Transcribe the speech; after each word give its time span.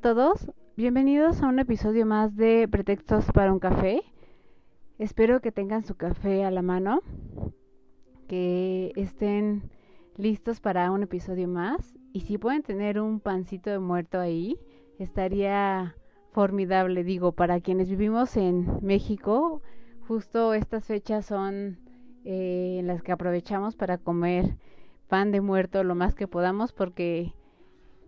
Todos, 0.00 0.50
bienvenidos 0.78 1.42
a 1.42 1.48
un 1.48 1.58
episodio 1.58 2.06
más 2.06 2.34
de 2.34 2.66
Pretextos 2.70 3.26
para 3.34 3.52
un 3.52 3.58
café. 3.58 4.02
Espero 4.98 5.42
que 5.42 5.52
tengan 5.52 5.84
su 5.84 5.94
café 5.94 6.42
a 6.42 6.50
la 6.50 6.62
mano, 6.62 7.02
que 8.26 8.92
estén 8.96 9.70
listos 10.16 10.58
para 10.60 10.90
un 10.90 11.02
episodio 11.02 11.48
más 11.48 11.98
y 12.14 12.20
si 12.20 12.38
pueden 12.38 12.62
tener 12.62 12.98
un 12.98 13.20
pancito 13.20 13.68
de 13.68 13.78
muerto 13.78 14.18
ahí, 14.18 14.58
estaría 14.98 15.94
formidable, 16.32 17.04
digo, 17.04 17.32
para 17.32 17.60
quienes 17.60 17.90
vivimos 17.90 18.38
en 18.38 18.78
México, 18.80 19.60
justo 20.08 20.54
estas 20.54 20.86
fechas 20.86 21.26
son 21.26 21.78
eh, 22.24 22.78
en 22.78 22.86
las 22.86 23.02
que 23.02 23.12
aprovechamos 23.12 23.76
para 23.76 23.98
comer 23.98 24.56
pan 25.08 25.30
de 25.30 25.42
muerto 25.42 25.84
lo 25.84 25.94
más 25.94 26.14
que 26.14 26.26
podamos 26.26 26.72
porque 26.72 27.34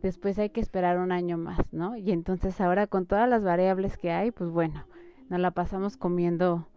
después 0.03 0.39
hay 0.39 0.51
que 0.51 0.61
esperar 0.61 0.99
un 0.99 1.13
año 1.13 1.39
más, 1.39 1.61
¿no? 1.73 1.97
Y 1.97 2.11
entonces 2.13 2.61
ahora 2.61 2.87
con 2.87 3.07
todas 3.07 3.29
las 3.29 3.43
variables 3.43 3.97
que 3.97 4.11
hay, 4.11 4.31
pues 4.31 4.51
bueno, 4.51 4.85
nos 5.29 5.41
la 5.41 5.53
pasamos 5.53 5.97
comiendo 5.97 6.69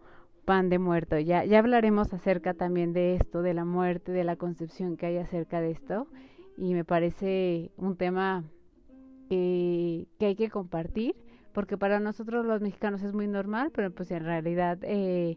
pan 0.44 0.70
de 0.70 0.78
muerto. 0.78 1.18
Ya, 1.18 1.44
ya 1.44 1.58
hablaremos 1.58 2.14
acerca 2.14 2.54
también 2.54 2.92
de 2.92 3.16
esto, 3.16 3.42
de 3.42 3.52
la 3.52 3.64
muerte, 3.64 4.12
de 4.12 4.24
la 4.24 4.36
concepción 4.36 4.96
que 4.96 5.06
hay 5.06 5.18
acerca 5.18 5.60
de 5.60 5.72
esto. 5.72 6.06
Y 6.56 6.72
me 6.72 6.84
parece 6.84 7.70
un 7.76 7.96
tema 7.96 8.44
que, 9.28 10.06
hay 10.20 10.36
que 10.36 10.48
compartir, 10.48 11.16
porque 11.52 11.76
para 11.76 12.00
nosotros 12.00 12.46
los 12.46 12.62
mexicanos 12.62 13.02
es 13.02 13.12
muy 13.12 13.26
normal, 13.26 13.70
pero 13.74 13.90
pues 13.90 14.10
en 14.10 14.24
realidad 14.24 14.78
eh, 14.82 15.36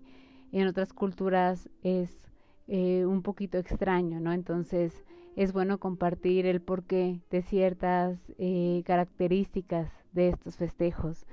en 0.52 0.68
otras 0.68 0.94
culturas 0.94 1.70
es 1.82 2.22
eh, 2.68 3.06
un 3.06 3.24
poquito 3.24 3.58
extraño, 3.58 4.20
¿no? 4.20 4.32
Entonces, 4.32 5.04
es 5.36 5.54
bueno 5.54 5.78
compartir 5.78 6.46
el 6.46 6.62
porqué 6.62 7.22
de 7.30 7.42
ciertas 7.42 8.18
eh, 8.38 8.84
características 8.86 9.92
de 10.12 10.30
estos 10.30 10.58
festejos. 10.58 11.26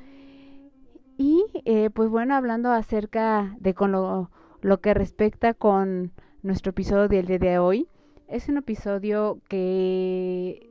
Y 1.16 1.44
eh, 1.64 1.90
pues 1.90 2.10
bueno, 2.10 2.34
hablando 2.34 2.70
acerca 2.70 3.56
de 3.58 3.74
con 3.74 3.92
lo, 3.92 4.30
lo, 4.60 4.80
que 4.80 4.94
respecta 4.94 5.54
con 5.54 6.12
nuestro 6.42 6.70
episodio 6.70 7.08
del 7.08 7.26
día 7.26 7.38
de 7.38 7.58
hoy, 7.58 7.88
es 8.28 8.48
un 8.48 8.58
episodio 8.58 9.38
que 9.48 10.68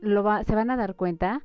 lo 0.00 0.22
va, 0.22 0.44
se 0.44 0.54
van 0.54 0.70
a 0.70 0.76
dar 0.76 0.94
cuenta, 0.94 1.42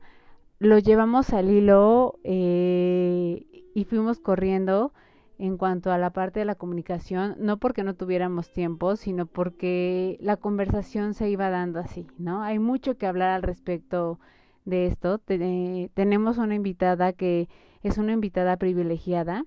lo 0.59 0.79
llevamos 0.79 1.33
al 1.33 1.49
hilo 1.49 2.19
eh, 2.23 3.45
y 3.73 3.83
fuimos 3.85 4.19
corriendo 4.19 4.93
en 5.37 5.57
cuanto 5.57 5.91
a 5.91 5.97
la 5.97 6.11
parte 6.11 6.39
de 6.39 6.45
la 6.45 6.55
comunicación, 6.55 7.35
no 7.39 7.57
porque 7.57 7.83
no 7.83 7.95
tuviéramos 7.95 8.51
tiempo, 8.51 8.95
sino 8.95 9.25
porque 9.25 10.17
la 10.21 10.37
conversación 10.37 11.13
se 11.13 11.29
iba 11.29 11.49
dando 11.49 11.79
así, 11.79 12.07
¿no? 12.17 12.41
Hay 12.41 12.59
mucho 12.59 12.97
que 12.97 13.05
hablar 13.05 13.29
al 13.31 13.43
respecto 13.43 14.19
de 14.63 14.87
esto. 14.87 15.19
tenemos 15.19 16.37
una 16.37 16.55
invitada 16.55 17.13
que 17.13 17.49
es 17.83 17.97
una 17.97 18.13
invitada 18.13 18.57
privilegiada, 18.57 19.45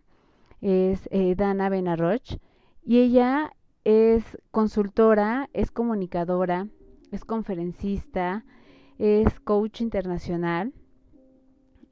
es 0.61 1.09
eh, 1.11 1.35
Dana 1.37 1.69
Benarroch, 1.69 2.39
y 2.85 2.99
ella 2.99 3.53
es 3.85 4.39
consultora, 4.51 5.49
es 5.53 5.71
comunicadora, 5.71 6.69
es 7.11 7.25
conferencista, 7.25 8.45
es 8.99 9.41
coach 9.41 9.81
internacional, 9.81 10.73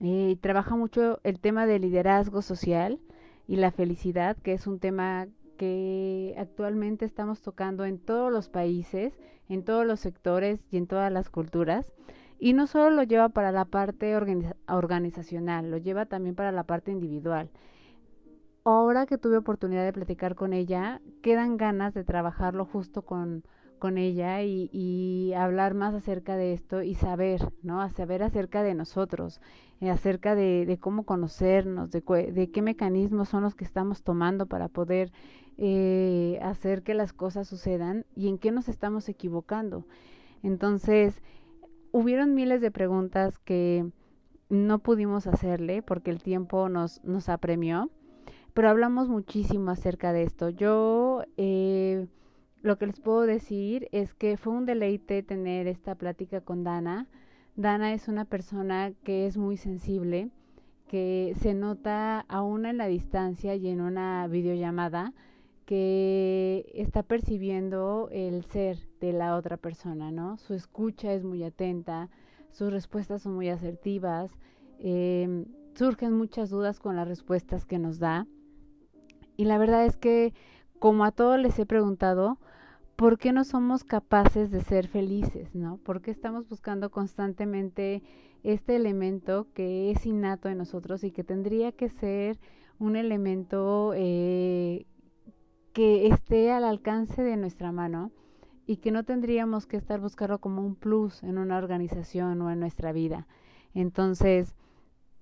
eh, 0.01 0.37
trabaja 0.41 0.77
mucho 0.77 1.21
el 1.25 1.41
tema 1.41 1.67
de 1.67 1.79
liderazgo 1.79 2.43
social, 2.43 3.01
y 3.47 3.57
la 3.57 3.71
felicidad, 3.71 4.37
que 4.37 4.53
es 4.53 4.67
un 4.67 4.79
tema 4.79 5.29
que 5.57 6.35
actualmente 6.39 7.05
estamos 7.05 7.43
tocando 7.43 7.85
en 7.85 7.99
todos 7.99 8.33
los 8.33 8.49
países, 8.49 9.19
en 9.49 9.65
todos 9.65 9.87
los 9.87 10.01
sectores 10.01 10.65
y 10.71 10.77
en 10.77 10.87
todas 10.87 11.13
las 11.13 11.31
culturas. 11.31 11.93
Y 12.39 12.53
no 12.53 12.67
solo 12.67 12.91
lo 12.91 13.03
lleva 13.03 13.31
para 13.31 13.53
la 13.53 13.65
parte 13.65 14.15
organizacional, 14.17 15.71
lo 15.71 15.79
lleva 15.79 16.07
también 16.07 16.35
para 16.35 16.53
la 16.53 16.65
parte 16.65 16.91
individual. 16.91 17.51
Ahora 18.65 19.07
que 19.07 19.17
tuve 19.17 19.39
oportunidad 19.39 19.85
de 19.85 19.93
platicar 19.93 20.35
con 20.35 20.53
ella, 20.53 21.01
quedan 21.23 21.57
ganas 21.57 21.95
de 21.95 22.05
trabajarlo 22.05 22.67
justo 22.67 23.03
con, 23.03 23.45
con 23.79 23.99
ella 23.99 24.43
y, 24.43 25.33
hablar 25.35 25.75
más 25.75 25.95
acerca 25.95 26.37
de 26.37 26.53
esto 26.53 26.83
y 26.83 26.95
saber, 26.95 27.41
¿no? 27.63 27.81
A 27.81 27.91
saber 27.91 28.23
acerca 28.23 28.63
de 28.63 28.75
nosotros, 28.75 29.41
eh, 29.81 29.91
acerca 29.91 30.35
de, 30.35 30.65
de, 30.67 30.79
cómo 30.79 31.05
conocernos, 31.05 31.91
de, 31.91 32.01
de, 32.33 32.51
qué 32.51 32.63
mecanismos 32.63 33.29
son 33.29 33.43
los 33.43 33.55
que 33.55 33.65
estamos 33.65 34.03
tomando 34.03 34.47
para 34.47 34.69
poder 34.69 35.13
eh, 35.59 36.39
hacer 36.43 36.83
que 36.83 36.95
las 36.95 37.13
cosas 37.13 37.49
sucedan 37.49 38.07
y 38.15 38.29
en 38.29 38.39
qué 38.39 38.51
nos 38.51 38.69
estamos 38.69 39.09
equivocando. 39.09 39.85
Entonces, 40.43 41.23
hubieron 41.93 42.35
miles 42.35 42.61
de 42.61 42.71
preguntas 42.71 43.39
que 43.39 43.91
no 44.49 44.79
pudimos 44.79 45.27
hacerle 45.27 45.83
porque 45.83 46.11
el 46.11 46.23
tiempo 46.23 46.69
nos, 46.69 47.03
nos 47.05 47.29
apremió, 47.29 47.91
pero 48.55 48.71
hablamos 48.71 49.09
muchísimo 49.09 49.71
acerca 49.71 50.13
de 50.13 50.23
esto. 50.23 50.49
Yo... 50.49 51.23
Eh, 51.37 52.07
lo 52.67 52.79
que 52.79 52.87
les 52.87 52.99
puedo 52.99 53.21
decir 53.21 53.89
es 53.93 54.13
que 54.13 54.37
fue 54.37 54.53
un 54.53 54.67
deleite 54.67 55.23
tener 55.23 55.69
esta 55.69 55.95
plática 55.95 56.41
con 56.41 56.65
Dana. 56.65 57.07
Dana 57.55 57.93
es 57.93 58.09
una 58.09 58.25
persona 58.25 58.93
que 59.05 59.27
es 59.27 59.37
muy 59.37 59.57
sensible, 59.57 60.31
que 60.89 61.37
se 61.41 61.55
nota 61.55 62.21
aún 62.29 62.67
en 62.67 62.77
la 62.77 62.89
distancia 62.89 63.55
y 63.55 63.69
en 63.69 63.81
una 63.81 64.27
videollamada 64.27 65.13
que 65.65 66.69
está 66.75 67.05
percibiendo 67.05 68.09
el 68.11 68.45
ser 68.45 68.79
de 69.01 69.13
la 69.13 69.37
otra 69.37 69.57
persona, 69.57 70.11
¿no? 70.11 70.37
Su 70.37 70.55
escucha 70.55 71.13
es 71.13 71.23
muy 71.23 71.45
atenta, 71.45 72.11
sus 72.51 72.73
respuestas 72.73 73.23
son 73.23 73.37
muy 73.37 73.49
asertivas, 73.49 74.33
eh, 74.81 75.45
surgen 75.75 76.13
muchas 76.15 76.51
dudas 76.51 76.81
con 76.81 76.97
las 76.97 77.07
respuestas 77.07 77.65
que 77.65 77.79
nos 77.79 78.01
da. 78.01 78.27
Y 79.37 79.45
la 79.45 79.57
verdad 79.57 79.85
es 79.85 79.97
que, 79.97 80.35
como 80.81 81.05
a 81.05 81.13
todos 81.13 81.39
les 81.39 81.57
he 81.61 81.67
preguntado, 81.67 82.39
¿por 82.97 83.19
qué 83.19 83.33
no 83.33 83.45
somos 83.45 83.85
capaces 83.85 84.51
de 84.51 84.63
ser 84.63 84.89
felices, 84.89 85.55
no? 85.55 85.77
¿Por 85.79 86.01
qué 86.01 86.11
estamos 86.11 86.49
buscando 86.49 86.91
constantemente 86.91 88.03
este 88.43 88.77
elemento 88.77 89.47
que 89.53 89.91
es 89.91 90.07
innato 90.07 90.49
en 90.49 90.59
nosotros 90.59 91.05
y 91.05 91.11
que 91.11 91.23
tendría 91.23 91.73
que 91.73 91.91
ser 91.91 92.39
un 92.79 92.97
elemento 92.97 93.93
eh, 93.95 94.87
que 95.75 96.07
esté 96.07 96.51
al 96.51 96.65
alcance 96.65 97.23
de 97.23 97.37
nuestra 97.37 97.71
mano 97.71 98.13
y 98.67 98.79
que 98.79 98.91
no 98.91 99.05
tendríamos 99.05 99.67
que 99.67 99.77
estar 99.77 100.01
buscando 100.01 100.39
como 100.39 100.63
un 100.63 100.75
plus 100.75 101.23
en 101.23 101.39
una 101.39 101.59
organización 101.59 102.41
o 102.41 102.51
en 102.51 102.61
nuestra 102.61 102.93
vida? 102.93 103.27
Entonces, 103.75 104.57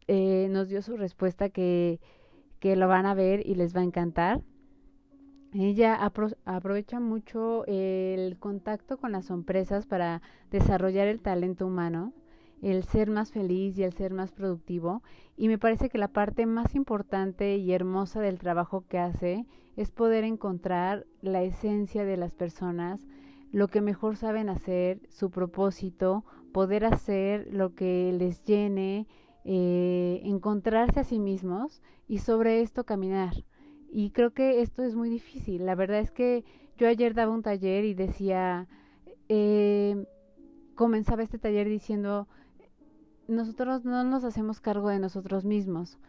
eh, 0.07 0.47
nos 0.51 0.69
dio 0.69 0.81
su 0.81 0.97
respuesta 0.97 1.49
que, 1.49 1.99
que 2.61 2.77
lo 2.77 2.87
van 2.87 3.07
a 3.07 3.15
ver 3.15 3.45
y 3.45 3.57
les 3.57 3.75
va 3.75 3.81
a 3.81 3.85
encantar 3.85 4.43
ella 5.63 6.05
aprovecha 6.45 6.99
mucho 6.99 7.65
el 7.67 8.37
contacto 8.39 8.97
con 8.97 9.13
las 9.13 9.31
empresas 9.31 9.87
para 9.87 10.21
desarrollar 10.51 11.07
el 11.07 11.21
talento 11.21 11.67
humano, 11.67 12.13
el 12.61 12.83
ser 12.83 13.09
más 13.09 13.31
feliz 13.31 13.79
y 13.79 13.85
el 13.85 13.93
ser 13.93 14.13
más 14.15 14.33
productivo. 14.33 15.03
Y 15.37 15.47
me 15.47 15.59
parece 15.59 15.89
que 15.89 15.99
la 15.99 16.09
parte 16.09 16.47
más 16.47 16.75
importante 16.75 17.57
y 17.57 17.73
hermosa 17.73 18.21
del 18.21 18.39
trabajo 18.39 18.85
que 18.89 18.99
hace 18.99 19.47
es 19.77 19.93
poder 19.93 20.25
encontrar 20.25 21.07
la 21.21 21.43
esencia 21.43 22.05
de 22.05 22.17
las 22.17 22.35
personas, 22.35 23.07
lo 23.53 23.69
que 23.69 23.81
mejor 23.81 24.17
saben 24.17 24.49
hacer, 24.49 25.01
su 25.09 25.31
propósito, 25.31 26.25
poder 26.53 26.85
hacer 26.85 27.47
lo 27.53 27.75
que 27.75 28.13
les 28.13 28.43
llene, 28.43 29.07
eh, 29.45 30.21
encontrarse 30.25 31.01
a 31.01 31.05
sí 31.05 31.21
mismos 31.21 31.81
y 32.09 32.19
sobre 32.19 32.61
esto 32.61 32.85
caminar 32.85 33.35
y 33.95 34.11
creo 34.11 34.33
que 34.33 34.61
esto 34.61 34.83
es 34.83 34.97
muy 34.97 35.09
difícil. 35.09 35.65
La 35.67 35.77
verdad 35.77 36.01
es 36.01 36.11
que 36.11 36.45
yo 36.77 36.89
ayer 36.89 37.15
daba 37.15 37.33
un 37.33 37.43
taller 37.43 37.85
y 37.85 37.95
decía, 37.95 38.67
eh, 39.29 40.05
comenzaba 40.75 41.23
este 41.23 41.39
taller 41.39 41.69
diciendo, 41.69 42.27
nosotros 43.29 43.85
no 43.85 44.03
nos 44.03 44.25
hacemos 44.25 44.61
cargo 44.61 44.89
de 44.89 44.99
nosotros 44.99 45.45
mismos. 45.45 46.01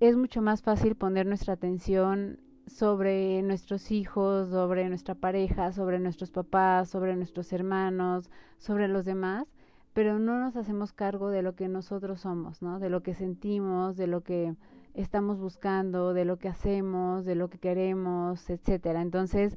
Es 0.00 0.18
mucho 0.18 0.42
más 0.42 0.60
fácil 0.60 0.96
poner 0.96 1.24
nuestra 1.24 1.54
atención 1.54 2.40
sobre 2.66 3.40
nuestros 3.40 3.90
hijos, 3.90 4.50
sobre 4.50 4.86
nuestra 4.90 5.14
pareja, 5.14 5.72
sobre 5.72 5.98
nuestros 5.98 6.30
papás, 6.30 6.90
sobre 6.90 7.16
nuestros 7.16 7.54
hermanos, 7.54 8.28
sobre 8.58 8.86
los 8.86 9.06
demás, 9.06 9.46
pero 9.94 10.18
no 10.18 10.38
nos 10.38 10.56
hacemos 10.56 10.92
cargo 10.92 11.30
de 11.30 11.40
lo 11.40 11.54
que 11.54 11.68
nosotros 11.68 12.20
somos, 12.20 12.60
¿no? 12.60 12.80
De 12.80 12.90
lo 12.90 13.02
que 13.02 13.14
sentimos, 13.14 13.96
de 13.96 14.08
lo 14.08 14.20
que 14.20 14.54
estamos 14.94 15.38
buscando, 15.38 16.14
de 16.14 16.24
lo 16.24 16.38
que 16.38 16.48
hacemos, 16.48 17.24
de 17.24 17.34
lo 17.34 17.48
que 17.48 17.58
queremos, 17.58 18.48
etcétera. 18.50 19.02
Entonces, 19.02 19.56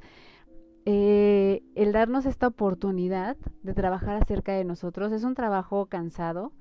eh, 0.86 1.64
el 1.76 1.92
darnos 1.92 2.26
esta 2.26 2.48
oportunidad 2.48 3.38
de 3.64 3.74
trabajar 3.74 4.22
acerca 4.22 4.54
de 4.54 4.66
nosotros 4.66 5.12
es 5.12 5.24
un 5.24 5.34
trabajo 5.34 5.86
cansado, 5.86 6.52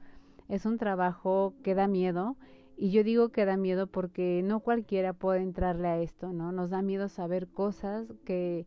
es 0.48 0.64
un 0.66 0.78
trabajo 0.78 1.54
que 1.62 1.74
da 1.74 1.88
miedo, 1.88 2.36
y 2.76 2.90
yo 2.90 3.04
digo 3.04 3.28
que 3.28 3.44
da 3.44 3.56
miedo 3.56 3.86
porque 3.86 4.42
no 4.44 4.60
cualquiera 4.60 5.12
puede 5.12 5.42
entrarle 5.42 5.88
a 5.88 5.98
esto, 6.00 6.32
¿no? 6.32 6.52
Nos 6.52 6.70
da 6.70 6.82
miedo 6.82 7.08
saber 7.08 7.48
cosas 7.48 8.12
que, 8.24 8.66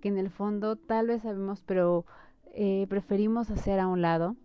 que 0.00 0.08
en 0.08 0.18
el 0.18 0.30
fondo 0.30 0.76
tal 0.76 1.08
vez 1.08 1.22
sabemos, 1.22 1.62
pero 1.64 2.04
eh, 2.54 2.86
preferimos 2.88 3.50
hacer 3.50 3.78
a 3.78 3.88
un 3.88 4.02
lado. 4.02 4.36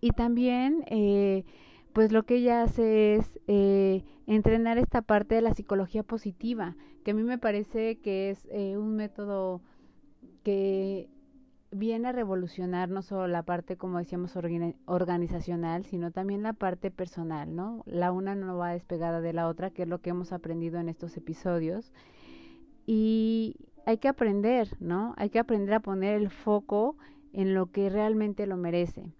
Y 0.00 0.10
también, 0.10 0.84
eh, 0.88 1.44
pues 1.92 2.12
lo 2.12 2.24
que 2.24 2.36
ella 2.36 2.62
hace 2.62 3.14
es 3.14 3.40
eh, 3.46 4.04
entrenar 4.26 4.78
esta 4.78 5.02
parte 5.02 5.34
de 5.34 5.42
la 5.42 5.54
psicología 5.54 6.02
positiva, 6.02 6.76
que 7.04 7.10
a 7.12 7.14
mí 7.14 7.22
me 7.22 7.38
parece 7.38 7.98
que 8.00 8.30
es 8.30 8.46
un 8.76 8.96
método 8.96 9.60
que 10.42 11.08
viene 11.72 12.08
a 12.08 12.12
revolucionar 12.12 12.90
no 12.90 13.02
solo 13.02 13.26
la 13.26 13.42
parte, 13.42 13.76
como 13.76 13.98
decíamos, 13.98 14.36
organizacional, 14.84 15.84
sino 15.86 16.10
también 16.10 16.42
la 16.42 16.52
parte 16.52 16.90
personal, 16.90 17.56
¿no? 17.56 17.82
La 17.86 18.12
una 18.12 18.34
no 18.34 18.56
va 18.58 18.72
despegada 18.72 19.20
de 19.20 19.32
la 19.32 19.48
otra, 19.48 19.70
que 19.70 19.82
es 19.82 19.88
lo 19.88 20.00
que 20.00 20.10
hemos 20.10 20.32
aprendido 20.32 20.78
en 20.78 20.88
estos 20.88 21.16
episodios. 21.16 21.92
Y 22.86 23.56
hay 23.86 23.98
que 23.98 24.08
aprender, 24.08 24.68
¿no? 24.80 25.14
Hay 25.16 25.30
que 25.30 25.38
aprender 25.38 25.74
a 25.74 25.80
poner 25.80 26.14
el 26.14 26.30
foco 26.30 26.96
en 27.32 27.54
lo 27.54 27.70
que 27.70 27.88
realmente 27.88 28.46
lo 28.46 28.56
merece. 28.56 29.10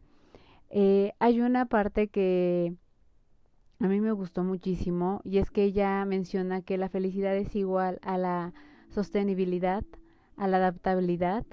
Eh, 0.74 1.12
hay 1.18 1.40
una 1.42 1.66
parte 1.66 2.08
que 2.08 2.74
a 3.78 3.88
mí 3.88 4.00
me 4.00 4.12
gustó 4.12 4.42
muchísimo 4.42 5.20
y 5.22 5.36
es 5.36 5.50
que 5.50 5.64
ella 5.64 6.02
menciona 6.06 6.62
que 6.62 6.78
la 6.78 6.88
felicidad 6.88 7.36
es 7.36 7.54
igual 7.54 7.98
a 8.02 8.16
la 8.16 8.54
sostenibilidad, 8.88 9.84
a 10.36 10.48
la 10.48 10.56
adaptabilidad 10.56 11.44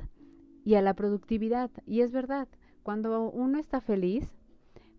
y 0.63 0.75
a 0.75 0.81
la 0.81 0.94
productividad. 0.94 1.69
Y 1.86 2.00
es 2.00 2.13
verdad, 2.13 2.48
cuando 2.81 3.30
uno 3.30 3.60
está 3.60 3.81
feliz, 3.81 4.31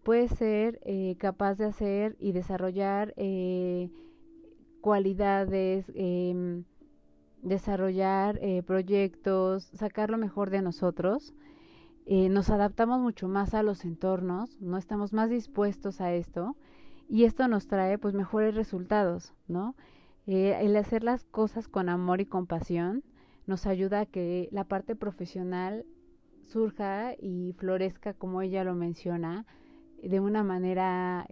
puede 0.03 0.29
ser 0.29 0.81
eh, 0.85 1.17
capaz 1.19 1.55
de 1.55 1.65
hacer 1.65 2.15
y 2.21 2.33
desarrollar 2.33 3.15
eh, 3.17 3.89
cualidades, 4.83 5.91
eh, 5.95 6.63
desarrollar 7.43 8.39
proyectos, 8.67 9.65
sacar 9.73 10.11
lo 10.11 10.19
mejor 10.19 10.51
de 10.51 10.61
nosotros. 10.61 11.33
Eh, 12.07 12.29
nos 12.29 12.51
adaptamos 12.51 13.01
mucho 13.01 13.29
más 13.29 13.55
a 13.55 13.63
los 13.63 13.85
entornos, 13.85 14.61
no 14.61 14.79
estamos 14.79 15.13
más 15.13 15.31
dispuestos 15.31 16.01
a 16.01 16.13
esto 16.13 16.57
y 17.09 17.25
esto 17.25 17.47
nos 17.49 17.67
trae 17.67 17.99
pues 17.99 18.15
mejores 18.15 18.55
resultados, 18.55 19.35
¿no? 19.49 19.77
Eh, 20.27 20.59
el 20.61 20.77
hacer 20.77 21.05
las 21.05 21.25
cosas 21.25 21.69
con 21.69 21.89
amor 21.89 22.21
y 22.21 22.27
compasión 22.27 23.05
nos 23.47 23.67
ayuda 23.67 24.01
a 24.01 24.07
que 24.07 24.49
la 24.53 24.65
parte 24.65 24.97
profesional 24.97 25.85
surja 26.45 27.15
y 27.21 27.55
florezca 27.59 28.15
como 28.15 28.43
ella 28.43 28.65
lo 28.65 28.75
menciona 28.75 29.47
de 30.03 30.21
una 30.21 30.43
manera 30.43 31.27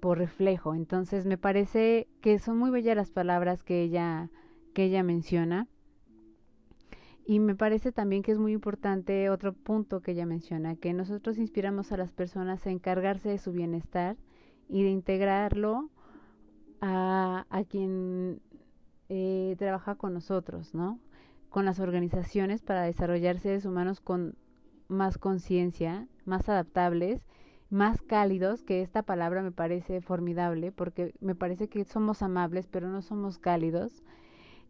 por 0.00 0.18
reflejo. 0.18 0.74
Entonces 0.74 1.26
me 1.26 1.38
parece 1.38 2.08
que 2.20 2.38
son 2.38 2.58
muy 2.58 2.70
bellas 2.70 2.96
las 2.96 3.10
palabras 3.10 3.62
que 3.62 3.82
ella 3.82 4.30
que 4.74 4.84
ella 4.84 5.02
menciona. 5.02 5.68
Y 7.26 7.40
me 7.40 7.54
parece 7.54 7.90
también 7.90 8.22
que 8.22 8.32
es 8.32 8.38
muy 8.38 8.52
importante 8.52 9.30
otro 9.30 9.54
punto 9.54 10.02
que 10.02 10.12
ella 10.12 10.26
menciona, 10.26 10.76
que 10.76 10.92
nosotros 10.92 11.38
inspiramos 11.38 11.90
a 11.90 11.96
las 11.96 12.12
personas 12.12 12.66
a 12.66 12.70
encargarse 12.70 13.30
de 13.30 13.38
su 13.38 13.52
bienestar 13.52 14.16
y 14.68 14.82
de 14.82 14.90
integrarlo 14.90 15.90
a, 16.82 17.46
a 17.48 17.64
quien 17.64 18.42
eh, 19.08 19.54
trabaja 19.58 19.94
con 19.94 20.12
nosotros, 20.12 20.74
¿no? 20.74 20.98
Con 21.48 21.64
las 21.64 21.80
organizaciones 21.80 22.62
para 22.62 22.82
desarrollar 22.82 23.38
seres 23.38 23.64
humanos 23.64 24.00
con 24.00 24.34
más 24.88 25.16
conciencia, 25.16 26.06
más 26.26 26.48
adaptables, 26.48 27.26
más 27.70 28.02
cálidos, 28.02 28.62
que 28.62 28.82
esta 28.82 29.02
palabra 29.02 29.42
me 29.42 29.52
parece 29.52 30.00
formidable 30.00 30.72
porque 30.72 31.14
me 31.20 31.34
parece 31.34 31.68
que 31.68 31.84
somos 31.84 32.22
amables, 32.22 32.66
pero 32.66 32.88
no 32.88 33.02
somos 33.02 33.38
cálidos 33.38 34.02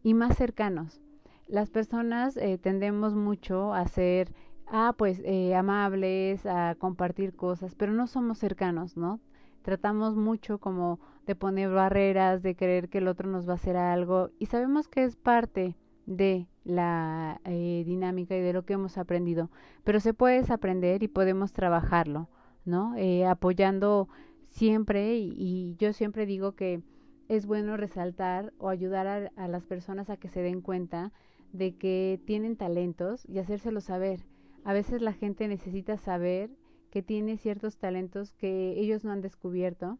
y 0.02 0.14
más 0.14 0.36
cercanos. 0.36 1.03
Las 1.46 1.70
personas 1.70 2.36
eh, 2.36 2.58
tendemos 2.58 3.14
mucho 3.14 3.74
a 3.74 3.86
ser, 3.86 4.32
ah, 4.66 4.94
pues, 4.96 5.20
eh, 5.24 5.54
amables, 5.54 6.46
a 6.46 6.74
compartir 6.76 7.34
cosas, 7.34 7.74
pero 7.74 7.92
no 7.92 8.06
somos 8.06 8.38
cercanos, 8.38 8.96
¿no? 8.96 9.20
Tratamos 9.62 10.16
mucho 10.16 10.58
como 10.58 11.00
de 11.26 11.34
poner 11.34 11.70
barreras, 11.70 12.42
de 12.42 12.54
creer 12.54 12.88
que 12.88 12.98
el 12.98 13.08
otro 13.08 13.28
nos 13.28 13.48
va 13.48 13.52
a 13.52 13.56
hacer 13.56 13.76
algo 13.76 14.30
y 14.38 14.46
sabemos 14.46 14.88
que 14.88 15.04
es 15.04 15.16
parte 15.16 15.76
de 16.06 16.46
la 16.64 17.40
eh, 17.44 17.82
dinámica 17.86 18.36
y 18.36 18.40
de 18.40 18.52
lo 18.52 18.64
que 18.64 18.74
hemos 18.74 18.98
aprendido, 18.98 19.50
pero 19.84 20.00
se 20.00 20.12
puede 20.12 20.44
aprender 20.52 21.02
y 21.02 21.08
podemos 21.08 21.52
trabajarlo, 21.52 22.28
¿no? 22.66 22.94
apoyando 23.26 24.08
siempre 24.48 25.16
y 25.16 25.76
yo 25.78 25.92
siempre 25.94 26.26
digo 26.26 26.52
que 26.52 26.82
es 27.28 27.46
bueno 27.46 27.76
resaltar 27.76 28.52
o 28.58 28.68
ayudar 28.68 29.32
a, 29.36 29.48
las 29.48 29.64
personas 29.64 30.10
a 30.10 30.16
que 30.16 30.28
se 30.28 30.40
den 30.40 30.60
cuenta 30.60 31.12
de 31.54 31.76
que 31.76 32.20
tienen 32.26 32.56
talentos 32.56 33.24
y 33.28 33.38
hacérselo 33.38 33.80
saber. 33.80 34.26
A 34.64 34.72
veces 34.72 35.00
la 35.00 35.12
gente 35.12 35.46
necesita 35.46 35.96
saber 35.96 36.50
que 36.90 37.00
tiene 37.02 37.38
ciertos 37.38 37.78
talentos 37.78 38.32
que 38.32 38.78
ellos 38.78 39.04
no 39.04 39.12
han 39.12 39.20
descubierto 39.20 39.98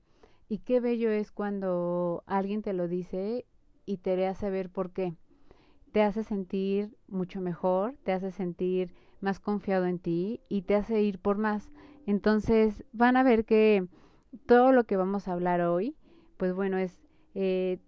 y 0.48 0.58
qué 0.58 0.80
bello 0.80 1.10
es 1.10 1.30
cuando 1.30 2.24
alguien 2.26 2.62
te 2.62 2.72
lo 2.72 2.88
dice 2.88 3.46
y 3.86 3.98
te 3.98 4.26
hace 4.26 4.40
saber 4.40 4.68
por 4.68 4.90
qué. 4.90 5.14
Te 5.92 6.02
hace 6.02 6.24
sentir 6.24 6.96
mucho 7.06 7.40
mejor, 7.40 7.94
te 8.02 8.12
hace 8.12 8.32
sentir 8.32 8.92
más 9.20 9.38
confiado 9.38 9.86
en 9.86 10.00
ti 10.00 10.40
y 10.48 10.62
te 10.62 10.74
hace 10.74 11.02
ir 11.02 11.20
por 11.20 11.38
más. 11.38 11.70
Entonces 12.04 12.84
van 12.92 13.16
a 13.16 13.22
ver 13.22 13.44
que 13.44 13.86
todo 14.46 14.72
lo 14.72 14.84
que 14.84 14.96
vamos 14.96 15.28
a 15.28 15.32
hablar 15.32 15.60
hoy, 15.60 15.94
pues 16.36 16.52
bueno, 16.52 16.78
es 16.78 17.00
eh, 17.34 17.78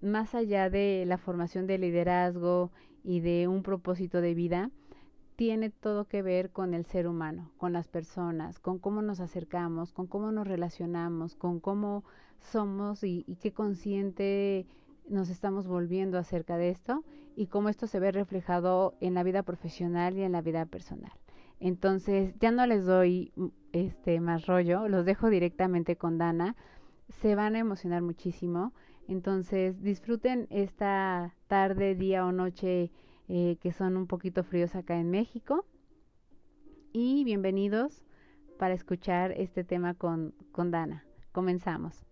más 0.00 0.34
allá 0.34 0.70
de 0.70 1.04
la 1.06 1.18
formación 1.18 1.66
de 1.66 1.76
liderazgo 1.76 2.72
y 3.04 3.20
de 3.20 3.48
un 3.48 3.62
propósito 3.62 4.20
de 4.20 4.34
vida, 4.34 4.70
tiene 5.36 5.70
todo 5.70 6.04
que 6.04 6.22
ver 6.22 6.50
con 6.50 6.74
el 6.74 6.84
ser 6.84 7.08
humano, 7.08 7.50
con 7.56 7.72
las 7.72 7.88
personas, 7.88 8.58
con 8.58 8.78
cómo 8.78 9.02
nos 9.02 9.20
acercamos, 9.20 9.92
con 9.92 10.06
cómo 10.06 10.30
nos 10.30 10.46
relacionamos, 10.46 11.34
con 11.34 11.58
cómo 11.58 12.04
somos 12.38 13.02
y, 13.02 13.24
y 13.26 13.36
qué 13.36 13.52
consciente 13.52 14.66
nos 15.08 15.30
estamos 15.30 15.66
volviendo 15.66 16.18
acerca 16.18 16.56
de 16.56 16.70
esto 16.70 17.04
y 17.34 17.46
cómo 17.46 17.68
esto 17.68 17.86
se 17.86 17.98
ve 17.98 18.12
reflejado 18.12 18.94
en 19.00 19.14
la 19.14 19.22
vida 19.22 19.42
profesional 19.42 20.16
y 20.16 20.22
en 20.22 20.32
la 20.32 20.42
vida 20.42 20.66
personal. 20.66 21.12
Entonces, 21.60 22.34
ya 22.40 22.50
no 22.50 22.66
les 22.66 22.84
doy 22.84 23.32
mm, 23.36 23.46
este 23.72 24.20
más 24.20 24.46
rollo, 24.46 24.88
los 24.88 25.04
dejo 25.04 25.30
directamente 25.30 25.96
con 25.96 26.18
Dana 26.18 26.56
se 27.20 27.34
van 27.34 27.56
a 27.56 27.58
emocionar 27.58 28.02
muchísimo. 28.02 28.72
Entonces 29.12 29.82
disfruten 29.82 30.46
esta 30.48 31.34
tarde, 31.46 31.94
día 31.94 32.24
o 32.24 32.32
noche 32.32 32.90
eh, 33.28 33.58
que 33.60 33.70
son 33.70 33.98
un 33.98 34.06
poquito 34.06 34.42
fríos 34.42 34.74
acá 34.74 34.98
en 34.98 35.10
México. 35.10 35.66
Y 36.94 37.22
bienvenidos 37.22 38.06
para 38.58 38.72
escuchar 38.72 39.32
este 39.32 39.64
tema 39.64 39.92
con, 39.92 40.34
con 40.50 40.70
Dana. 40.70 41.04
Comenzamos. 41.30 42.06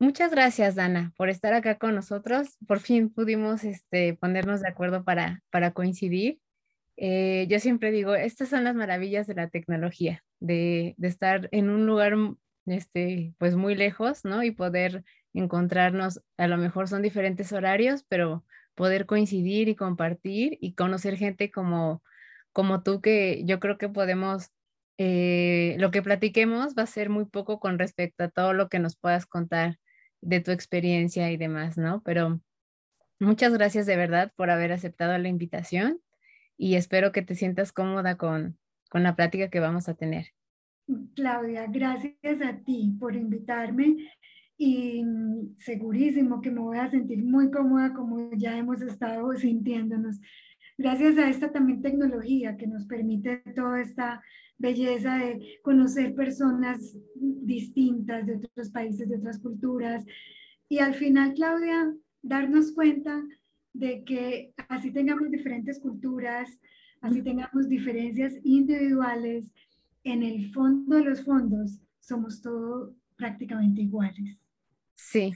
Muchas 0.00 0.32
gracias, 0.32 0.74
Dana, 0.74 1.14
por 1.16 1.28
estar 1.28 1.54
acá 1.54 1.78
con 1.78 1.94
nosotros. 1.94 2.58
Por 2.66 2.80
fin 2.80 3.08
pudimos 3.08 3.62
este, 3.62 4.14
ponernos 4.14 4.60
de 4.60 4.68
acuerdo 4.68 5.04
para, 5.04 5.40
para 5.50 5.70
coincidir. 5.70 6.40
Eh, 6.96 7.46
yo 7.48 7.60
siempre 7.60 7.92
digo, 7.92 8.16
estas 8.16 8.48
son 8.48 8.64
las 8.64 8.74
maravillas 8.74 9.28
de 9.28 9.34
la 9.34 9.50
tecnología, 9.50 10.24
de, 10.40 10.94
de, 10.96 11.08
estar 11.08 11.48
en 11.52 11.70
un 11.70 11.86
lugar 11.86 12.16
este, 12.66 13.34
pues 13.38 13.56
muy 13.56 13.74
lejos, 13.74 14.24
¿no? 14.24 14.42
Y 14.42 14.50
poder 14.50 15.04
encontrarnos, 15.34 16.22
a 16.36 16.48
lo 16.48 16.56
mejor 16.56 16.88
son 16.88 17.02
diferentes 17.02 17.52
horarios, 17.52 18.04
pero 18.08 18.44
poder 18.74 19.06
coincidir 19.06 19.68
y 19.68 19.76
compartir 19.76 20.58
y 20.60 20.74
conocer 20.74 21.16
gente 21.16 21.50
como, 21.50 22.02
como 22.52 22.82
tú, 22.82 23.00
que 23.00 23.42
yo 23.44 23.60
creo 23.60 23.78
que 23.78 23.88
podemos, 23.88 24.50
eh, 24.98 25.76
lo 25.78 25.90
que 25.90 26.02
platiquemos 26.02 26.74
va 26.76 26.82
a 26.82 26.86
ser 26.86 27.10
muy 27.10 27.26
poco 27.26 27.60
con 27.60 27.78
respecto 27.78 28.24
a 28.24 28.28
todo 28.30 28.52
lo 28.52 28.68
que 28.68 28.78
nos 28.78 28.96
puedas 28.96 29.26
contar 29.26 29.78
de 30.20 30.40
tu 30.40 30.50
experiencia 30.52 31.30
y 31.30 31.36
demás, 31.36 31.78
¿no? 31.78 32.02
Pero 32.04 32.40
muchas 33.20 33.52
gracias 33.54 33.86
de 33.86 33.96
verdad 33.96 34.32
por 34.36 34.50
haber 34.50 34.72
aceptado 34.72 35.16
la 35.18 35.28
invitación 35.28 36.00
y 36.56 36.76
espero 36.76 37.12
que 37.12 37.22
te 37.22 37.34
sientas 37.34 37.72
cómoda 37.72 38.16
con, 38.16 38.58
con 38.90 39.02
la 39.02 39.16
plática 39.16 39.50
que 39.50 39.60
vamos 39.60 39.88
a 39.88 39.94
tener. 39.94 40.35
Claudia, 41.14 41.66
gracias 41.66 42.40
a 42.42 42.56
ti 42.58 42.94
por 42.98 43.16
invitarme 43.16 43.96
y 44.58 45.04
segurísimo 45.58 46.40
que 46.40 46.50
me 46.50 46.60
voy 46.60 46.78
a 46.78 46.90
sentir 46.90 47.24
muy 47.24 47.50
cómoda 47.50 47.92
como 47.92 48.30
ya 48.32 48.56
hemos 48.56 48.80
estado 48.82 49.36
sintiéndonos. 49.36 50.20
gracias 50.78 51.18
a 51.18 51.28
esta 51.28 51.52
también 51.52 51.82
tecnología 51.82 52.56
que 52.56 52.66
nos 52.66 52.86
permite 52.86 53.38
toda 53.54 53.80
esta 53.80 54.22
belleza 54.58 55.16
de 55.16 55.58
conocer 55.62 56.14
personas 56.14 56.96
distintas 57.14 58.26
de 58.26 58.36
otros 58.36 58.70
países, 58.70 59.08
de 59.08 59.16
otras 59.16 59.38
culturas. 59.38 60.04
Y 60.68 60.78
al 60.78 60.94
final, 60.94 61.34
Claudia, 61.34 61.94
darnos 62.22 62.72
cuenta 62.72 63.22
de 63.72 64.04
que 64.04 64.52
así 64.68 64.90
tengamos 64.90 65.30
diferentes 65.30 65.78
culturas, 65.78 66.58
así 67.02 67.22
tengamos 67.22 67.68
diferencias 67.68 68.34
individuales, 68.42 69.52
en 70.06 70.22
el 70.22 70.52
fondo 70.52 70.96
de 70.96 71.04
los 71.04 71.24
fondos 71.24 71.80
somos 72.00 72.40
todos 72.40 72.94
prácticamente 73.16 73.82
iguales. 73.82 74.40
Sí, 74.94 75.32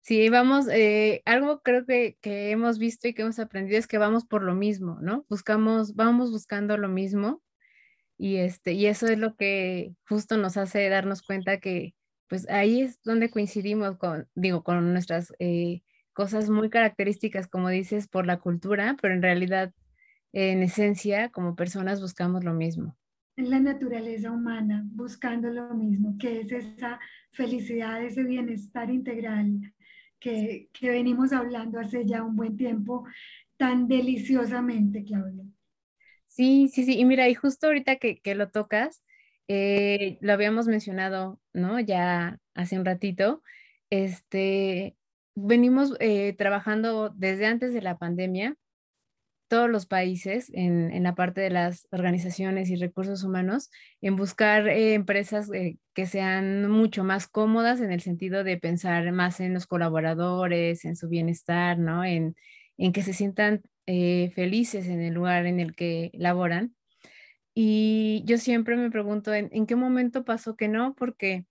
sí, 0.00 0.28
vamos, 0.28 0.68
eh, 0.68 1.22
algo 1.24 1.62
creo 1.62 1.86
que, 1.86 2.18
que, 2.20 2.50
hemos 2.50 2.78
visto 2.78 3.08
y 3.08 3.14
que 3.14 3.22
hemos 3.22 3.38
aprendido 3.38 3.78
es 3.78 3.86
que 3.86 3.98
vamos 3.98 4.26
por 4.26 4.42
lo 4.42 4.54
mismo, 4.54 4.98
¿no? 5.00 5.24
Buscamos, 5.28 5.94
vamos 5.94 6.30
buscando 6.30 6.76
lo 6.76 6.88
mismo 6.88 7.42
y, 8.18 8.36
este, 8.36 8.74
y 8.74 8.86
eso 8.86 9.06
es 9.06 9.18
lo 9.18 9.36
que 9.36 9.94
justo 10.06 10.36
nos 10.36 10.58
hace 10.58 10.88
darnos 10.90 11.22
cuenta 11.22 11.58
que 11.58 11.94
pues 12.28 12.48
ahí 12.48 12.82
es 12.82 13.02
donde 13.02 13.30
coincidimos 13.30 13.96
con, 13.96 14.28
digo, 14.34 14.62
con 14.62 14.92
nuestras 14.92 15.32
eh, 15.38 15.82
cosas 16.12 16.50
muy 16.50 16.68
características, 16.70 17.48
como 17.48 17.70
dices, 17.70 18.06
por 18.06 18.26
la 18.26 18.38
cultura, 18.38 18.96
pero 19.00 19.14
en 19.14 19.22
realidad, 19.22 19.72
en 20.32 20.62
esencia, 20.62 21.30
como 21.30 21.56
personas 21.56 22.00
buscamos 22.00 22.44
lo 22.44 22.52
mismo. 22.52 22.96
En 23.40 23.48
la 23.48 23.58
naturaleza 23.58 24.30
humana, 24.30 24.84
buscando 24.92 25.48
lo 25.48 25.72
mismo, 25.72 26.14
que 26.18 26.40
es 26.42 26.52
esa 26.52 27.00
felicidad, 27.30 28.04
ese 28.04 28.22
bienestar 28.22 28.90
integral 28.90 29.72
que, 30.18 30.68
que 30.74 30.90
venimos 30.90 31.32
hablando 31.32 31.80
hace 31.80 32.04
ya 32.04 32.22
un 32.22 32.36
buen 32.36 32.58
tiempo 32.58 33.06
tan 33.56 33.88
deliciosamente, 33.88 35.02
Claudia. 35.04 35.44
Sí, 36.26 36.68
sí, 36.68 36.84
sí. 36.84 36.98
Y 36.98 37.06
mira, 37.06 37.30
y 37.30 37.34
justo 37.34 37.68
ahorita 37.68 37.96
que, 37.96 38.20
que 38.20 38.34
lo 38.34 38.50
tocas, 38.50 39.02
eh, 39.48 40.18
lo 40.20 40.34
habíamos 40.34 40.66
mencionado, 40.66 41.40
¿no? 41.54 41.80
Ya 41.80 42.38
hace 42.52 42.78
un 42.78 42.84
ratito, 42.84 43.42
este, 43.88 44.98
venimos 45.34 45.96
eh, 45.98 46.34
trabajando 46.36 47.08
desde 47.16 47.46
antes 47.46 47.72
de 47.72 47.80
la 47.80 47.96
pandemia, 47.96 48.54
todos 49.50 49.68
los 49.68 49.86
países 49.86 50.50
en, 50.54 51.02
la 51.02 51.14
parte 51.14 51.40
de 51.40 51.50
las 51.50 51.88
organizaciones 51.90 52.70
y 52.70 52.76
recursos 52.76 53.24
humanos, 53.24 53.70
en 54.00 54.16
buscar 54.16 54.68
eh, 54.68 54.94
empresas 54.94 55.50
que 55.92 56.06
sean 56.06 56.70
mucho 56.70 57.04
más 57.04 57.26
cómodas 57.26 57.80
en 57.80 57.90
el 57.92 58.00
sentido 58.00 58.44
de 58.44 58.56
pensar 58.56 59.10
más 59.12 59.40
en 59.40 59.52
los 59.52 59.66
colaboradores, 59.66 60.84
en 60.84 60.96
su 60.96 61.08
bienestar, 61.08 61.78
¿no? 61.78 62.04
En, 62.04 62.36
en 62.78 62.92
que 62.92 63.02
se 63.02 63.12
sientan 63.12 63.62
eh, 63.86 64.30
felices 64.36 64.86
en 64.86 65.00
el 65.00 65.14
lugar 65.14 65.46
en 65.46 65.58
el 65.58 65.74
que 65.74 66.10
laboran. 66.14 66.76
Y 67.54 68.22
yo 68.24 68.38
siempre 68.38 68.76
me 68.76 68.90
pregunto 68.90 69.34
en, 69.34 69.66
qué 69.66 69.74
momento 69.74 70.24
pasó 70.24 70.54
que 70.54 70.68
no, 70.68 70.94
porque 70.94 71.44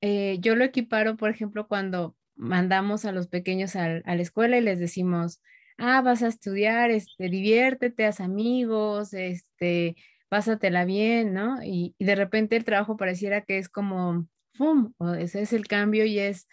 eh, 0.00 0.38
yo 0.40 0.56
lo 0.56 0.64
equiparo, 0.64 1.16
por 1.16 1.30
ejemplo, 1.30 1.68
cuando 1.68 2.16
mandamos 2.36 3.04
a 3.04 3.12
los 3.12 3.28
pequeños 3.28 3.76
a, 3.76 4.00
la 4.00 4.22
escuela 4.22 4.56
y 4.56 4.62
les 4.62 4.78
decimos, 4.78 5.42
ah, 5.78 6.00
vas 6.02 6.22
a 6.22 6.28
estudiar, 6.28 6.90
este, 6.90 7.28
diviértete, 7.28 8.06
haz 8.06 8.20
amigos, 8.20 9.12
este, 9.14 9.96
pásatela 10.28 10.84
bien, 10.84 11.34
¿no? 11.34 11.62
Y, 11.62 11.94
y 11.98 12.04
de 12.04 12.14
repente 12.14 12.56
el 12.56 12.64
trabajo 12.64 12.96
pareciera 12.96 13.42
que 13.42 13.58
es 13.58 13.68
como, 13.68 14.26
¡fum! 14.54 14.92
ese 15.18 15.42
es 15.42 15.52
el 15.52 15.66
cambio 15.66 16.04
y 16.04 16.18
es 16.18 16.46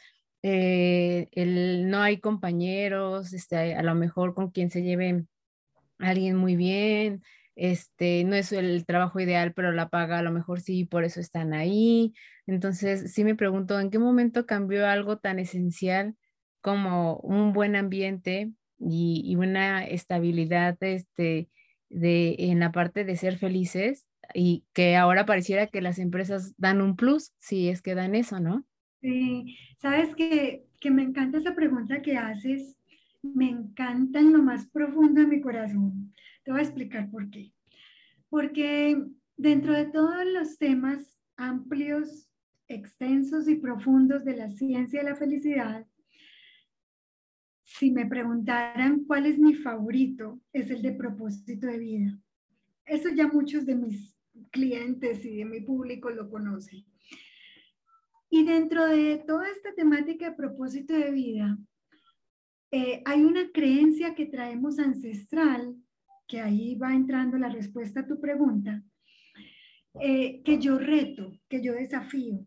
eh, 0.44 1.30
el, 1.34 1.90
no 1.90 2.00
hay 2.02 2.20
compañeros, 2.20 3.34
este, 3.34 3.76
a 3.76 3.84
lo 3.84 3.96
mejor 3.96 4.34
con 4.34 4.52
quien 4.52 4.70
se 4.72 4.82
lleve 4.84 5.26
alguien 6.00 6.36
muy 6.38 6.56
bien, 6.56 7.24
este, 7.56 8.24
no 8.24 8.36
es 8.36 8.52
el 8.52 8.86
trabajo 8.86 9.20
ideal, 9.20 9.54
pero 9.54 9.72
la 9.72 9.90
paga 9.90 10.20
a 10.20 10.24
lo 10.24 10.32
mejor 10.32 10.62
sí, 10.62 10.86
por 10.86 11.04
eso 11.04 11.20
están 11.20 11.54
ahí. 11.54 12.14
Entonces, 12.48 13.14
sí 13.14 13.24
me 13.24 13.36
pregunto, 13.36 13.80
¿en 13.80 13.92
qué 13.92 14.00
momento 14.00 14.46
cambió 14.46 14.88
algo 14.88 15.20
tan 15.20 15.38
esencial 15.40 16.16
como 16.62 17.18
un 17.18 17.54
buen 17.54 17.76
ambiente 17.76 18.52
y, 18.82 19.36
una 19.36 19.86
estabilidad 19.86 20.78
este, 20.82 21.50
de, 21.90 22.36
en 22.40 22.60
la 22.60 22.72
parte 22.72 23.04
de 23.04 23.16
ser 23.16 23.38
felices 23.38 24.08
y 24.34 24.64
que 24.74 24.96
ahora 24.96 25.26
pareciera 25.26 25.68
que 25.68 25.82
las 25.82 26.00
empresas 26.00 26.54
dan 26.58 26.82
un 26.82 26.96
plus, 26.96 27.34
si 27.40 27.70
es 27.70 27.82
que 27.82 27.96
dan 27.96 28.16
eso, 28.16 28.40
¿no? 28.40 28.66
Sí, 29.02 29.58
sabes 29.80 30.16
que, 30.16 30.66
que 30.80 30.92
me 30.92 31.04
encanta 31.04 31.40
esa 31.40 31.56
pregunta 31.56 32.02
que 32.02 32.18
haces, 32.18 32.76
me 33.22 33.50
encanta 33.50 34.20
en 34.20 34.34
lo 34.34 34.42
más 34.42 34.68
profundo 34.68 35.22
de 35.22 35.28
mi 35.28 35.42
corazón. 35.42 36.14
Te 36.44 36.52
voy 36.52 36.62
a 36.62 36.64
explicar 36.64 37.10
por 37.10 37.30
qué. 37.30 37.52
Porque 38.30 39.04
dentro 39.38 39.74
de 39.74 39.86
todos 39.86 40.26
los 40.26 40.58
temas 40.58 41.18
amplios, 41.36 42.30
extensos 42.68 43.48
y 43.48 43.56
profundos 43.56 44.24
de 44.24 44.38
la 44.38 44.50
ciencia 44.50 45.04
de 45.04 45.10
la 45.10 45.16
felicidad, 45.16 45.86
si 47.82 47.90
me 47.90 48.06
preguntaran 48.06 49.06
cuál 49.06 49.26
es 49.26 49.40
mi 49.40 49.56
favorito, 49.56 50.40
es 50.54 50.70
el 50.70 50.84
de 50.84 50.92
propósito 50.92 51.66
de 51.66 51.80
vida. 51.80 52.16
Eso 52.86 53.10
ya 53.10 53.26
muchos 53.26 53.66
de 53.66 53.74
mis 53.74 54.16
clientes 54.52 55.26
y 55.26 55.38
de 55.38 55.46
mi 55.46 55.62
público 55.62 56.12
lo 56.12 56.30
conocen. 56.30 56.86
Y 58.30 58.46
dentro 58.46 58.86
de 58.86 59.24
toda 59.26 59.50
esta 59.50 59.74
temática 59.74 60.30
de 60.30 60.36
propósito 60.36 60.94
de 60.94 61.10
vida, 61.10 61.58
eh, 62.70 63.02
hay 63.04 63.24
una 63.24 63.50
creencia 63.52 64.14
que 64.14 64.28
traemos 64.28 64.78
ancestral, 64.78 65.76
que 66.28 66.40
ahí 66.40 66.76
va 66.76 66.94
entrando 66.94 67.40
la 67.40 67.50
respuesta 67.50 68.02
a 68.02 68.08
tu 68.08 68.22
pregunta, 68.22 68.84
eh, 70.00 70.44
que 70.44 70.60
yo 70.60 70.78
reto, 70.78 71.32
que 71.50 71.64
yo 71.64 71.74
desafío. 71.74 72.46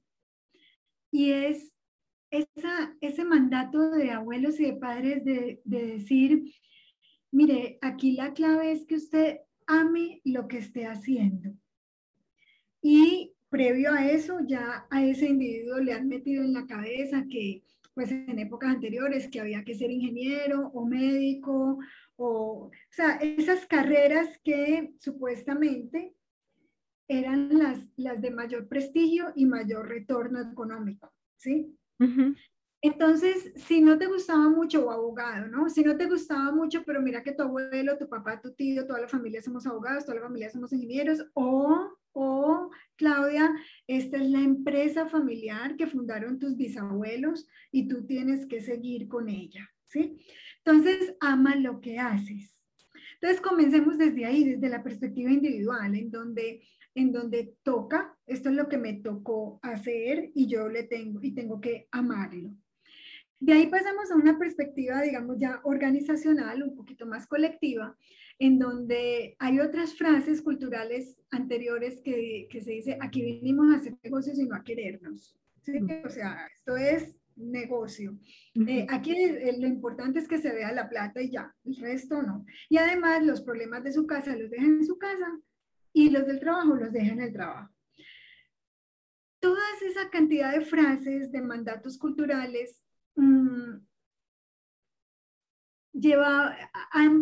Y 1.10 1.32
es 1.32 1.73
esa, 2.38 2.96
ese 3.00 3.24
mandato 3.24 3.90
de 3.90 4.10
abuelos 4.10 4.58
y 4.60 4.66
de 4.66 4.74
padres 4.74 5.24
de, 5.24 5.60
de 5.64 5.86
decir, 5.86 6.52
mire, 7.30 7.78
aquí 7.80 8.12
la 8.12 8.32
clave 8.32 8.72
es 8.72 8.84
que 8.86 8.96
usted 8.96 9.38
ame 9.66 10.20
lo 10.24 10.48
que 10.48 10.58
esté 10.58 10.86
haciendo. 10.86 11.54
Y 12.82 13.34
previo 13.48 13.92
a 13.92 14.06
eso 14.10 14.38
ya 14.46 14.86
a 14.90 15.04
ese 15.04 15.26
individuo 15.26 15.78
le 15.78 15.92
han 15.92 16.08
metido 16.08 16.42
en 16.42 16.52
la 16.52 16.66
cabeza 16.66 17.24
que 17.30 17.62
pues 17.94 18.10
en 18.10 18.38
épocas 18.40 18.70
anteriores 18.70 19.28
que 19.28 19.40
había 19.40 19.62
que 19.64 19.76
ser 19.76 19.90
ingeniero 19.90 20.72
o 20.74 20.84
médico 20.84 21.78
o, 22.16 22.26
o 22.26 22.70
sea, 22.90 23.16
esas 23.16 23.66
carreras 23.66 24.40
que 24.42 24.94
supuestamente 24.98 26.14
eran 27.06 27.56
las, 27.56 27.78
las 27.96 28.20
de 28.20 28.30
mayor 28.30 28.66
prestigio 28.66 29.32
y 29.36 29.46
mayor 29.46 29.88
retorno 29.88 30.40
económico, 30.40 31.12
¿sí? 31.36 31.76
Entonces, 32.82 33.52
si 33.56 33.80
no 33.80 33.98
te 33.98 34.06
gustaba 34.06 34.48
mucho, 34.50 34.86
o 34.86 34.90
abogado, 34.90 35.48
¿no? 35.48 35.70
Si 35.70 35.82
no 35.82 35.96
te 35.96 36.06
gustaba 36.06 36.52
mucho, 36.52 36.84
pero 36.84 37.00
mira 37.00 37.22
que 37.22 37.32
tu 37.32 37.42
abuelo, 37.42 37.96
tu 37.96 38.08
papá, 38.08 38.40
tu 38.40 38.52
tío, 38.52 38.86
toda 38.86 39.00
la 39.00 39.08
familia 39.08 39.40
somos 39.40 39.66
abogados, 39.66 40.04
toda 40.04 40.18
la 40.18 40.26
familia 40.26 40.50
somos 40.50 40.72
ingenieros, 40.72 41.24
o 41.32 41.96
o, 42.14 42.70
Claudia, 42.96 43.52
esta 43.88 44.16
es 44.16 44.30
la 44.30 44.40
empresa 44.40 45.08
familiar 45.08 45.76
que 45.76 45.88
fundaron 45.88 46.38
tus 46.38 46.56
bisabuelos 46.56 47.48
y 47.72 47.88
tú 47.88 48.06
tienes 48.06 48.46
que 48.46 48.60
seguir 48.62 49.08
con 49.08 49.28
ella, 49.28 49.68
¿sí? 49.86 50.16
Entonces, 50.64 51.14
ama 51.20 51.56
lo 51.56 51.80
que 51.80 51.98
haces. 51.98 52.62
Entonces, 53.14 53.40
comencemos 53.40 53.98
desde 53.98 54.24
ahí, 54.24 54.44
desde 54.44 54.68
la 54.68 54.82
perspectiva 54.82 55.30
individual, 55.30 55.94
en 55.96 56.10
donde, 56.10 56.62
en 56.94 57.12
donde 57.12 57.54
toca, 57.62 58.16
esto 58.26 58.48
es 58.48 58.54
lo 58.54 58.68
que 58.68 58.78
me 58.78 58.94
tocó 58.94 59.58
hacer 59.62 60.30
y 60.34 60.46
yo 60.46 60.68
le 60.68 60.84
tengo, 60.84 61.20
y 61.22 61.32
tengo 61.32 61.60
que 61.60 61.88
amarlo. 61.90 62.50
De 63.40 63.52
ahí 63.52 63.66
pasamos 63.66 64.10
a 64.10 64.16
una 64.16 64.38
perspectiva, 64.38 65.02
digamos, 65.02 65.38
ya 65.38 65.60
organizacional, 65.64 66.62
un 66.62 66.74
poquito 66.76 67.04
más 67.06 67.26
colectiva, 67.26 67.96
en 68.38 68.58
donde 68.58 69.36
hay 69.38 69.60
otras 69.60 69.94
frases 69.96 70.40
culturales 70.40 71.18
anteriores 71.30 72.00
que, 72.00 72.46
que 72.50 72.62
se 72.62 72.70
dice, 72.72 72.98
aquí 73.00 73.22
vinimos 73.22 73.72
a 73.72 73.76
hacer 73.76 73.94
negocios 74.02 74.38
y 74.38 74.46
no 74.46 74.54
a 74.54 74.64
querernos. 74.64 75.36
¿sí? 75.62 75.78
O 76.04 76.08
sea, 76.08 76.46
esto 76.56 76.76
es 76.76 77.16
negocio. 77.36 78.16
Eh, 78.54 78.86
aquí 78.88 79.12
eh, 79.12 79.56
lo 79.58 79.66
importante 79.66 80.20
es 80.20 80.28
que 80.28 80.38
se 80.38 80.52
vea 80.52 80.72
la 80.72 80.88
plata 80.88 81.20
y 81.20 81.30
ya, 81.30 81.54
el 81.64 81.76
resto 81.76 82.22
no. 82.22 82.44
Y 82.68 82.78
además 82.78 83.24
los 83.24 83.42
problemas 83.42 83.82
de 83.84 83.92
su 83.92 84.06
casa 84.06 84.36
los 84.36 84.50
dejan 84.50 84.76
en 84.76 84.86
su 84.86 84.98
casa 84.98 85.40
y 85.94 86.10
los 86.10 86.26
del 86.26 86.40
trabajo 86.40 86.74
los 86.74 86.92
dejan 86.92 87.20
el 87.20 87.32
trabajo. 87.32 87.72
Toda 89.40 89.62
esa 89.86 90.10
cantidad 90.10 90.52
de 90.52 90.64
frases, 90.64 91.30
de 91.30 91.40
mandatos 91.40 91.96
culturales, 91.96 92.82
mmm, 93.14 93.76
lleva, 95.92 96.56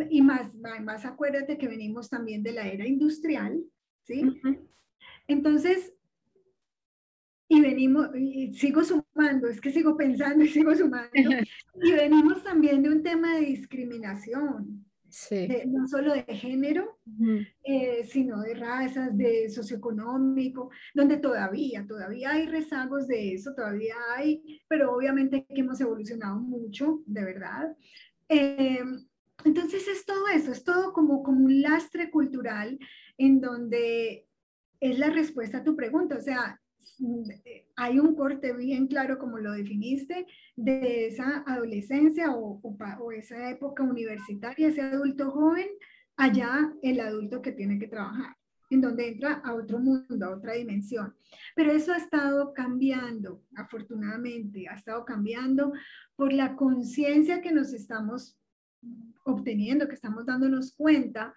y 0.08 0.22
más, 0.22 0.54
más 0.54 1.04
acuérdate 1.04 1.58
que 1.58 1.68
venimos 1.68 2.08
también 2.08 2.42
de 2.42 2.52
la 2.52 2.66
era 2.66 2.86
industrial, 2.86 3.62
¿sí? 4.04 4.40
Entonces, 5.28 5.92
y 7.48 7.60
venimos, 7.60 8.08
y 8.16 8.54
sigo 8.54 8.82
sumando, 8.82 9.48
es 9.48 9.60
que 9.60 9.70
sigo 9.70 9.94
pensando 9.96 10.42
y 10.42 10.48
sigo 10.48 10.74
sumando, 10.74 11.10
y 11.82 11.92
venimos 11.92 12.42
también 12.42 12.82
de 12.82 12.88
un 12.88 13.02
tema 13.02 13.34
de 13.34 13.42
discriminación. 13.42 14.86
No 15.66 15.86
solo 15.86 16.14
de 16.14 16.22
género, 16.22 16.98
eh, 17.64 18.04
sino 18.04 18.40
de 18.40 18.54
razas, 18.54 19.16
de 19.16 19.48
socioeconómico, 19.50 20.70
donde 20.94 21.18
todavía, 21.18 21.86
todavía 21.86 22.30
hay 22.32 22.46
rezagos 22.46 23.06
de 23.06 23.34
eso, 23.34 23.54
todavía 23.54 23.96
hay, 24.16 24.62
pero 24.68 24.94
obviamente 24.94 25.44
que 25.44 25.60
hemos 25.60 25.80
evolucionado 25.80 26.36
mucho, 26.40 27.02
de 27.06 27.24
verdad. 27.24 27.76
Eh, 28.28 28.84
entonces 29.44 29.86
es 29.88 30.06
todo 30.06 30.28
eso, 30.28 30.52
es 30.52 30.64
todo 30.64 30.92
como, 30.92 31.22
como 31.22 31.44
un 31.44 31.60
lastre 31.60 32.10
cultural 32.10 32.78
en 33.18 33.40
donde 33.40 34.26
es 34.80 34.98
la 34.98 35.10
respuesta 35.10 35.58
a 35.58 35.64
tu 35.64 35.76
pregunta, 35.76 36.16
o 36.16 36.20
sea, 36.20 36.61
hay 37.76 37.98
un 37.98 38.14
corte 38.14 38.52
bien 38.52 38.86
claro, 38.86 39.18
como 39.18 39.38
lo 39.38 39.52
definiste, 39.52 40.26
de 40.56 41.06
esa 41.06 41.44
adolescencia 41.46 42.32
o, 42.32 42.60
o, 42.62 43.12
esa 43.12 43.50
época 43.50 43.82
universitaria, 43.82 44.68
ese 44.68 44.82
adulto 44.82 45.30
joven, 45.30 45.68
allá 46.16 46.72
el 46.82 47.00
adulto 47.00 47.42
que 47.42 47.52
tiene 47.52 47.78
que 47.78 47.88
trabajar, 47.88 48.36
en 48.70 48.80
donde 48.80 49.08
entra 49.08 49.42
a 49.44 49.54
otro 49.54 49.78
mundo, 49.78 50.26
a 50.26 50.36
otra 50.36 50.54
dimensión. 50.54 51.14
Pero 51.54 51.72
eso 51.72 51.92
ha 51.92 51.98
estado 51.98 52.52
cambiando, 52.52 53.42
afortunadamente, 53.56 54.68
ha 54.68 54.74
estado 54.74 55.04
cambiando 55.04 55.72
por 56.16 56.32
la 56.32 56.56
conciencia 56.56 57.40
que 57.40 57.52
nos 57.52 57.72
estamos 57.72 58.36
obteniendo, 59.24 59.88
que 59.88 59.94
estamos 59.94 60.26
dándonos 60.26 60.74
cuenta 60.74 61.32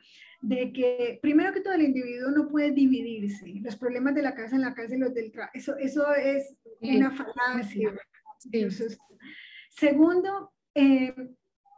de 0.46 0.72
que 0.72 1.18
primero 1.24 1.52
que 1.52 1.62
todo 1.62 1.74
el 1.74 1.82
individuo 1.82 2.30
no 2.30 2.48
puede 2.48 2.70
dividirse. 2.72 3.48
Los 3.62 3.76
problemas 3.76 4.14
de 4.14 4.22
la 4.22 4.36
casa 4.36 4.56
en 4.56 4.62
la 4.62 4.76
casa 4.76 4.94
y 4.94 5.00
los 5.00 5.12
del 5.12 5.32
trabajo, 5.32 5.54
eso, 5.56 5.76
eso 5.78 6.14
es 6.14 6.56
una 6.82 7.10
falacia. 7.10 7.92
Segundo, 9.70 10.54
eh, 10.76 11.16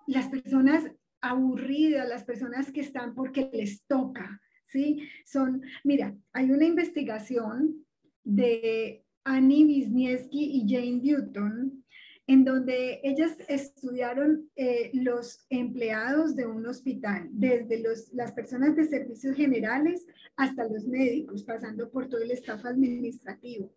las 0.07 0.27
personas 0.27 0.83
aburridas, 1.21 2.09
las 2.09 2.25
personas 2.25 2.69
que 2.69 2.81
están 2.81 3.15
porque 3.15 3.49
les 3.53 3.85
toca, 3.85 4.41
¿sí? 4.65 5.07
Son, 5.25 5.61
mira, 5.85 6.13
hay 6.33 6.51
una 6.51 6.65
investigación 6.65 7.85
de 8.25 9.05
Annie 9.23 9.63
Wisniewski 9.63 10.43
y 10.57 10.65
Jane 10.67 10.99
Newton 11.01 11.85
en 12.27 12.43
donde 12.43 12.99
ellas 13.03 13.37
estudiaron 13.47 14.49
eh, 14.57 14.91
los 14.93 15.45
empleados 15.49 16.35
de 16.35 16.45
un 16.45 16.67
hospital, 16.67 17.29
desde 17.31 17.81
los, 17.81 18.13
las 18.13 18.33
personas 18.33 18.75
de 18.75 18.83
servicios 18.83 19.37
generales 19.37 20.05
hasta 20.35 20.67
los 20.67 20.85
médicos, 20.85 21.43
pasando 21.43 21.89
por 21.89 22.09
todo 22.09 22.21
el 22.21 22.31
staff 22.31 22.65
administrativo, 22.65 23.73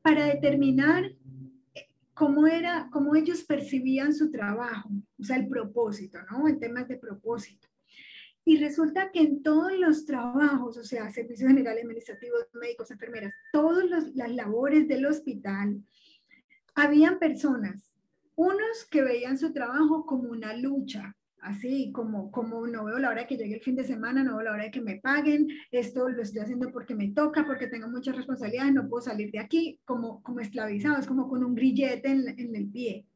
para 0.00 0.26
determinar 0.26 1.06
eh, 1.74 1.88
cómo 2.14 2.46
era, 2.46 2.88
cómo 2.92 3.16
ellos 3.16 3.42
percibían 3.42 4.14
su 4.14 4.30
trabajo, 4.30 4.90
o 5.18 5.24
sea, 5.24 5.36
el 5.36 5.48
propósito, 5.48 6.18
¿no? 6.30 6.46
En 6.46 6.60
temas 6.60 6.86
de 6.86 6.98
propósito. 6.98 7.66
Y 8.44 8.58
resulta 8.58 9.10
que 9.10 9.20
en 9.20 9.42
todos 9.42 9.72
los 9.76 10.06
trabajos, 10.06 10.76
o 10.76 10.84
sea, 10.84 11.10
servicios 11.10 11.48
generales, 11.48 11.82
administrativos, 11.82 12.46
médicos, 12.52 12.92
enfermeras, 12.92 13.32
todas 13.52 13.86
las 14.14 14.30
labores 14.30 14.86
del 14.86 15.06
hospital, 15.06 15.82
habían 16.74 17.18
personas, 17.18 17.92
unos 18.36 18.84
que 18.90 19.02
veían 19.02 19.38
su 19.38 19.52
trabajo 19.52 20.06
como 20.06 20.30
una 20.30 20.56
lucha, 20.56 21.16
así 21.40 21.92
como, 21.92 22.30
como 22.30 22.66
no 22.66 22.84
veo 22.84 22.98
la 22.98 23.10
hora 23.10 23.22
de 23.22 23.26
que 23.26 23.36
llegue 23.36 23.56
el 23.56 23.60
fin 23.60 23.76
de 23.76 23.84
semana, 23.84 24.24
no 24.24 24.36
veo 24.36 24.46
la 24.46 24.52
hora 24.52 24.64
de 24.64 24.70
que 24.70 24.80
me 24.80 24.96
paguen, 24.96 25.48
esto 25.70 26.08
lo 26.08 26.22
estoy 26.22 26.40
haciendo 26.40 26.72
porque 26.72 26.94
me 26.94 27.08
toca, 27.08 27.44
porque 27.44 27.66
tengo 27.66 27.88
muchas 27.88 28.16
responsabilidades, 28.16 28.72
no 28.72 28.88
puedo 28.88 29.02
salir 29.02 29.30
de 29.30 29.38
aquí, 29.38 29.78
como, 29.84 30.22
como 30.22 30.40
esclavizados, 30.40 31.06
como 31.06 31.28
con 31.28 31.44
un 31.44 31.54
grillete 31.54 32.08
en, 32.08 32.28
en 32.38 32.56
el 32.56 32.68
pie. 32.70 33.06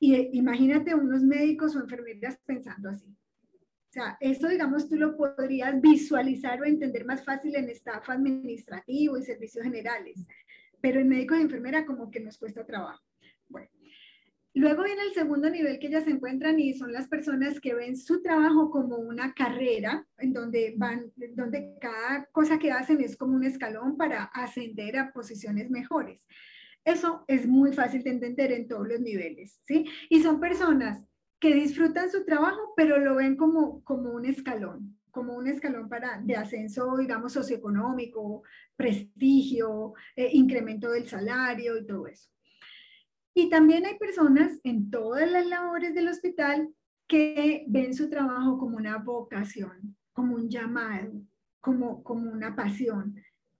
Y 0.00 0.14
eh, 0.14 0.30
imagínate 0.32 0.94
unos 0.94 1.22
médicos 1.22 1.74
o 1.76 1.80
enfermeras 1.80 2.38
pensando 2.44 2.90
así. 2.90 3.06
O 3.06 3.92
sea, 3.94 4.18
esto, 4.18 4.48
digamos, 4.48 4.88
tú 4.88 4.96
lo 4.96 5.16
podrías 5.16 5.80
visualizar 5.80 6.60
o 6.60 6.64
entender 6.64 7.04
más 7.04 7.24
fácil 7.24 7.54
en 7.54 7.68
staff 7.70 8.10
administrativo 8.10 9.16
y 9.16 9.22
servicios 9.22 9.64
generales 9.64 10.26
pero 10.84 11.00
en 11.00 11.08
médicos 11.08 11.38
y 11.38 11.40
enfermera 11.40 11.86
como 11.86 12.10
que 12.10 12.20
nos 12.20 12.36
cuesta 12.36 12.66
trabajo. 12.66 13.02
Bueno, 13.48 13.70
luego 14.52 14.84
viene 14.84 15.00
el 15.00 15.14
segundo 15.14 15.48
nivel 15.48 15.78
que 15.78 15.86
ellas 15.86 16.04
se 16.04 16.10
encuentran 16.10 16.60
y 16.60 16.74
son 16.74 16.92
las 16.92 17.08
personas 17.08 17.58
que 17.58 17.72
ven 17.72 17.96
su 17.96 18.20
trabajo 18.20 18.70
como 18.70 18.96
una 18.96 19.32
carrera, 19.32 20.06
en 20.18 20.34
donde 20.34 20.74
van, 20.76 21.10
donde 21.36 21.78
cada 21.80 22.26
cosa 22.32 22.58
que 22.58 22.70
hacen 22.70 23.00
es 23.00 23.16
como 23.16 23.34
un 23.34 23.44
escalón 23.44 23.96
para 23.96 24.24
ascender 24.24 24.98
a 24.98 25.10
posiciones 25.10 25.70
mejores. 25.70 26.28
Eso 26.84 27.24
es 27.28 27.46
muy 27.46 27.72
fácil 27.72 28.02
de 28.02 28.10
entender 28.10 28.52
en 28.52 28.68
todos 28.68 28.86
los 28.86 29.00
niveles, 29.00 29.58
¿sí? 29.62 29.86
Y 30.10 30.22
son 30.22 30.38
personas 30.38 31.02
que 31.40 31.54
disfrutan 31.54 32.10
su 32.10 32.26
trabajo, 32.26 32.74
pero 32.76 32.98
lo 32.98 33.14
ven 33.14 33.36
como, 33.36 33.82
como 33.84 34.10
un 34.10 34.26
escalón, 34.26 34.98
como 35.14 35.36
un 35.36 35.46
escalón 35.46 35.88
para, 35.88 36.20
de 36.20 36.34
ascenso, 36.34 36.96
digamos, 36.96 37.32
socioeconómico, 37.32 38.42
prestigio, 38.76 39.94
eh, 40.16 40.28
incremento 40.32 40.90
del 40.90 41.08
salario 41.08 41.78
y 41.78 41.86
todo 41.86 42.08
eso. 42.08 42.28
Y 43.32 43.48
también 43.48 43.86
hay 43.86 43.96
personas 43.96 44.60
en 44.64 44.90
todas 44.90 45.30
las 45.30 45.46
labores 45.46 45.94
del 45.94 46.08
hospital 46.08 46.68
que 47.06 47.64
ven 47.68 47.94
su 47.94 48.10
trabajo 48.10 48.58
como 48.58 48.76
una 48.76 48.98
vocación, 48.98 49.96
como 50.12 50.34
un 50.34 50.50
llamado, 50.50 51.12
como, 51.60 52.02
como 52.02 52.30
una 52.30 52.54
pasión. 52.56 53.14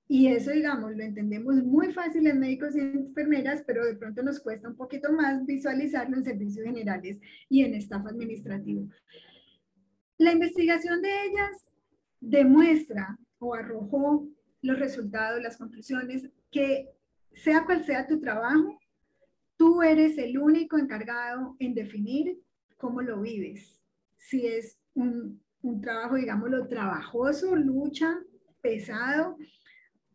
Y 0.07 0.27
eso, 0.27 0.51
digamos, 0.51 0.95
lo 0.95 1.03
entendemos 1.03 1.57
muy 1.63 1.93
fácil 1.93 2.27
en 2.27 2.41
médicos 2.41 2.77
y 2.77 2.81
enfermeras, 2.81 3.63
pero 3.67 3.85
de 3.85 3.97
pronto 3.97 4.23
nos 4.23 4.41
cuesta 4.41 4.69
un 4.69 4.77
poquito 4.77 5.13
más 5.13 5.45
visualizarlo 5.47 6.17
en 6.17 6.25
servicios 6.25 6.67
generales 6.67 7.21
y 7.49 7.63
en 7.63 7.75
staff 7.75 8.07
administrativo. 8.07 8.89
La 10.19 10.33
investigación 10.33 11.03
de 11.03 11.25
ellas 11.27 11.69
demuestra 12.21 13.19
o 13.39 13.55
arrojó 13.55 14.27
los 14.63 14.79
resultados, 14.79 15.43
las 15.43 15.57
conclusiones, 15.57 16.29
que 16.51 16.89
sea 17.33 17.65
cual 17.65 17.85
sea 17.85 18.07
tu 18.07 18.21
trabajo, 18.21 18.79
tú 19.57 19.83
eres 19.83 20.17
el 20.19 20.39
único 20.39 20.79
encargado 20.79 21.57
en 21.59 21.75
definir 21.75 22.39
cómo 22.77 23.03
lo 23.03 23.21
vives. 23.21 23.81
Si 24.17 24.47
es 24.47 24.79
un, 24.95 25.43
un 25.63 25.81
trabajo, 25.81 26.17
digámoslo, 26.17 26.67
trabajoso, 26.69 27.57
lucha, 27.57 28.19
pesado, 28.61 29.37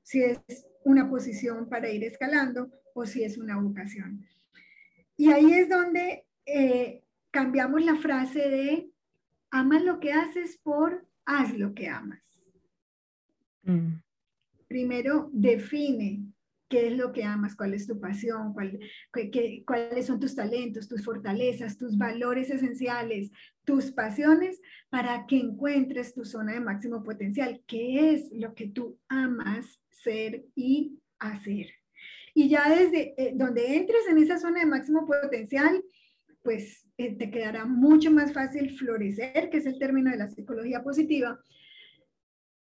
si 0.02 0.24
es 0.24 0.40
una 0.84 1.10
posición 1.10 1.70
para 1.70 1.90
ir 1.90 2.04
escalando 2.04 2.72
o 2.94 3.06
si 3.06 3.24
es 3.24 3.38
una 3.38 3.60
vocación. 3.60 4.26
Y 5.18 5.32
ahí 5.32 5.54
es 5.54 5.70
donde 5.70 6.26
eh, 6.46 7.04
cambiamos 7.32 7.84
la 7.84 7.96
frase 7.96 8.40
de 8.50 8.90
amas 9.52 9.84
lo 9.84 10.00
que 10.00 10.14
haces 10.14 10.58
por 10.58 11.08
haz 11.26 11.58
lo 11.58 11.74
que 11.74 11.88
amas. 11.88 12.24
Mm. 13.64 14.02
Primero, 14.68 15.30
define 15.34 16.24
qué 16.70 16.88
es 16.88 16.94
lo 16.94 17.12
que 17.12 17.24
amas, 17.24 17.56
cuál 17.56 17.74
es 17.74 17.88
tu 17.88 18.00
pasión, 18.00 18.54
cuáles 18.54 20.06
son 20.06 20.20
tus 20.20 20.36
talentos, 20.36 20.88
tus 20.88 21.04
fortalezas, 21.04 21.78
tus 21.78 21.98
valores 21.98 22.52
esenciales, 22.52 23.32
tus 23.66 23.92
pasiones, 23.92 24.62
para 24.90 25.26
que 25.26 25.40
encuentres 25.40 26.14
tu 26.14 26.24
zona 26.24 26.54
de 26.54 26.60
máximo 26.60 27.04
potencial, 27.04 27.62
qué 27.66 28.12
es 28.12 28.30
lo 28.32 28.54
que 28.54 28.68
tú 28.68 29.00
amas 29.08 29.80
ser 29.90 30.46
y 30.56 31.00
hacer. 31.18 31.68
Y 32.36 32.50
ya 32.50 32.70
desde 32.70 33.16
eh, 33.18 33.34
donde 33.36 33.76
entres 33.76 34.08
en 34.08 34.20
esa 34.20 34.38
zona 34.38 34.60
de 34.60 34.68
máximo 34.68 35.08
potencial, 35.08 35.84
pues 36.44 36.86
eh, 36.98 37.16
te 37.16 37.30
quedará 37.32 37.66
mucho 37.66 38.12
más 38.12 38.34
fácil 38.34 38.72
florecer, 38.72 39.50
que 39.50 39.58
es 39.58 39.66
el 39.66 39.80
término 39.80 40.12
de 40.12 40.18
la 40.18 40.28
psicología 40.28 40.84
positiva. 40.84 41.40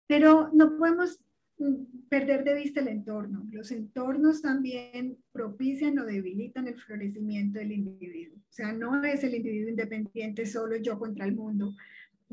Pero 0.07 0.49
no 0.53 0.77
podemos 0.77 1.19
mm, 1.57 2.07
perder 2.09 2.43
de 2.43 2.55
vista 2.55 2.79
el 2.79 2.87
entorno. 2.87 3.47
Los 3.51 3.71
entornos 3.71 4.41
también 4.41 5.17
propician 5.31 5.99
o 5.99 6.05
debilitan 6.05 6.67
el 6.67 6.75
florecimiento 6.75 7.59
del 7.59 7.71
individuo. 7.71 8.37
O 8.37 8.53
sea, 8.53 8.71
no 8.71 9.03
es 9.03 9.23
el 9.23 9.35
individuo 9.35 9.69
independiente 9.69 10.45
solo 10.45 10.77
yo 10.77 10.97
contra 10.97 11.25
el 11.25 11.35
mundo. 11.35 11.75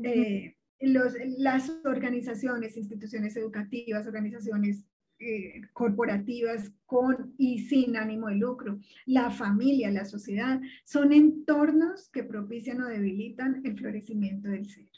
Eh, 0.03 0.55
los, 0.79 1.13
las 1.37 1.71
organizaciones, 1.85 2.77
instituciones 2.77 3.35
educativas, 3.37 4.05
organizaciones 4.07 4.83
eh, 5.19 5.61
corporativas 5.73 6.71
con 6.85 7.33
y 7.37 7.59
sin 7.59 7.95
ánimo 7.95 8.27
de 8.27 8.35
lucro, 8.35 8.79
la 9.05 9.29
familia, 9.29 9.89
la 9.91 10.05
sociedad, 10.05 10.59
son 10.83 11.13
entornos 11.13 12.09
que 12.09 12.23
propician 12.23 12.81
o 12.81 12.87
debilitan 12.87 13.61
el 13.65 13.77
florecimiento 13.77 14.49
del 14.49 14.67
ser. 14.67 14.89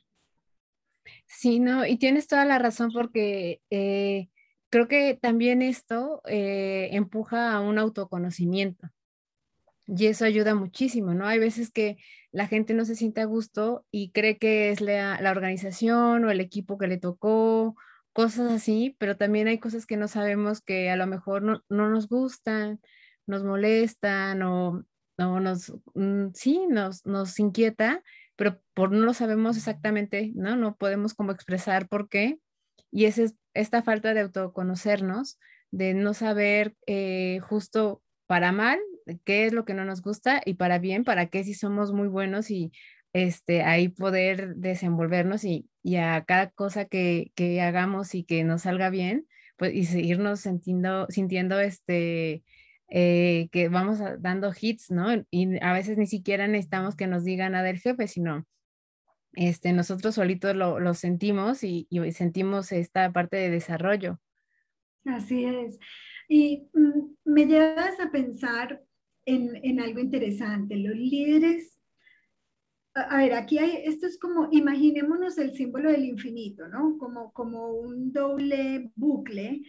Sí, 1.28 1.60
no, 1.60 1.86
y 1.86 1.98
tienes 1.98 2.28
toda 2.28 2.46
la 2.46 2.60
razón 2.60 2.92
porque 2.92 3.62
eh, 3.70 4.30
creo 4.70 4.88
que 4.88 5.18
también 5.22 5.62
esto 5.62 6.22
eh, 6.28 6.90
empuja 6.92 7.54
a 7.54 7.62
un 7.62 7.78
autoconocimiento 7.78 8.90
y 9.88 10.08
eso 10.08 10.26
ayuda 10.26 10.56
muchísimo, 10.56 11.14
¿no? 11.14 11.28
Hay 11.28 11.40
veces 11.40 11.72
que 11.72 11.98
la 12.32 12.48
gente 12.48 12.74
no 12.74 12.86
se 12.86 12.96
siente 12.96 13.22
a 13.22 13.26
gusto 13.26 13.86
y 13.92 14.10
cree 14.12 14.38
que 14.38 14.72
es 14.72 14.82
la, 14.82 15.22
la 15.22 15.32
organización 15.32 16.26
o 16.26 16.32
el 16.32 16.42
equipo 16.42 16.78
que 16.78 16.88
le 16.88 16.98
tocó 16.98 17.76
cosas 18.16 18.52
así, 18.52 18.96
pero 18.98 19.18
también 19.18 19.48
hay 19.48 19.60
cosas 19.60 19.86
que 19.86 19.98
no 19.98 20.08
sabemos 20.08 20.62
que 20.62 20.90
a 20.90 20.96
lo 20.96 21.06
mejor 21.06 21.44
no, 21.44 21.62
nos 21.70 22.08
gustan, 22.08 22.80
nos 23.28 23.44
molestan 23.44 24.42
o, 24.42 24.86
nos, 25.18 25.74
mm, 25.94 26.30
sí, 26.34 26.66
nos, 26.68 27.06
nos 27.06 27.38
inquieta 27.40 28.02
pero 28.36 28.62
por 28.74 28.92
no 28.92 29.06
lo 29.06 29.14
sabemos 29.14 29.58
exactamente, 29.58 30.32
¿no? 30.36 30.56
No 30.56 30.76
podemos 30.76 31.14
como 31.14 31.32
expresar 31.32 31.88
por 31.88 32.10
qué. 32.10 32.40
Y 32.92 33.06
es 33.06 33.36
esta 33.54 33.82
falta 33.82 34.14
de 34.14 34.22
autoconocernos, 34.22 35.40
de 35.72 35.94
no 35.94 36.14
saber 36.14 36.76
eh, 36.86 37.40
justo 37.42 38.02
para 38.28 38.52
mal 38.52 38.80
qué 39.24 39.46
es 39.46 39.54
lo 39.54 39.66
que 39.66 39.74
no 39.74 39.86
nos 39.86 40.02
gusta 40.02 40.42
y 40.44 40.56
para 40.56 40.80
bien, 40.80 41.04
para 41.04 41.28
qué 41.28 41.44
si 41.44 41.54
somos 41.54 41.94
muy 41.94 42.08
buenos 42.08 42.50
y 42.50 42.72
este, 43.16 43.64
ahí 43.64 43.88
poder 43.88 44.58
desenvolvernos 44.58 45.46
y, 45.46 45.70
y 45.82 45.96
a 45.96 46.26
cada 46.26 46.50
cosa 46.50 46.84
que, 46.84 47.32
que, 47.34 47.62
hagamos 47.62 48.14
y 48.14 48.26
que 48.26 48.44
nos 48.44 48.64
salga 48.64 48.90
bien, 48.90 49.26
pues 49.56 49.74
y 49.74 49.86
seguirnos 49.86 50.42
sintiendo, 50.42 51.08
sintiendo 51.08 51.58
este, 51.62 52.44
eh, 52.90 53.48
que 53.54 53.70
vamos 53.70 54.00
dando 54.20 54.52
hits, 54.60 54.92
¿no? 54.92 55.08
Y 55.32 55.64
a 55.64 55.72
veces 55.72 55.98
ni 55.98 56.08
siquiera 56.08 56.50
necesitamos 56.50 56.98
que 56.98 57.08
nos 57.08 57.24
diga 57.24 57.50
nada 57.50 57.70
el 57.70 57.80
jefe, 57.80 58.10
sino 58.10 58.46
este, 59.32 59.72
nosotros 59.72 60.16
solitos 60.16 60.54
lo, 60.54 60.82
lo 60.82 60.94
sentimos 60.94 61.64
y, 61.64 61.88
y, 61.90 62.12
sentimos 62.12 62.74
esta 62.74 63.14
parte 63.14 63.38
de 63.38 63.50
desarrollo. 63.50 64.20
Así 65.06 65.46
es. 65.46 65.80
Y 66.28 66.68
mm, 66.74 67.16
me 67.24 67.46
llevas 67.46 67.98
a 67.98 68.12
pensar 68.12 68.84
en, 69.26 69.56
en 69.64 69.80
algo 69.80 70.02
interesante. 70.02 70.76
Los 70.76 70.98
líderes 70.98 71.75
a 72.96 73.18
ver, 73.18 73.34
aquí 73.34 73.60
hay, 73.60 73.82
esto 73.84 74.08
es 74.08 74.18
como, 74.18 74.48
imaginémonos 74.52 75.38
el 75.38 75.54
símbolo 75.54 75.92
del 75.92 76.06
infinito, 76.06 76.68
¿no? 76.68 76.98
Como, 76.98 77.34
como 77.34 77.74
un 77.74 78.14
doble 78.14 78.92
bucle 78.96 79.64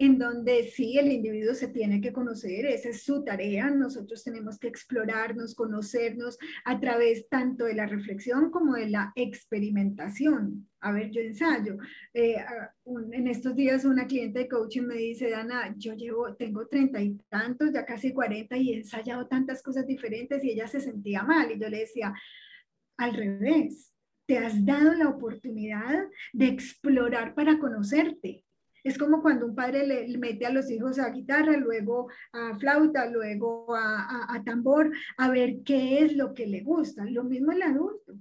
en 0.00 0.16
donde 0.16 0.62
sí, 0.62 0.96
el 0.96 1.10
individuo 1.10 1.54
se 1.54 1.66
tiene 1.68 2.00
que 2.00 2.12
conocer, 2.12 2.66
esa 2.66 2.90
es 2.90 3.02
su 3.02 3.24
tarea, 3.24 3.68
nosotros 3.68 4.22
tenemos 4.22 4.56
que 4.56 4.68
explorarnos, 4.68 5.56
conocernos 5.56 6.38
a 6.64 6.78
través 6.78 7.28
tanto 7.28 7.64
de 7.64 7.74
la 7.74 7.86
reflexión 7.86 8.52
como 8.52 8.74
de 8.74 8.90
la 8.90 9.12
experimentación. 9.16 10.68
A 10.80 10.92
ver, 10.92 11.10
yo 11.10 11.20
ensayo. 11.20 11.78
Eh, 12.14 12.36
en 13.10 13.26
estos 13.26 13.56
días 13.56 13.84
una 13.84 14.06
cliente 14.06 14.38
de 14.38 14.48
coaching 14.48 14.82
me 14.82 14.94
dice, 14.94 15.30
Dana, 15.30 15.74
yo 15.76 15.94
llevo, 15.94 16.32
tengo 16.36 16.68
treinta 16.68 17.02
y 17.02 17.18
tantos, 17.28 17.72
ya 17.72 17.84
casi 17.84 18.12
cuarenta 18.12 18.56
y 18.56 18.74
he 18.74 18.76
ensayado 18.76 19.26
tantas 19.26 19.64
cosas 19.64 19.84
diferentes 19.84 20.44
y 20.44 20.52
ella 20.52 20.68
se 20.68 20.78
sentía 20.78 21.24
mal 21.24 21.50
y 21.50 21.58
yo 21.58 21.68
le 21.68 21.80
decía, 21.80 22.14
al 22.98 23.14
revés, 23.14 23.94
te 24.26 24.36
has 24.36 24.64
dado 24.66 24.92
la 24.92 25.08
oportunidad 25.08 26.06
de 26.34 26.46
explorar 26.46 27.34
para 27.34 27.58
conocerte. 27.58 28.44
Es 28.84 28.98
como 28.98 29.22
cuando 29.22 29.46
un 29.46 29.54
padre 29.54 29.86
le, 29.86 30.18
mete 30.18 30.44
a 30.44 30.52
los 30.52 30.70
hijos 30.70 30.98
a 30.98 31.10
guitarra, 31.10 31.56
luego 31.56 32.08
a 32.32 32.58
flauta, 32.58 33.08
luego 33.10 33.74
a, 33.74 34.42
tambor, 34.44 34.92
a 35.16 35.30
ver 35.30 35.62
qué 35.64 36.00
es 36.00 36.14
lo 36.14 36.34
que 36.34 36.46
le 36.46 36.60
gusta. 36.60 37.04
Lo 37.06 37.24
mismo 37.24 37.52
el 37.52 37.62
adulto. 37.62 38.18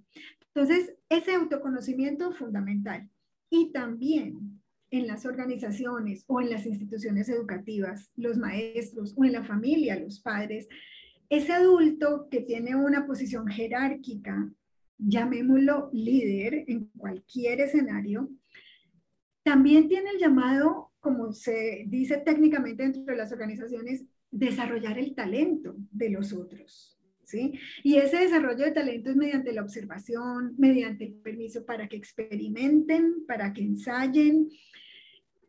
Entonces, 0.53 0.93
ese 1.09 1.33
autoconocimiento 1.33 2.31
es 2.31 2.37
fundamental. 2.37 3.09
Y 3.49 3.71
también 3.71 4.61
en 4.89 5.07
las 5.07 5.25
organizaciones 5.25 6.23
o 6.27 6.41
en 6.41 6.49
las 6.49 6.65
instituciones 6.65 7.27
educativas, 7.29 8.09
los 8.15 8.37
maestros 8.37 9.13
o 9.17 9.25
en 9.25 9.33
la 9.33 9.43
familia, 9.43 9.99
los 9.99 10.21
padres, 10.21 10.67
ese 11.29 11.51
adulto 11.51 12.29
que 12.31 12.41
tiene 12.41 12.75
una 12.75 13.05
posición 13.05 13.47
jerárquica 13.47 14.49
llamémoslo 14.97 15.89
líder 15.93 16.65
en 16.67 16.85
cualquier 16.97 17.61
escenario, 17.61 18.29
también 19.43 19.87
tiene 19.87 20.09
el 20.09 20.19
llamado, 20.19 20.91
como 20.99 21.31
se 21.31 21.85
dice 21.87 22.17
técnicamente 22.17 22.83
dentro 22.83 23.03
de 23.03 23.15
las 23.15 23.31
organizaciones, 23.31 24.03
desarrollar 24.29 24.97
el 24.99 25.15
talento 25.15 25.75
de 25.91 26.09
los 26.09 26.33
otros. 26.33 26.97
¿sí? 27.23 27.53
Y 27.83 27.95
ese 27.95 28.17
desarrollo 28.17 28.65
de 28.65 28.71
talento 28.71 29.09
es 29.09 29.15
mediante 29.15 29.53
la 29.53 29.61
observación, 29.61 30.55
mediante 30.57 31.05
el 31.05 31.13
permiso 31.13 31.65
para 31.65 31.87
que 31.87 31.97
experimenten, 31.97 33.25
para 33.25 33.53
que 33.53 33.61
ensayen. 33.61 34.49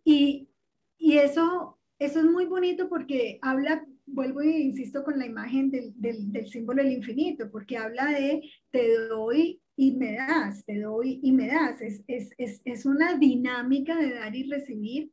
Y, 0.04 0.48
y 0.96 1.18
eso, 1.18 1.78
eso 1.98 2.20
es 2.20 2.24
muy 2.24 2.46
bonito 2.46 2.88
porque 2.88 3.38
habla 3.42 3.87
vuelvo 4.12 4.40
e 4.40 4.61
insisto 4.61 5.05
con 5.05 5.18
la 5.18 5.27
imagen 5.27 5.71
del, 5.71 5.92
del, 5.97 6.49
símbolo 6.49 6.83
del 6.83 6.92
infinito, 6.92 7.51
porque 7.51 7.77
habla 7.77 8.07
de 8.07 8.42
te 8.71 9.09
doy 9.09 9.61
y 9.77 9.92
me 9.92 10.14
das, 10.14 10.64
te 10.64 10.81
doy 10.81 11.21
y 11.23 11.33
me 11.33 11.47
das. 11.47 11.81
Es, 11.81 12.03
es, 12.07 12.31
es, 12.38 12.61
es 12.64 12.87
una 12.87 13.16
dinámica 13.16 13.97
de 13.97 14.14
dar 14.14 14.35
y 14.35 14.44
recibir 14.44 15.11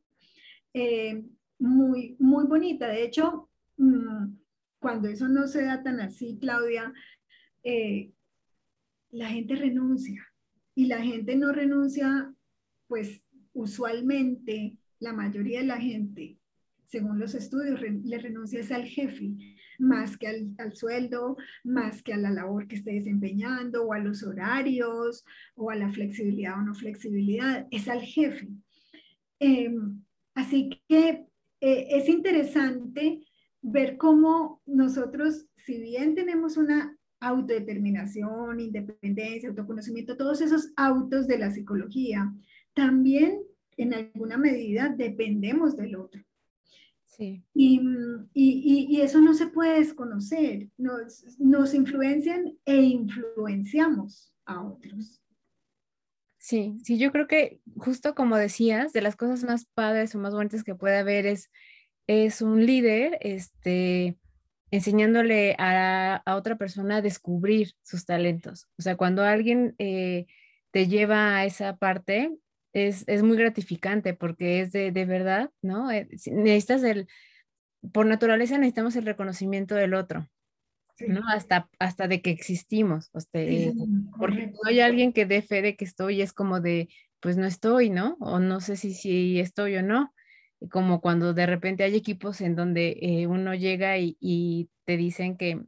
eh, 0.73 1.23
muy, 1.59 2.15
muy 2.19 2.45
bonita. 2.45 2.87
De 2.87 3.03
hecho, 3.03 3.49
mm, 3.77 4.35
cuando 4.79 5.07
eso 5.07 5.27
no 5.27 5.47
se 5.47 5.63
da 5.63 5.83
tan 5.83 5.99
así, 5.99 6.37
Claudia, 6.39 6.93
eh, 7.63 8.11
la 9.11 9.29
gente 9.29 9.55
renuncia 9.55 10.21
y 10.75 10.87
la 10.87 11.01
gente 11.01 11.35
no 11.35 11.51
renuncia, 11.51 12.33
pues 12.87 13.21
usualmente 13.53 14.77
la 14.99 15.13
mayoría 15.13 15.59
de 15.59 15.65
la 15.65 15.77
gente 15.77 16.37
según 16.87 17.19
los 17.19 17.35
estudios, 17.35 17.81
le 17.81 18.19
renuncias 18.19 18.71
al 18.71 18.85
jefe, 18.85 19.31
más 19.79 20.17
que 20.17 20.27
al, 20.27 20.75
sueldo, 20.75 21.37
más 21.63 22.01
que 22.01 22.13
a 22.13 22.17
la 22.17 22.31
labor 22.31 22.67
que 22.67 22.75
esté 22.75 22.93
desempeñando, 22.93 23.83
o 23.83 23.93
a 23.93 23.99
los 23.99 24.23
horarios, 24.23 25.25
o 25.55 25.69
a 25.69 25.75
la 25.75 25.89
flexibilidad 25.89 26.59
o 26.59 26.61
no 26.61 26.73
flexibilidad, 26.73 27.67
es 27.71 27.87
al 27.87 28.01
jefe. 28.01 28.47
Em, 29.39 30.01
así 30.33 30.69
que 30.87 31.25
eh, 31.61 31.87
es 31.89 32.09
interesante 32.09 33.25
ver 33.61 33.97
cómo 33.97 34.61
nosotros, 34.65 35.47
si 35.55 35.79
bien 35.79 36.15
tenemos 36.15 36.57
una 36.57 36.97
autodeterminación, 37.19 38.59
independencia, 38.59 39.49
autoconocimiento, 39.49 40.17
todos 40.17 40.41
esos 40.41 40.71
autos 40.75 41.27
de 41.27 41.39
la 41.39 41.51
psicología, 41.51 42.31
también 42.73 43.41
en 43.77 43.93
alguna 43.93 44.37
medida 44.37 44.93
dependemos 44.95 45.75
del 45.75 45.95
otro. 45.95 46.21
Y, 47.19 47.41
y, 48.33 48.87
y, 48.89 49.01
eso 49.01 49.19
no 49.21 49.33
se 49.33 49.47
puede 49.47 49.79
desconocer. 49.79 50.69
Nos, 50.77 51.39
nos 51.39 51.73
influencian 51.73 52.57
e 52.65 52.81
influenciamos 52.81 54.33
a 54.45 54.63
otros. 54.63 55.21
Sí, 56.37 56.77
sí, 56.83 56.99
yo 56.99 57.11
creo 57.11 57.27
que 57.27 57.59
justo 57.77 58.13
como 58.13 58.37
decías, 58.37 58.93
de 58.93 59.01
las 59.01 59.15
cosas 59.15 59.43
más 59.43 59.65
padres 59.65 60.13
o 60.13 60.19
más 60.19 60.33
bonitas 60.33 60.63
que 60.63 60.75
puede 60.75 60.97
haber 60.97 61.25
es, 61.25 61.49
es 62.05 62.41
un 62.41 62.65
líder 62.65 63.17
este, 63.21 64.17
enseñándole 64.69 65.55
a, 65.57 66.21
a 66.25 66.35
otra 66.35 66.55
persona 66.57 66.97
a 66.97 67.01
descubrir 67.01 67.73
sus 67.81 68.05
talentos. 68.05 68.67
O 68.77 68.81
sea, 68.81 68.95
cuando 68.95 69.23
alguien 69.23 69.73
eh, 69.79 70.27
te 70.71 70.87
lleva 70.87 71.37
a 71.37 71.45
esa 71.45 71.77
parte, 71.77 72.37
es, 72.75 73.23
muy 73.23 73.37
gratificante 73.37 74.13
porque 74.13 74.59
es 74.59 74.71
de, 74.71 74.91
verdad, 74.91 75.49
¿no? 75.61 75.89
Eh, 75.91 76.07
necesitas 76.27 76.83
el, 76.83 77.07
por 77.93 78.05
naturaleza 78.05 78.57
necesitamos 78.57 78.95
el 78.97 79.05
reconocimiento 79.05 79.75
del 79.75 79.93
otro, 79.93 80.27
¿no? 81.07 81.21
Hasta, 81.29 81.69
hasta 81.79 82.07
de 82.07 82.21
que 82.21 82.31
existimos, 82.31 83.09
porque 84.17 84.47
no 84.47 84.59
hay 84.65 84.81
alguien 84.81 85.13
que 85.13 85.25
dé 85.25 85.41
fe 85.41 85.61
de 85.61 85.77
que 85.77 85.85
estoy, 85.85 86.21
es 86.21 86.33
como 86.33 86.59
de, 86.59 86.89
pues 87.21 87.37
no 87.37 87.45
estoy, 87.45 87.89
¿no? 87.89 88.17
O 88.19 88.39
no 88.39 88.59
sé 88.59 88.75
si, 88.75 88.93
si 88.93 89.39
estoy 89.39 89.77
o 89.77 89.81
no. 89.81 90.13
Como 90.71 90.99
cuando 90.99 91.33
de 91.33 91.45
repente 91.45 91.83
hay 91.83 91.95
equipos 91.95 92.41
en 92.41 92.55
donde 92.55 92.97
eh, 93.01 93.27
uno 93.27 93.53
llega 93.53 93.97
y, 93.97 94.17
y 94.19 94.69
te 94.83 94.97
dicen 94.97 95.37
que, 95.37 95.61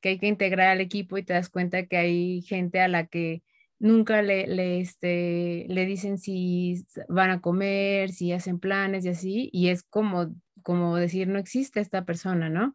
que 0.00 0.10
hay 0.10 0.18
que 0.18 0.26
integrar 0.26 0.68
al 0.68 0.80
equipo 0.80 1.18
y 1.18 1.22
te 1.24 1.32
das 1.32 1.48
cuenta 1.48 1.86
que 1.86 1.96
hay 1.96 2.42
gente 2.42 2.80
a 2.80 2.88
la 2.88 3.06
que 3.06 3.42
nunca 3.82 4.22
le, 4.22 4.46
le, 4.46 4.80
este, 4.80 5.66
le 5.68 5.86
dicen 5.86 6.16
si 6.16 6.86
van 7.08 7.30
a 7.30 7.40
comer, 7.40 8.12
si 8.12 8.30
hacen 8.32 8.60
planes 8.60 9.04
y 9.04 9.08
así, 9.08 9.50
y 9.52 9.70
es 9.70 9.82
como, 9.82 10.32
como 10.62 10.96
decir, 10.96 11.26
no 11.26 11.40
existe 11.40 11.80
esta 11.80 12.04
persona, 12.04 12.48
¿no? 12.48 12.74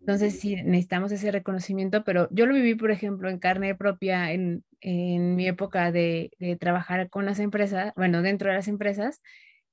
Entonces 0.00 0.40
sí, 0.40 0.56
necesitamos 0.56 1.12
ese 1.12 1.30
reconocimiento, 1.30 2.04
pero 2.04 2.28
yo 2.30 2.46
lo 2.46 2.54
viví, 2.54 2.74
por 2.74 2.90
ejemplo, 2.90 3.28
en 3.28 3.38
carne 3.38 3.74
propia 3.74 4.32
en, 4.32 4.64
en 4.80 5.36
mi 5.36 5.46
época 5.46 5.92
de, 5.92 6.30
de, 6.38 6.56
trabajar 6.56 7.10
con 7.10 7.26
las 7.26 7.38
empresas, 7.38 7.92
bueno, 7.94 8.22
dentro 8.22 8.48
de 8.48 8.56
las 8.56 8.68
empresas, 8.68 9.20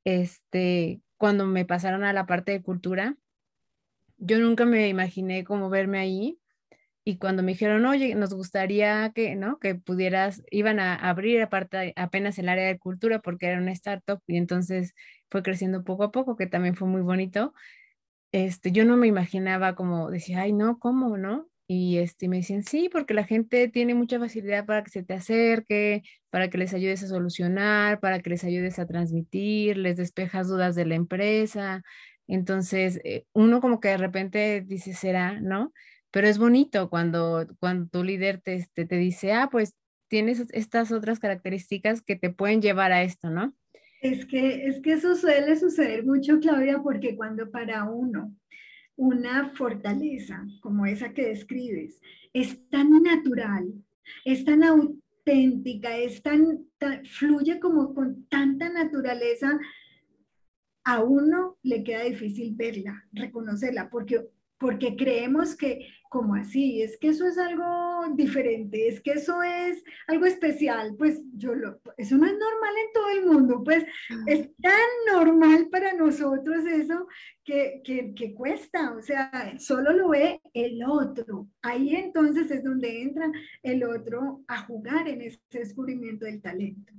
este, 0.04 1.00
cuando 1.16 1.46
me 1.48 1.64
pasaron 1.64 2.04
a 2.04 2.12
la 2.12 2.26
parte 2.26 2.52
de 2.52 2.62
cultura, 2.62 3.16
yo 4.18 4.38
nunca 4.40 4.66
me 4.66 4.90
imaginé 4.90 5.46
como 5.46 5.70
verme 5.70 6.00
ahí, 6.00 6.41
y 7.04 7.18
cuando 7.18 7.42
me 7.44 7.54
dijeron, 7.54 7.86
oye, 7.86 8.14
nos 8.16 8.34
gustaría 8.34 9.12
que, 9.16 9.36
¿no? 9.36 9.58
Que 9.60 9.76
pudieras, 9.76 10.44
iban 10.52 10.80
a 10.80 10.96
abrir 10.96 11.42
aparte 11.42 11.94
apenas 11.96 12.38
el 12.38 12.50
área 12.50 12.68
de 12.68 12.78
cultura 12.78 13.20
porque 13.20 13.48
era 13.48 13.60
una 13.60 13.72
startup 13.72 14.20
y 14.28 14.38
entonces 14.38 14.94
fue 15.30 15.42
creciendo 15.44 15.84
poco 15.84 16.04
a 16.04 16.12
poco, 16.12 16.36
que 16.36 16.48
también 16.48 16.76
fue 16.76 16.88
muy 16.88 17.02
bonito. 17.02 17.54
Este, 18.32 18.72
yo 18.72 18.86
no 18.86 18.98
me 18.98 19.08
imaginaba 19.08 19.76
como 19.76 20.12
decía, 20.12 20.42
ay, 20.42 20.54
no, 20.54 20.80
¿cómo, 20.80 21.18
no? 21.18 21.50
Y 21.68 22.00
este, 22.00 22.28
me 22.28 22.38
decían, 22.38 22.64
sí, 22.64 22.90
porque 22.92 23.14
la 23.14 23.24
gente 23.26 23.68
tiene 23.70 23.96
mucha 23.96 24.20
facilidad 24.20 24.66
para 24.66 24.84
que 24.84 24.92
se 24.92 25.04
te 25.04 25.14
acerque, 25.16 26.04
para 26.30 26.50
que 26.50 26.58
les 26.58 26.74
ayudes 26.74 27.04
a 27.04 27.08
solucionar, 27.08 28.00
para 28.00 28.20
que 28.22 28.30
les 28.30 28.44
ayudes 28.44 28.78
a 28.80 28.86
transmitir, 28.88 29.78
les 29.78 29.98
despejas 29.98 30.50
dudas 30.50 30.76
de 30.76 30.86
la 30.86 30.96
empresa. 30.96 31.82
Entonces, 32.28 33.00
eh, 33.04 33.26
uno 33.34 33.62
como 33.62 33.80
que 33.80 33.90
de 33.90 33.98
repente 33.98 34.62
dice, 34.62 34.94
será, 34.94 35.40
¿no? 35.42 35.74
Pero 36.12 36.28
es 36.28 36.38
bonito 36.38 36.90
cuando, 36.90 37.48
cuando 37.60 37.90
tu 37.90 38.04
líder 38.04 38.42
te, 38.42 38.68
te, 38.74 38.86
te 38.86 38.98
dice, 38.98 39.34
ah, 39.34 39.50
pues 39.52 39.76
tienes 40.10 40.46
estas 40.52 40.92
otras 40.92 41.20
características 41.20 42.02
que 42.02 42.18
te 42.18 42.30
pueden 42.30 42.62
llevar 42.62 42.92
a 42.92 43.02
esto, 43.02 43.30
¿no? 43.30 43.56
Es 44.02 44.26
que, 44.26 44.66
es 44.68 44.82
que 44.82 44.94
eso 44.94 45.16
suele 45.16 45.56
suceder 45.56 46.04
mucho, 46.06 46.40
Claudia, 46.40 46.82
porque 46.84 47.16
cuando 47.16 47.50
para 47.50 47.86
uno 47.86 48.36
una 48.98 49.52
fortaleza 49.52 50.46
como 50.60 50.86
esa 50.86 51.14
que 51.14 51.28
describes 51.28 52.00
es 52.34 52.70
tan 52.70 52.92
natural, 53.02 53.74
es 54.26 54.44
tan 54.44 54.64
auténtica, 54.64 55.98
es 55.98 56.22
tan, 56.22 56.66
fluye 57.06 57.60
como 57.60 57.94
con 57.94 58.26
tanta 58.26 58.70
naturaleza, 58.70 59.58
a 60.84 61.02
uno 61.02 61.58
le 61.64 61.84
queda 61.84 62.04
difícil 62.04 62.54
verla, 62.56 63.06
reconocerla, 63.14 63.90
porque 63.90 64.28
porque 64.62 64.96
creemos 64.96 65.56
que, 65.56 65.88
como 66.12 66.36
así, 66.36 66.82
es 66.82 66.98
que 66.98 67.08
eso 67.08 67.26
es 67.26 67.38
algo 67.38 68.04
diferente, 68.16 68.90
es 68.90 69.00
que 69.00 69.12
eso 69.12 69.42
es 69.42 69.82
algo 70.08 70.26
especial, 70.26 70.94
pues 70.98 71.22
yo 71.38 71.56
lo, 71.56 71.80
eso 71.96 72.18
no 72.18 72.26
es 72.26 72.34
normal 72.34 72.74
en 72.86 72.94
todo 72.94 73.10
el 73.12 73.26
mundo, 73.26 73.64
pues 73.64 73.86
es 74.28 74.50
tan 74.58 74.90
normal 75.10 75.70
para 75.72 75.94
nosotros 75.94 76.66
eso 76.66 77.08
que, 77.46 77.82
que, 77.86 78.14
que 78.14 78.34
cuesta, 78.34 78.92
o 78.92 79.02
sea, 79.02 79.58
solo 79.58 79.94
lo 79.94 80.10
ve 80.10 80.42
el 80.54 80.84
otro. 80.84 81.48
Ahí 81.62 81.96
entonces 81.96 82.52
es 82.52 82.62
donde 82.62 83.04
entra 83.04 83.32
el 83.64 83.82
otro 83.86 84.44
a 84.50 84.64
jugar 84.64 85.08
en 85.08 85.22
ese 85.22 85.40
descubrimiento 85.50 86.26
del 86.26 86.42
talento. 86.42 86.92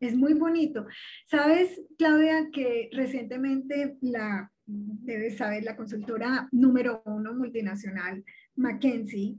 Es 0.00 0.16
muy 0.16 0.32
bonito. 0.32 0.86
Sabes, 1.26 1.82
Claudia, 1.98 2.48
que 2.50 2.88
recientemente 2.92 3.98
la 4.00 4.50
debes 4.68 5.38
saber, 5.38 5.64
la 5.64 5.76
consultora 5.76 6.48
número 6.52 7.02
uno 7.06 7.32
multinacional, 7.34 8.22
McKinsey, 8.56 9.38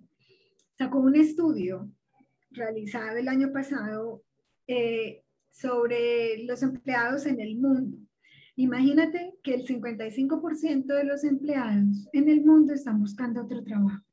sacó 0.78 1.00
un 1.00 1.15
estudio 1.15 1.89
realizado 2.52 3.18
el 3.18 3.28
año 3.28 3.52
pasado 3.52 4.24
eh, 4.68 5.24
sobre 5.52 6.44
los 6.46 6.63
empleados 6.63 7.26
en 7.28 7.39
el 7.39 7.58
mundo. 7.58 7.98
Imagínate 8.56 9.36
que 9.44 9.54
el 9.54 9.65
55% 9.65 10.86
de 10.86 11.04
los 11.04 11.24
empleados 11.24 12.10
en 12.12 12.28
el 12.28 12.44
mundo 12.44 12.74
están 12.74 13.00
buscando 13.00 13.44
otro 13.44 13.63
trabajo. 13.63 14.04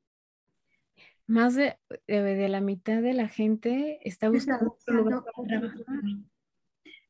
Más 1.26 1.56
de, 1.56 1.76
de, 2.06 2.48
la 2.48 2.60
mitad 2.60 3.02
de 3.02 3.14
la 3.14 3.26
gente 3.26 3.98
está 4.06 4.28
buscando, 4.28 4.76
otro 4.80 4.94
lugar 4.94 5.24
para 5.24 5.48
trabajar. 5.48 5.84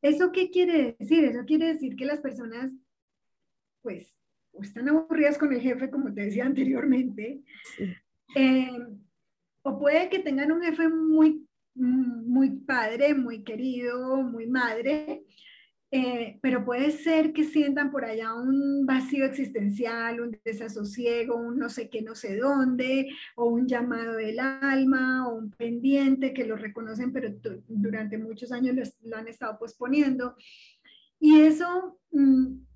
¿Eso 0.01 0.33
qué 0.33 0.51
quiere 0.51 0.97
decir? 0.99 1.25
Eso 1.25 1.45
quiere 1.45 1.66
decir 1.66 1.97
que 1.97 2.07
las 2.07 2.21
personas 2.21 2.73
pues 3.87 4.18
o 4.51 4.62
están 4.62 4.88
aburridas 4.88 5.38
con 5.38 5.53
el 5.53 5.61
jefe, 5.61 5.90
como 5.90 6.12
te 6.12 6.22
decía 6.22 6.44
anteriormente, 6.44 7.40
eh, 8.35 8.79
o 9.62 9.79
puede 9.79 10.09
que 10.09 10.18
tengan 10.18 10.51
un 10.51 10.61
jefe 10.61 10.88
muy, 10.88 11.46
muy 11.75 12.51
padre, 12.51 13.14
muy 13.14 13.44
querido, 13.44 14.25
muy 14.25 14.49
madre, 14.49 15.22
eh, 15.92 16.40
pero 16.42 16.64
puede 16.64 16.90
ser 16.90 17.33
que 17.33 17.44
sientan 17.44 17.92
por 17.92 18.05
allá 18.05 18.35
un 18.35 18.85
vacío 18.87 19.25
existencial, 19.25 20.20
un 20.20 20.37
desasosiego, 20.44 21.37
un 21.37 21.61
no 21.61 21.68
sé 21.68 21.88
qué, 21.88 22.03
no 22.03 22.16
sé 22.16 22.37
dónde, 22.37 23.09
o 23.37 23.44
un 23.44 23.68
llamado 23.68 24.16
del 24.16 24.40
alma, 24.40 25.29
o 25.29 25.37
un 25.37 25.53
pendiente 25.53 26.35
que 26.35 26.44
lo 26.44 26.57
reconocen, 26.57 27.12
pero 27.12 27.33
durante 27.68 28.18
muchos 28.18 28.51
años 28.51 28.75
lo, 29.05 29.16
han 29.16 29.29
estado 29.29 29.61
posponiendo. 29.61 30.35
Y 31.20 31.38
eso 31.40 32.01
mm, 32.11 32.66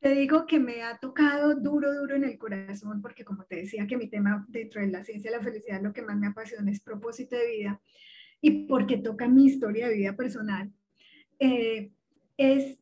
te 0.00 0.14
digo 0.14 0.46
que 0.46 0.60
me 0.60 0.82
ha 0.82 0.96
tocado 0.98 1.54
duro, 1.56 1.92
duro 1.94 2.14
en 2.14 2.24
el 2.24 2.38
corazón, 2.38 3.02
porque 3.02 3.24
como 3.24 3.44
te 3.44 3.56
decía 3.56 3.86
que 3.86 3.96
mi 3.96 4.08
tema 4.08 4.46
dentro 4.48 4.80
de 4.80 4.88
la 4.88 5.02
ciencia 5.02 5.30
de 5.30 5.36
la 5.38 5.42
felicidad, 5.42 5.82
lo 5.82 5.92
que 5.92 6.02
más 6.02 6.16
me 6.16 6.28
apasiona 6.28 6.70
es 6.70 6.80
propósito 6.80 7.36
de 7.36 7.48
vida, 7.48 7.80
y 8.40 8.66
porque 8.66 8.98
toca 8.98 9.26
mi 9.28 9.46
historia 9.46 9.88
de 9.88 9.94
vida 9.94 10.14
personal, 10.14 10.70
eh, 11.40 11.90
es 12.36 12.78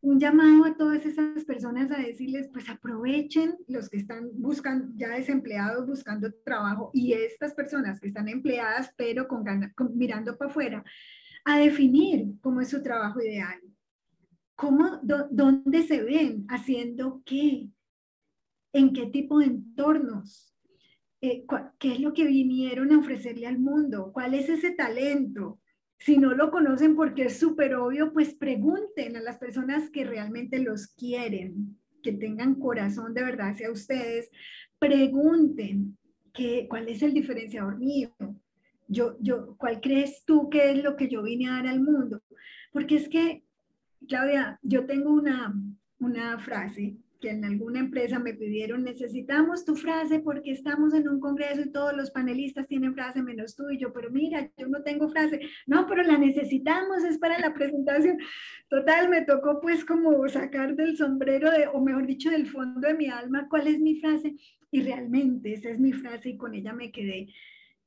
un 0.00 0.20
llamado 0.20 0.64
a 0.64 0.76
todas 0.76 1.06
esas 1.06 1.44
personas 1.44 1.90
a 1.90 1.96
decirles, 1.96 2.48
pues 2.52 2.68
aprovechen 2.68 3.56
los 3.68 3.88
que 3.88 3.96
están 3.96 4.28
buscando, 4.34 4.92
ya 4.96 5.10
desempleados 5.10 5.86
buscando 5.86 6.30
trabajo 6.44 6.90
y 6.92 7.14
estas 7.14 7.54
personas 7.54 8.00
que 8.00 8.08
están 8.08 8.28
empleadas 8.28 8.92
pero 8.96 9.26
con, 9.28 9.44
mirando 9.94 10.36
para 10.36 10.50
afuera, 10.50 10.84
a 11.44 11.58
definir 11.58 12.34
cómo 12.42 12.60
es 12.60 12.68
su 12.68 12.82
trabajo 12.82 13.22
ideal 13.22 13.60
¿Cómo, 14.56 15.00
¿Dónde 15.02 15.82
se 15.82 16.02
ven? 16.02 16.46
¿Haciendo 16.48 17.22
qué? 17.24 17.68
¿En 18.72 18.92
qué 18.92 19.06
tipo 19.06 19.38
de 19.38 19.46
entornos? 19.46 20.54
Eh, 21.20 21.44
¿Qué 21.78 21.92
es 21.92 22.00
lo 22.00 22.12
que 22.12 22.24
vinieron 22.24 22.92
a 22.92 22.98
ofrecerle 22.98 23.46
al 23.46 23.58
mundo? 23.58 24.10
¿Cuál 24.12 24.34
es 24.34 24.48
ese 24.48 24.70
talento? 24.72 25.60
Si 25.98 26.18
no 26.18 26.34
lo 26.34 26.50
conocen 26.50 26.96
porque 26.96 27.24
es 27.24 27.38
súper 27.38 27.74
obvio, 27.76 28.12
pues 28.12 28.34
pregunten 28.34 29.16
a 29.16 29.22
las 29.22 29.38
personas 29.38 29.90
que 29.90 30.04
realmente 30.04 30.58
los 30.58 30.88
quieren, 30.88 31.78
que 32.02 32.12
tengan 32.12 32.56
corazón 32.56 33.14
de 33.14 33.22
verdad 33.22 33.50
hacia 33.50 33.72
ustedes. 33.72 34.30
Pregunten 34.78 35.96
qué, 36.32 36.66
cuál 36.68 36.88
es 36.88 37.02
el 37.02 37.14
diferenciador 37.14 37.78
mío. 37.78 38.14
Yo, 38.86 39.16
yo, 39.20 39.56
¿Cuál 39.56 39.80
crees 39.80 40.24
tú 40.26 40.50
que 40.50 40.72
es 40.72 40.82
lo 40.82 40.94
que 40.96 41.08
yo 41.08 41.22
vine 41.22 41.48
a 41.48 41.54
dar 41.54 41.68
al 41.68 41.80
mundo? 41.80 42.22
Porque 42.70 42.96
es 42.96 43.08
que 43.08 43.44
Claudia, 44.06 44.58
yo 44.62 44.86
tengo 44.86 45.12
una, 45.12 45.54
una 45.98 46.38
frase 46.38 46.96
que 47.24 47.30
en 47.30 47.42
alguna 47.42 47.80
empresa 47.80 48.18
me 48.18 48.34
pidieron, 48.34 48.84
necesitamos 48.84 49.64
tu 49.64 49.76
frase 49.76 50.20
porque 50.20 50.52
estamos 50.52 50.92
en 50.92 51.08
un 51.08 51.20
congreso 51.20 51.62
y 51.62 51.72
todos 51.72 51.96
los 51.96 52.10
panelistas 52.10 52.66
tienen 52.66 52.92
frase 52.92 53.22
menos 53.22 53.56
tú 53.56 53.70
y 53.70 53.78
yo, 53.78 53.94
pero 53.94 54.10
mira, 54.10 54.50
yo 54.58 54.68
no 54.68 54.82
tengo 54.82 55.08
frase. 55.08 55.40
No, 55.66 55.86
pero 55.86 56.02
la 56.02 56.18
necesitamos, 56.18 57.02
es 57.02 57.16
para 57.16 57.38
la 57.38 57.54
presentación. 57.54 58.18
Total, 58.68 59.08
me 59.08 59.22
tocó 59.22 59.58
pues 59.62 59.86
como 59.86 60.28
sacar 60.28 60.76
del 60.76 60.98
sombrero, 60.98 61.50
de, 61.50 61.66
o 61.66 61.80
mejor 61.80 62.06
dicho, 62.06 62.30
del 62.30 62.46
fondo 62.46 62.86
de 62.86 62.94
mi 62.94 63.08
alma, 63.08 63.48
cuál 63.48 63.68
es 63.68 63.80
mi 63.80 63.98
frase. 64.00 64.36
Y 64.70 64.82
realmente 64.82 65.54
esa 65.54 65.70
es 65.70 65.80
mi 65.80 65.94
frase 65.94 66.28
y 66.28 66.36
con 66.36 66.54
ella 66.54 66.74
me 66.74 66.92
quedé. 66.92 67.28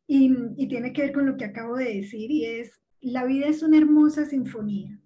Y, 0.08 0.68
tiene 0.68 0.94
que 0.94 1.04
ver 1.04 1.12
con 1.12 1.28
lo 1.28 1.38
que 1.38 1.46
acabo 1.46 1.76
de 1.76 1.94
decir 1.94 2.32
y 2.32 2.46
es, 2.46 2.82
la 3.02 3.24
vida 3.26 3.46
es 3.46 3.62
una 3.62 3.78
hermosa 3.78 4.26
sinfonía 4.26 5.00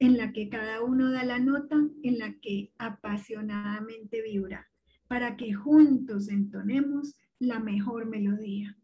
en 0.00 0.16
la 0.16 0.32
que 0.32 0.48
cada 0.48 0.82
uno 0.82 1.12
da 1.12 1.24
la 1.24 1.38
nota 1.38 1.76
en 2.02 2.18
la 2.18 2.34
que 2.40 2.72
apasionadamente 2.78 4.22
vibra, 4.22 4.68
para 5.06 5.36
que 5.36 5.52
juntos 5.52 6.28
entonemos 6.28 7.16
la 7.38 7.60
mejor 7.60 8.06
melodía. 8.06 8.76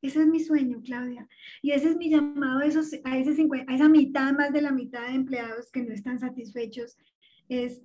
Ese 0.00 0.22
es 0.22 0.26
mi 0.26 0.40
sueño, 0.40 0.80
Claudia. 0.82 1.28
Y 1.60 1.72
ese 1.72 1.90
es 1.90 1.96
mi 1.96 2.08
llamado 2.08 2.60
a, 2.60 2.62
a 2.64 3.18
esa 3.18 3.88
mitad, 3.88 4.32
más 4.32 4.52
de 4.52 4.62
la 4.62 4.72
mitad 4.72 5.06
de 5.06 5.14
empleados 5.14 5.70
que 5.70 5.82
no 5.82 5.92
están 5.92 6.18
satisfechos, 6.18 6.96
es 7.48 7.82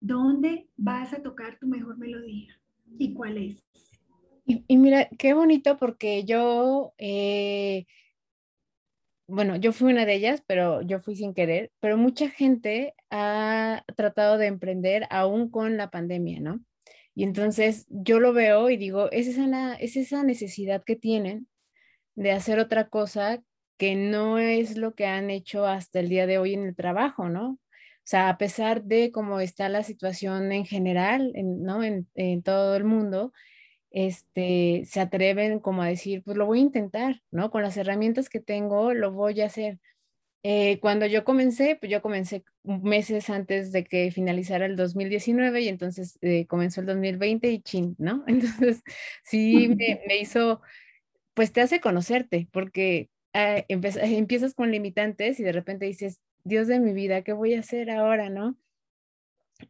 ¿dónde 0.00 0.68
vas 0.76 1.12
a 1.14 1.22
tocar 1.22 1.58
tu 1.58 1.66
mejor 1.66 1.96
melodía? 1.98 2.60
¿Y 2.98 3.14
cuál 3.14 3.38
es? 3.38 3.64
Y, 4.46 4.76
mira, 4.76 5.08
qué 5.18 5.32
bonito 5.32 5.78
porque 5.78 6.24
yo 6.24 6.92
eh, 6.98 7.86
bueno, 9.26 9.56
yo 9.56 9.72
fui 9.72 9.92
una 9.92 10.06
de 10.06 10.14
ellas, 10.14 10.42
pero 10.46 10.82
yo 10.82 10.98
fui 10.98 11.16
sin 11.16 11.34
querer, 11.34 11.72
pero 11.80 11.96
mucha 11.96 12.28
gente 12.28 12.94
ha 13.10 13.84
tratado 13.96 14.38
de 14.38 14.46
emprender 14.46 15.06
aún 15.10 15.50
con 15.50 15.76
la 15.76 15.90
pandemia, 15.90 16.40
¿no? 16.40 16.60
Y 17.14 17.24
entonces 17.24 17.86
yo 17.88 18.20
lo 18.20 18.32
veo 18.32 18.70
y 18.70 18.76
digo, 18.76 19.10
es 19.12 19.28
esa, 19.28 19.74
es 19.76 19.96
esa 19.96 20.24
necesidad 20.24 20.82
que 20.84 20.96
tienen 20.96 21.48
de 22.14 22.32
hacer 22.32 22.58
otra 22.58 22.88
cosa 22.88 23.42
que 23.76 23.94
no 23.96 24.38
es 24.38 24.76
lo 24.76 24.94
que 24.94 25.06
han 25.06 25.30
hecho 25.30 25.66
hasta 25.66 26.00
el 26.00 26.08
día 26.08 26.26
de 26.26 26.38
hoy 26.38 26.54
en 26.54 26.64
el 26.64 26.76
trabajo, 26.76 27.28
¿no? 27.28 27.52
O 27.52 28.06
sea, 28.06 28.28
a 28.28 28.36
pesar 28.38 28.84
de 28.84 29.10
cómo 29.10 29.40
está 29.40 29.68
la 29.68 29.82
situación 29.82 30.52
en 30.52 30.66
general, 30.66 31.32
¿no? 31.34 31.82
En, 31.82 32.08
en 32.14 32.42
todo 32.42 32.76
el 32.76 32.84
mundo, 32.84 33.32
este, 33.94 34.82
se 34.86 35.00
atreven 35.00 35.60
como 35.60 35.82
a 35.82 35.86
decir, 35.86 36.24
pues 36.24 36.36
lo 36.36 36.46
voy 36.46 36.58
a 36.58 36.62
intentar, 36.62 37.22
¿no? 37.30 37.52
Con 37.52 37.62
las 37.62 37.76
herramientas 37.76 38.28
que 38.28 38.40
tengo, 38.40 38.92
lo 38.92 39.12
voy 39.12 39.40
a 39.40 39.46
hacer. 39.46 39.78
Eh, 40.42 40.80
cuando 40.80 41.06
yo 41.06 41.24
comencé, 41.24 41.76
pues 41.76 41.92
yo 41.92 42.02
comencé 42.02 42.44
meses 42.64 43.30
antes 43.30 43.70
de 43.70 43.84
que 43.84 44.10
finalizara 44.10 44.66
el 44.66 44.74
2019 44.76 45.60
y 45.62 45.68
entonces 45.68 46.18
eh, 46.22 46.46
comenzó 46.46 46.80
el 46.80 46.88
2020 46.88 47.50
y 47.52 47.60
chin, 47.62 47.94
¿no? 47.98 48.24
Entonces 48.26 48.82
sí 49.22 49.68
me, 49.68 50.02
me 50.08 50.18
hizo, 50.18 50.60
pues 51.34 51.52
te 51.52 51.60
hace 51.60 51.80
conocerte, 51.80 52.48
porque 52.52 53.10
ah, 53.32 53.64
empiezas 53.68 54.54
con 54.54 54.72
limitantes 54.72 55.38
y 55.38 55.44
de 55.44 55.52
repente 55.52 55.86
dices, 55.86 56.20
Dios 56.42 56.66
de 56.66 56.80
mi 56.80 56.92
vida, 56.92 57.22
¿qué 57.22 57.32
voy 57.32 57.54
a 57.54 57.60
hacer 57.60 57.90
ahora, 57.90 58.28
no? 58.28 58.56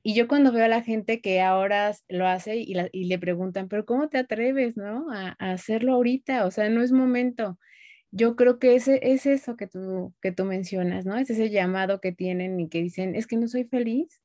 Y 0.02 0.14
yo 0.14 0.28
cuando 0.28 0.52
veo 0.52 0.64
a 0.64 0.68
la 0.68 0.82
gente 0.82 1.20
que 1.20 1.40
ahora 1.40 1.94
lo 2.08 2.26
hace 2.26 2.56
y, 2.56 2.74
le 2.74 3.18
preguntan, 3.18 3.68
pero 3.68 3.84
¿cómo 3.86 4.08
te 4.08 4.18
atreves, 4.18 4.76
no? 4.76 5.10
A, 5.12 5.30
hacerlo 5.38 5.94
ahorita, 5.94 6.46
o 6.46 6.50
sea, 6.50 6.68
no 6.70 6.82
es 6.82 6.92
momento. 6.92 7.58
Yo 8.10 8.36
creo 8.36 8.58
que 8.58 8.76
ese, 8.76 9.00
es 9.02 9.26
eso 9.26 9.56
que 9.56 9.66
tú, 9.66 10.14
que 10.22 10.32
tú 10.32 10.44
mencionas, 10.44 11.06
¿no? 11.06 11.16
Es 11.16 11.30
ese 11.30 11.50
llamado 11.50 12.00
que 12.00 12.12
tienen 12.12 12.60
y 12.60 12.68
que 12.68 12.82
dicen, 12.82 13.14
es 13.14 13.26
que 13.26 13.36
no 13.36 13.48
soy 13.48 13.64
feliz. 13.64 14.22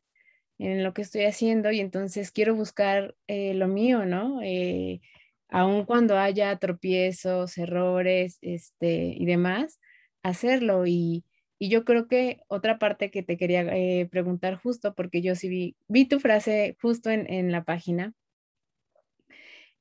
en 0.59 0.83
lo 0.83 0.93
que 0.93 1.01
estoy 1.03 1.23
haciendo 1.25 1.71
y 1.71 1.79
entonces 1.79 2.31
quiero 2.31 2.55
buscar 2.55 3.15
eh, 3.27 3.53
lo 3.55 3.67
mío, 3.67 4.05
¿no? 4.05 4.41
Eh, 4.43 5.01
aun 5.49 5.85
cuando 5.85 6.17
haya 6.17 6.57
tropiezos, 6.57 7.57
errores 7.57 8.37
este, 8.41 9.15
y 9.17 9.25
demás, 9.25 9.79
hacerlo. 10.23 10.85
Y, 10.87 11.25
yo 11.67 11.83
creo 11.83 12.07
que 12.07 12.41
otra 12.47 12.79
parte 12.79 13.11
que 13.11 13.23
te 13.23 13.35
quería 13.35 13.61
eh, 13.75 14.07
preguntar 14.09 14.55
justo, 14.55 14.95
porque 14.95 15.21
yo 15.21 15.35
sí 15.35 15.49
vi, 15.49 15.75
vi 15.89 16.05
tu 16.05 16.21
frase 16.21 16.77
justo 16.81 17.09
en, 17.09 17.29
en 17.31 17.51
la 17.51 17.65
página, 17.65 18.13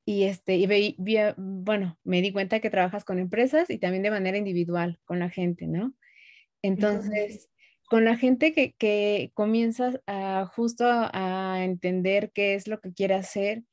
y, 0.09 0.25
este, 0.25 0.57
y 0.57 0.67
ve, 0.67 1.35
bueno, 1.37 1.99
me 2.03 2.23
di 2.23 2.33
cuenta 2.33 2.61
que 2.61 2.71
trabajas 2.71 3.05
con 3.05 3.19
empresas 3.19 3.69
y 3.69 3.77
también 3.77 4.03
de 4.03 4.11
manera 4.11 4.39
individual 4.39 4.99
con 5.05 5.19
la 5.19 5.29
gente, 5.29 5.67
¿no? 5.67 5.93
Entonces, 6.63 7.51
con 7.91 8.07
la 8.07 8.17
gente 8.17 8.55
que, 8.55 8.73
que 8.73 9.33
comienzas 9.35 10.01
a 10.07 10.47
justo 10.47 10.87
a, 10.89 11.63
entender 11.63 12.33
qué 12.33 12.55
es 12.55 12.69
lo 12.69 12.81
que 12.81 12.95
quiere 12.95 13.17
hacer, 13.17 13.65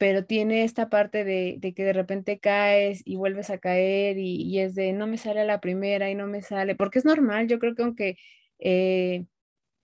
pero 0.00 0.24
tiene 0.24 0.64
esta 0.64 0.88
parte 0.88 1.24
de, 1.24 1.56
de, 1.58 1.74
que 1.74 1.84
de 1.84 1.92
repente 1.92 2.40
caes 2.40 3.02
y 3.04 3.16
vuelves 3.16 3.50
a 3.50 3.58
caer 3.58 4.16
y, 4.16 4.36
y, 4.36 4.60
es 4.60 4.74
de 4.74 4.94
no 4.94 5.06
me 5.06 5.18
sale 5.18 5.42
a 5.42 5.44
la 5.44 5.60
primera 5.60 6.08
y 6.08 6.14
no 6.14 6.26
me 6.26 6.40
sale, 6.40 6.74
porque 6.74 6.98
es 6.98 7.04
normal, 7.04 7.48
yo 7.48 7.58
creo 7.58 7.74
que 7.74 7.82
aunque 7.82 8.16
eh, 8.60 9.26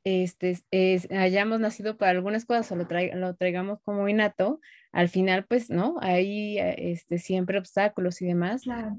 este, 0.04 0.56
es, 0.70 1.10
hayamos 1.10 1.60
nacido 1.60 1.98
para 1.98 2.12
algunas 2.12 2.46
cosas 2.46 2.72
o 2.72 2.76
lo, 2.76 2.86
lo, 3.14 3.34
traigamos 3.36 3.78
como 3.82 4.08
innato, 4.08 4.58
al 4.90 5.10
final, 5.10 5.44
pues, 5.44 5.68
¿no? 5.68 5.96
Hay 6.00 6.58
eh, 6.58 6.92
este, 6.92 7.18
siempre 7.18 7.58
obstáculos 7.58 8.22
y 8.22 8.26
demás. 8.26 8.62
Claro, 8.62 8.96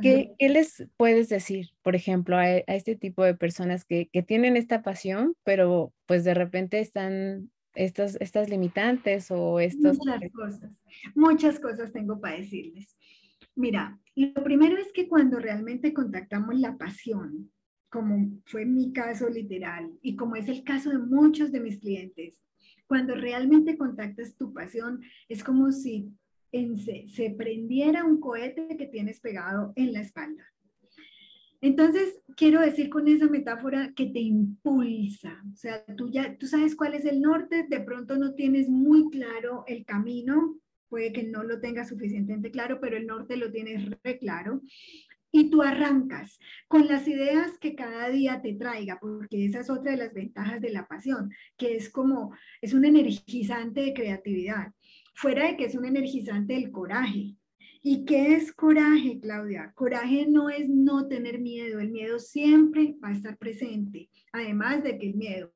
¿Qué, 0.00 0.34
¿Qué, 0.38 0.48
les 0.50 0.86
puedes 0.96 1.28
decir, 1.30 1.70
por 1.82 1.96
ejemplo, 1.96 2.36
a, 2.36 2.42
a 2.42 2.62
este 2.68 2.94
tipo 2.94 3.24
de 3.24 3.34
personas 3.34 3.84
que, 3.84 4.08
que, 4.12 4.22
tienen 4.22 4.56
esta 4.56 4.82
pasión, 4.82 5.34
pero 5.42 5.92
pues 6.06 6.22
de 6.22 6.34
repente 6.34 6.78
están 6.78 7.50
estas, 7.74 8.16
estas 8.20 8.48
limitantes 8.48 9.30
o 9.30 9.60
estos... 9.60 9.98
Muchas 9.98 10.32
cosas, 10.32 10.80
muchas 11.14 11.60
cosas 11.60 11.92
tengo 11.92 12.20
para 12.20 12.36
decirles. 12.36 12.96
Mira, 13.54 13.98
lo 14.16 14.42
primero 14.42 14.76
es 14.76 14.92
que 14.92 15.08
cuando 15.08 15.38
realmente 15.38 15.92
contactamos 15.92 16.58
la 16.58 16.76
pasión, 16.76 17.50
como 17.88 18.40
fue 18.46 18.64
mi 18.64 18.92
caso 18.92 19.28
literal 19.28 19.92
y 20.02 20.16
como 20.16 20.34
es 20.34 20.48
el 20.48 20.64
caso 20.64 20.90
de 20.90 20.98
muchos 20.98 21.52
de 21.52 21.60
mis 21.60 21.78
clientes, 21.78 22.40
cuando 22.86 23.14
realmente 23.14 23.78
contactas 23.78 24.36
tu 24.36 24.52
pasión, 24.52 25.00
es 25.28 25.42
como 25.44 25.70
si 25.72 26.12
se, 26.52 27.08
se, 27.08 27.30
prendiera 27.30 28.04
un 28.04 28.20
cohete 28.20 28.76
que 28.76 28.86
tienes 28.86 29.20
pegado 29.20 29.72
en 29.76 29.92
la 29.92 30.00
espalda. 30.00 30.44
Entonces, 31.64 32.20
quiero 32.36 32.60
decir 32.60 32.90
con 32.90 33.08
esa 33.08 33.26
metáfora 33.26 33.94
que 33.96 34.04
te 34.04 34.20
impulsa, 34.20 35.42
o 35.50 35.56
sea, 35.56 35.82
tú 35.96 36.10
ya, 36.10 36.36
tú 36.36 36.46
sabes 36.46 36.76
cuál 36.76 36.92
es 36.92 37.06
el 37.06 37.22
norte, 37.22 37.64
de 37.66 37.80
pronto 37.80 38.18
no 38.18 38.34
tienes 38.34 38.68
muy 38.68 39.08
claro 39.08 39.64
el 39.66 39.86
camino, 39.86 40.58
puede 40.90 41.10
que 41.14 41.22
no 41.22 41.42
lo 41.42 41.60
tengas 41.60 41.88
suficientemente 41.88 42.50
claro, 42.50 42.80
pero 42.82 42.98
el 42.98 43.06
norte 43.06 43.38
lo 43.38 43.50
tienes 43.50 43.90
re 44.02 44.18
claro 44.18 44.60
y 45.32 45.48
tú 45.48 45.62
arrancas 45.62 46.38
con 46.68 46.86
las 46.86 47.08
ideas 47.08 47.56
que 47.58 47.74
cada 47.74 48.10
día 48.10 48.42
te 48.42 48.52
traiga, 48.52 48.98
porque 49.00 49.46
esa 49.46 49.60
es 49.60 49.70
otra 49.70 49.92
de 49.92 49.96
las 49.96 50.12
ventajas 50.12 50.60
de 50.60 50.68
la 50.68 50.86
pasión, 50.86 51.32
que 51.56 51.76
es 51.76 51.88
como, 51.88 52.36
es 52.60 52.74
un 52.74 52.84
energizante 52.84 53.80
de 53.80 53.94
creatividad, 53.94 54.74
fuera 55.14 55.46
de 55.46 55.56
que 55.56 55.64
es 55.64 55.74
un 55.74 55.86
energizante 55.86 56.52
del 56.52 56.70
coraje. 56.70 57.36
¿Y 57.86 58.06
qué 58.06 58.34
es 58.34 58.50
coraje, 58.50 59.20
Claudia? 59.20 59.70
Coraje 59.74 60.26
no 60.26 60.48
es 60.48 60.66
no 60.70 61.06
tener 61.06 61.38
miedo, 61.38 61.80
el 61.80 61.90
miedo 61.90 62.18
siempre 62.18 62.96
va 63.04 63.08
a 63.08 63.12
estar 63.12 63.36
presente, 63.36 64.08
además 64.32 64.82
de 64.82 64.96
que 64.96 65.10
el 65.10 65.16
miedo 65.16 65.52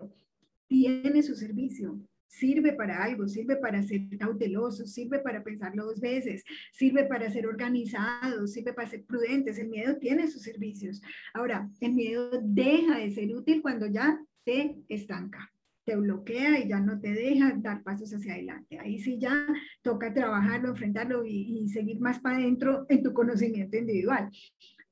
tiene 0.67 1.23
su 1.23 1.35
servicio, 1.35 1.99
sirve 2.27 2.75
para 2.75 3.03
algo, 3.03 3.27
sirve 3.27 3.57
para 3.57 3.83
ser 3.83 4.03
cauteloso, 4.19 4.87
sirve 4.87 5.21
para 5.21 5.43
pensarlo 5.43 5.87
dos 5.87 6.01
veces, 6.01 6.45
sirve 6.71 7.05
para 7.05 7.31
ser 7.31 7.47
organizado, 7.47 8.47
sirve 8.47 8.75
para 8.75 8.91
ser 8.91 9.05
prudentes. 9.05 9.59
El 9.59 9.71
miedo 9.71 9.97
tiene 9.97 10.29
sus 10.29 10.43
servicios. 10.43 11.01
Ahora, 11.33 11.71
el 11.81 11.95
miedo 11.95 12.31
deja 12.43 12.99
de 12.99 13.11
ser 13.11 13.35
útil 13.35 13.62
cuando 13.62 13.87
ya 13.87 14.21
te 14.45 14.77
estanca, 14.91 15.51
te 15.88 15.96
bloquea 15.96 16.59
y 16.59 16.68
ya 16.68 16.81
no 16.81 17.01
te 17.01 17.14
deja 17.14 17.55
dar 17.57 17.83
pasos 17.83 18.12
hacia 18.12 18.35
adelante. 18.35 18.79
Ahí 18.79 18.98
sí 18.98 19.18
ya 19.18 19.46
toca 19.81 20.12
trabajarlo, 20.12 20.68
enfrentarlo 20.68 21.24
y, 21.24 21.62
y 21.62 21.68
seguir 21.70 21.98
más 21.98 22.18
para 22.18 22.37
adentro 22.37 22.85
en 22.90 23.03
tu 23.03 23.14
conocimiento 23.14 23.79
individual. 23.79 24.29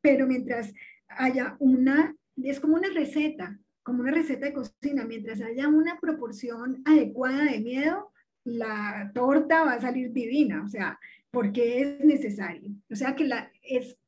Pero 0.01 0.27
mientras 0.27 0.73
haya 1.09 1.55
una, 1.59 2.17
es 2.43 2.61
como 2.61 2.77
una 2.77 2.89
receta, 2.89 3.59
como 3.83 4.01
una 4.01 4.11
receta 4.11 4.47
de 4.47 4.55
cocina, 4.55 5.05
mientras 5.05 5.43
haya 5.43 5.69
una 5.69 6.01
proporción 6.01 6.81
adecuada 6.87 7.45
de 7.45 7.61
miedo, 7.61 8.11
la 8.45 9.11
torta 9.15 9.65
va 9.65 9.75
a 9.75 9.81
salir 9.81 10.13
divina, 10.15 10.65
o 10.65 10.69
sea, 10.69 10.99
porque 11.31 11.83
es 11.83 12.05
necesario. 12.07 12.71
O 12.91 12.97
sea 12.97 13.15
que 13.15 13.25
la, 13.25 13.53
es, 13.61 13.99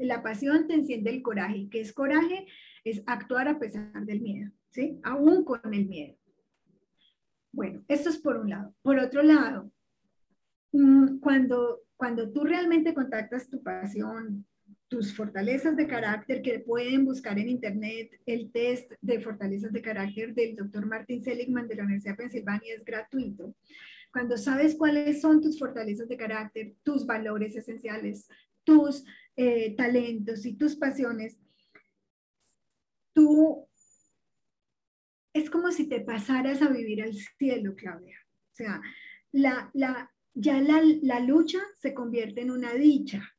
la 0.00 0.22
pasión 0.22 0.66
te 0.66 0.74
enciende 0.74 1.08
el 1.08 1.22
coraje. 1.22 1.68
¿Qué 1.70 1.80
es 1.80 1.94
coraje? 1.94 2.46
Es 2.84 3.02
actuar 3.06 3.48
a 3.48 3.58
pesar 3.58 4.04
del 4.04 4.20
miedo, 4.20 4.50
¿sí? 4.68 5.00
Aún 5.04 5.42
con 5.42 5.72
el 5.72 5.86
miedo. 5.86 6.18
Bueno, 7.54 7.84
esto 7.86 8.08
es 8.10 8.18
por 8.18 8.36
un 8.36 8.50
lado. 8.50 8.74
Por 8.82 8.98
otro 8.98 9.22
lado, 9.22 9.70
mm, 10.72 11.18
cuando, 11.20 11.82
cuando 11.96 12.32
tú 12.32 12.42
realmente 12.42 12.92
contactas 12.92 13.48
tu 13.48 13.62
pasión, 13.62 14.44
tus 14.88 15.14
fortalezas 15.14 15.76
de 15.76 15.86
carácter 15.86 16.42
que 16.42 16.58
pueden 16.58 17.04
buscar 17.04 17.38
en 17.38 17.48
internet. 17.48 18.10
El 18.26 18.50
test 18.50 18.90
de 19.00 19.20
fortalezas 19.20 19.72
de 19.72 19.82
carácter 19.82 20.34
del 20.34 20.56
doctor 20.56 20.84
Martin 20.86 21.22
Seligman 21.22 21.68
de 21.68 21.76
la 21.76 21.84
Universidad 21.84 22.14
de 22.14 22.24
Pensilvania 22.24 22.74
es 22.74 22.84
gratuito. 22.84 23.54
Cuando 24.12 24.36
sabes 24.36 24.74
cuáles 24.74 25.20
son 25.20 25.40
tus 25.40 25.56
fortalezas 25.56 26.08
de 26.08 26.16
carácter, 26.16 26.74
tus 26.82 27.06
valores 27.06 27.54
esenciales, 27.54 28.28
tus 28.64 29.04
eh, 29.36 29.76
talentos 29.76 30.44
y 30.44 30.54
tus 30.54 30.74
pasiones, 30.74 31.38
tú 33.12 33.68
es 35.34 35.50
como 35.50 35.70
si 35.72 35.88
te 35.88 36.00
pasaras 36.00 36.62
a 36.62 36.68
vivir 36.68 37.02
al 37.02 37.14
cielo, 37.14 37.74
Claudia. 37.76 38.16
O 38.52 38.54
sea, 38.54 38.80
la, 39.32 39.70
la, 39.74 40.10
ya 40.32 40.60
la, 40.60 40.80
la 41.02 41.20
lucha 41.20 41.58
se 41.76 41.92
convierte 41.92 42.40
en 42.40 42.50
una 42.50 42.72
dicha 42.72 43.34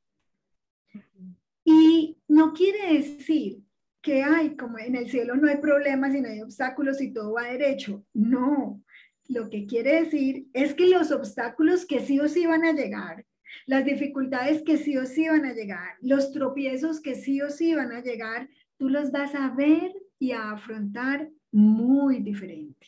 y 1.64 2.18
no 2.28 2.54
quiere 2.54 2.94
decir 2.94 3.64
que 4.02 4.22
hay, 4.24 4.56
como 4.56 4.78
en 4.78 4.96
el 4.96 5.10
cielo 5.10 5.36
no 5.36 5.50
hay 5.50 5.58
problemas 5.58 6.14
y 6.14 6.22
no 6.22 6.30
hay 6.30 6.42
obstáculos 6.42 7.02
y 7.02 7.12
todo 7.12 7.34
va 7.34 7.46
derecho. 7.46 8.06
No, 8.14 8.84
lo 9.28 9.50
que 9.50 9.66
quiere 9.66 10.04
decir 10.04 10.48
es 10.54 10.76
que 10.76 10.88
los 10.88 11.12
obstáculos 11.12 11.86
que 11.86 12.02
sí 12.02 12.20
o 12.20 12.28
sí 12.28 12.46
van 12.46 12.64
a 12.64 12.74
llegar, 12.74 13.26
las 13.66 13.84
dificultades 13.84 14.62
que 14.62 14.78
sí 14.78 14.96
o 14.98 15.08
sí 15.08 15.28
van 15.28 15.46
a 15.46 15.54
llegar, 15.54 15.96
los 16.02 16.32
tropiezos 16.32 17.02
que 17.02 17.16
sí 17.16 17.42
o 17.42 17.50
sí 17.50 17.74
van 17.74 17.92
a 17.92 18.02
llegar, 18.02 18.48
tú 18.78 18.90
los 18.90 19.12
vas 19.12 19.34
a 19.34 19.50
ver 19.50 19.92
y 20.20 20.34
a 20.34 20.52
afrontar 20.52 21.30
muy 21.56 22.20
diferente 22.20 22.88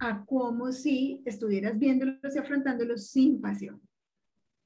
a 0.00 0.24
como 0.24 0.72
si 0.72 1.22
estuvieras 1.24 1.78
viéndolos 1.78 2.34
y 2.34 2.38
afrontándolos 2.38 3.06
sin 3.06 3.40
pasión, 3.40 3.80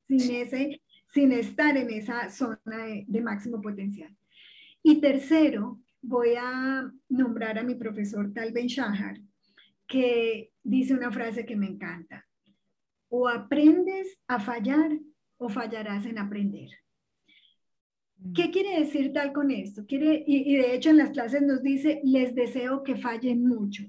sin 0.09 0.35
ese 0.35 0.81
sin 1.13 1.33
estar 1.33 1.77
en 1.77 1.91
esa 1.91 2.31
zona 2.31 2.85
de, 3.07 3.21
máximo 3.21 3.61
potencial. 3.61 4.15
Y 4.83 5.01
tercero, 5.01 5.81
voy 6.03 6.35
a 6.39 6.91
nombrar 7.09 7.59
a 7.59 7.63
mi 7.63 7.75
profesor 7.75 8.33
Tal 8.33 8.53
Ben 8.53 8.67
Shahar, 8.67 9.19
que 9.87 10.53
dice 10.63 10.95
una 10.95 11.11
frase 11.11 11.45
que 11.45 11.57
me 11.57 11.67
encanta. 11.67 12.27
O 13.09 13.29
aprendes 13.29 14.19
a 14.27 14.41
fallar 14.41 14.99
o 15.39 15.49
fallarás 15.49 16.07
en 16.07 16.19
aprender. 16.19 16.71
¿Qué 18.35 18.49
mm. 18.49 18.51
quiere 18.51 18.81
decir 18.81 19.13
tal 19.13 19.33
con 19.33 19.51
esto? 19.51 19.85
Quiere, 19.87 20.25
y, 20.27 20.53
y, 20.53 20.57
de 20.57 20.75
hecho 20.75 20.91
en 20.91 20.99
las 20.99 21.11
clases 21.11 21.43
nos 21.43 21.63
dice, 21.63 22.01
les 22.05 22.35
deseo 22.35 22.83
que 22.83 22.97
fallen 22.97 23.47
mucho. 23.47 23.85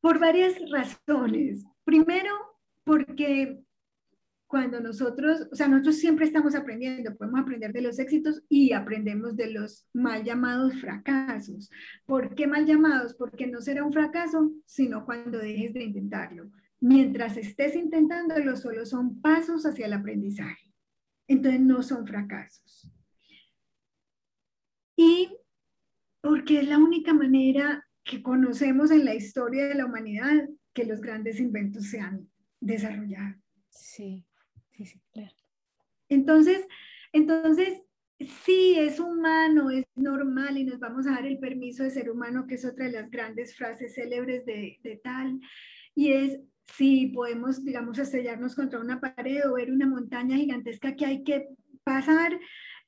Por 0.00 0.18
varias 0.18 0.54
razones. 0.70 1.64
Primero, 1.84 2.30
porque 2.84 3.62
cuando 4.50 4.80
nosotros, 4.80 5.46
o 5.52 5.54
sea, 5.54 5.68
nosotros 5.68 5.98
siempre 5.98 6.26
estamos 6.26 6.56
aprendiendo, 6.56 7.16
podemos 7.16 7.40
aprender 7.40 7.72
de 7.72 7.82
los 7.82 8.00
éxitos 8.00 8.42
y 8.48 8.72
aprendemos 8.72 9.36
de 9.36 9.52
los 9.52 9.86
mal 9.92 10.24
llamados 10.24 10.74
fracasos. 10.80 11.70
¿Por 12.04 12.34
qué 12.34 12.48
mal 12.48 12.66
llamados? 12.66 13.14
Porque 13.14 13.46
no 13.46 13.60
será 13.60 13.84
un 13.84 13.92
fracaso, 13.92 14.50
sino 14.66 15.04
cuando 15.04 15.38
dejes 15.38 15.72
de 15.72 15.84
intentarlo. 15.84 16.50
Mientras 16.80 17.36
estés 17.36 17.76
intentándolo, 17.76 18.56
solo 18.56 18.84
son 18.86 19.20
pasos 19.20 19.66
hacia 19.66 19.86
el 19.86 19.92
aprendizaje. 19.92 20.69
Entonces 21.30 21.60
no 21.60 21.80
son 21.84 22.08
fracasos. 22.08 22.90
Y 24.96 25.28
porque 26.20 26.58
es 26.58 26.66
la 26.66 26.76
única 26.76 27.14
manera 27.14 27.86
que 28.02 28.20
conocemos 28.20 28.90
en 28.90 29.04
la 29.04 29.14
historia 29.14 29.68
de 29.68 29.76
la 29.76 29.86
humanidad 29.86 30.48
que 30.74 30.84
los 30.84 31.00
grandes 31.00 31.38
inventos 31.38 31.86
se 31.86 32.00
han 32.00 32.28
desarrollado. 32.58 33.36
Sí. 33.68 34.26
Entonces, 36.08 36.66
entonces 37.12 37.80
sí, 38.44 38.74
es 38.76 38.98
humano, 38.98 39.70
es 39.70 39.84
normal 39.94 40.58
y 40.58 40.64
nos 40.64 40.80
vamos 40.80 41.06
a 41.06 41.12
dar 41.12 41.26
el 41.26 41.38
permiso 41.38 41.84
de 41.84 41.90
ser 41.90 42.10
humano, 42.10 42.48
que 42.48 42.56
es 42.56 42.64
otra 42.64 42.86
de 42.86 42.92
las 42.92 43.08
grandes 43.08 43.54
frases 43.54 43.94
célebres 43.94 44.44
de, 44.46 44.80
de 44.82 44.96
tal. 44.96 45.38
Y 45.94 46.10
es, 46.10 46.40
sí, 46.76 47.08
podemos, 47.14 47.64
digamos, 47.64 47.98
estrellarnos 47.98 48.54
contra 48.54 48.80
una 48.80 49.00
pared 49.00 49.48
o 49.48 49.54
ver 49.54 49.70
una 49.70 49.86
montaña 49.86 50.36
gigantesca 50.36 50.94
que 50.94 51.06
hay 51.06 51.22
que 51.24 51.48
pasar 51.84 52.38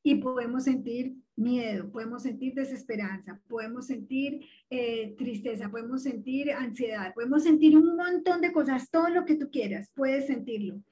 y 0.03 0.17
podemos 0.17 0.65
sentir 0.65 1.15
miedo, 1.37 1.91
podemos 1.91 2.23
sentir 2.23 2.55
desesperanza, 2.55 3.41
podemos 3.49 3.87
sentir 3.87 4.41
eh, 4.71 5.15
tristeza, 5.17 5.71
podemos 5.71 6.03
sentir 6.03 6.53
ansiedad, 6.53 7.15
podemos 7.15 7.45
sentir 7.45 7.77
un 7.77 7.97
montón 7.97 8.41
de 8.41 8.53
cosas, 8.53 8.91
todo 8.91 9.09
lo 9.09 9.25
que 9.25 9.37
tú 9.37 9.51
quieras, 9.51 9.91
puedes 9.95 10.27
sentirlo. 10.27 10.83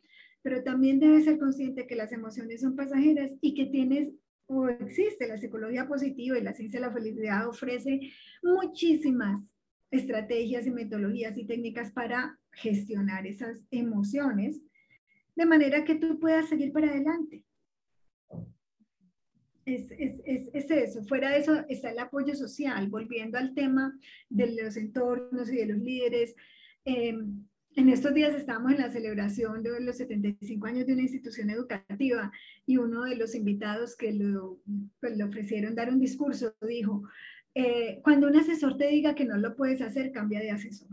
Pero 0.43 0.63
también 0.63 1.01
debes 1.01 1.25
ser 1.25 1.39
consciente 1.39 1.87
que 1.87 1.97
las 1.97 2.13
emociones 2.13 2.63
son 2.63 2.77
pasajeras 2.77 3.33
y 3.41 3.55
que 3.55 3.67
tienes 3.67 4.11
o 4.47 4.69
existe 4.69 5.29
la 5.29 5.39
psicología 5.39 5.87
positiva 5.87 6.37
y 6.37 6.43
la 6.43 6.55
ciencia 6.55 6.81
de 6.81 6.87
la 6.87 6.93
felicidad 6.93 7.47
ofrece 7.47 8.13
muchísimas 8.43 9.41
estrategias 9.91 10.67
y 10.67 10.71
metodologías 10.71 11.37
y 11.37 11.47
técnicas 11.47 11.91
para 11.93 12.39
gestionar 12.53 13.27
esas 13.27 13.65
emociones 13.71 14.61
de 15.37 15.47
manera 15.47 15.85
que 15.85 15.95
tú 15.95 16.19
puedas 16.19 16.49
seguir 16.49 16.73
para 16.73 16.91
adelante. 16.91 17.45
Es, 19.65 19.91
es, 19.93 20.21
es, 20.25 20.51
es, 20.53 20.71
eso. 20.71 21.05
Fuera 21.05 21.31
de 21.31 21.39
eso 21.39 21.65
está 21.69 21.91
el 21.91 21.99
apoyo 21.99 22.35
social, 22.35 22.89
volviendo 22.89 23.39
al 23.39 23.55
tema 23.55 23.97
de 24.29 24.63
los 24.63 24.77
entornos 24.77 25.53
y 25.53 25.57
de 25.57 25.67
los 25.67 25.79
líderes. 25.79 26.35
Eh, 26.85 27.15
en 27.77 27.89
estos 27.89 28.13
días 28.13 28.35
estábamos 28.35 28.73
en 28.73 28.79
la 28.79 28.91
celebración 28.91 29.63
de 29.63 29.81
los 29.81 29.97
75 29.97 30.67
años 30.67 30.87
de 30.87 30.93
una 30.93 31.03
institución 31.03 31.51
educativa 31.51 32.33
y 32.67 32.79
uno 32.79 33.05
de 33.05 33.15
los 33.15 33.35
invitados 33.35 33.97
que 33.97 34.13
lo, 34.13 34.61
pues, 35.01 35.17
le 35.17 35.23
ofrecieron 35.23 35.77
dar 35.77 35.89
un 35.89 36.01
discurso 36.01 36.53
dijo, 36.61 37.05
eh, 37.55 38.01
cuando 38.03 38.29
un 38.29 38.37
asesor 38.37 38.77
te 38.77 38.89
diga 38.89 39.15
que 39.15 39.25
no 39.25 39.37
lo 39.37 39.57
puedes 39.57 39.81
hacer, 39.83 40.13
cambia 40.13 40.41
de 40.41 40.51
asesor. 40.51 40.89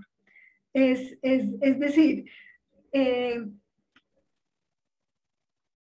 Es, 0.74 1.18
es, 1.22 1.56
es 1.62 1.80
decir, 1.80 2.26
eh, 2.92 3.46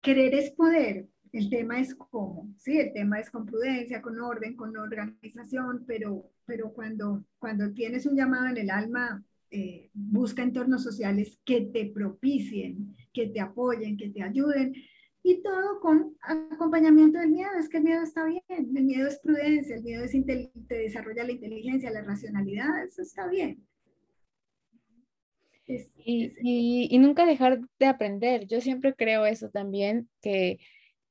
querer 0.01 0.35
es 0.35 0.51
poder. 0.51 1.07
El 1.31 1.49
tema 1.49 1.79
es 1.81 1.93
cómo, 1.95 2.53
¿sí? 2.57 2.77
El 2.77 2.93
tema 2.93 3.19
es 3.19 3.29
con 3.29 3.45
prudencia, 3.45 4.01
con 4.01 4.19
orden, 4.21 4.55
con 4.55 4.77
organización, 4.77 5.83
pero, 5.85 6.31
pero 6.45 6.71
cuando, 6.71 7.25
cuando 7.39 7.73
tienes 7.73 8.05
un 8.05 8.15
llamado 8.15 8.47
en 8.47 8.57
el 8.57 8.69
alma, 8.69 9.21
eh, 9.51 9.89
busca 9.93 10.43
entornos 10.43 10.83
sociales 10.83 11.37
que 11.43 11.61
te 11.61 11.87
propicien, 11.87 12.95
que 13.13 13.27
te 13.27 13.41
apoyen, 13.41 13.97
que 13.97 14.09
te 14.09 14.23
ayuden 14.23 14.75
y 15.27 15.41
todo 15.41 15.79
con 15.79 16.15
acompañamiento 16.21 17.17
del 17.17 17.31
miedo. 17.31 17.49
Es 17.57 17.67
que 17.67 17.77
el 17.77 17.83
miedo 17.83 18.03
está 18.03 18.25
bien, 18.25 18.43
el 18.47 18.83
miedo 18.83 19.07
es 19.07 19.17
prudencia, 19.17 19.75
el 19.75 19.81
miedo 19.81 20.03
es 20.03 20.11
te 20.67 20.75
desarrolla 20.75 21.23
la 21.23 21.31
inteligencia, 21.31 21.89
la 21.89 22.03
racionalidad, 22.03 22.83
eso 22.83 23.01
está 23.01 23.27
bien. 23.27 23.65
y, 25.67 26.89
y, 26.91 26.97
nunca 26.99 27.25
dejar 27.25 27.59
de 27.79 27.85
aprender. 27.87 28.45
Yo 28.45 28.61
siempre 28.61 28.93
creo 28.93 29.25
eso 29.25 29.49
también, 29.49 30.07
que 30.21 30.59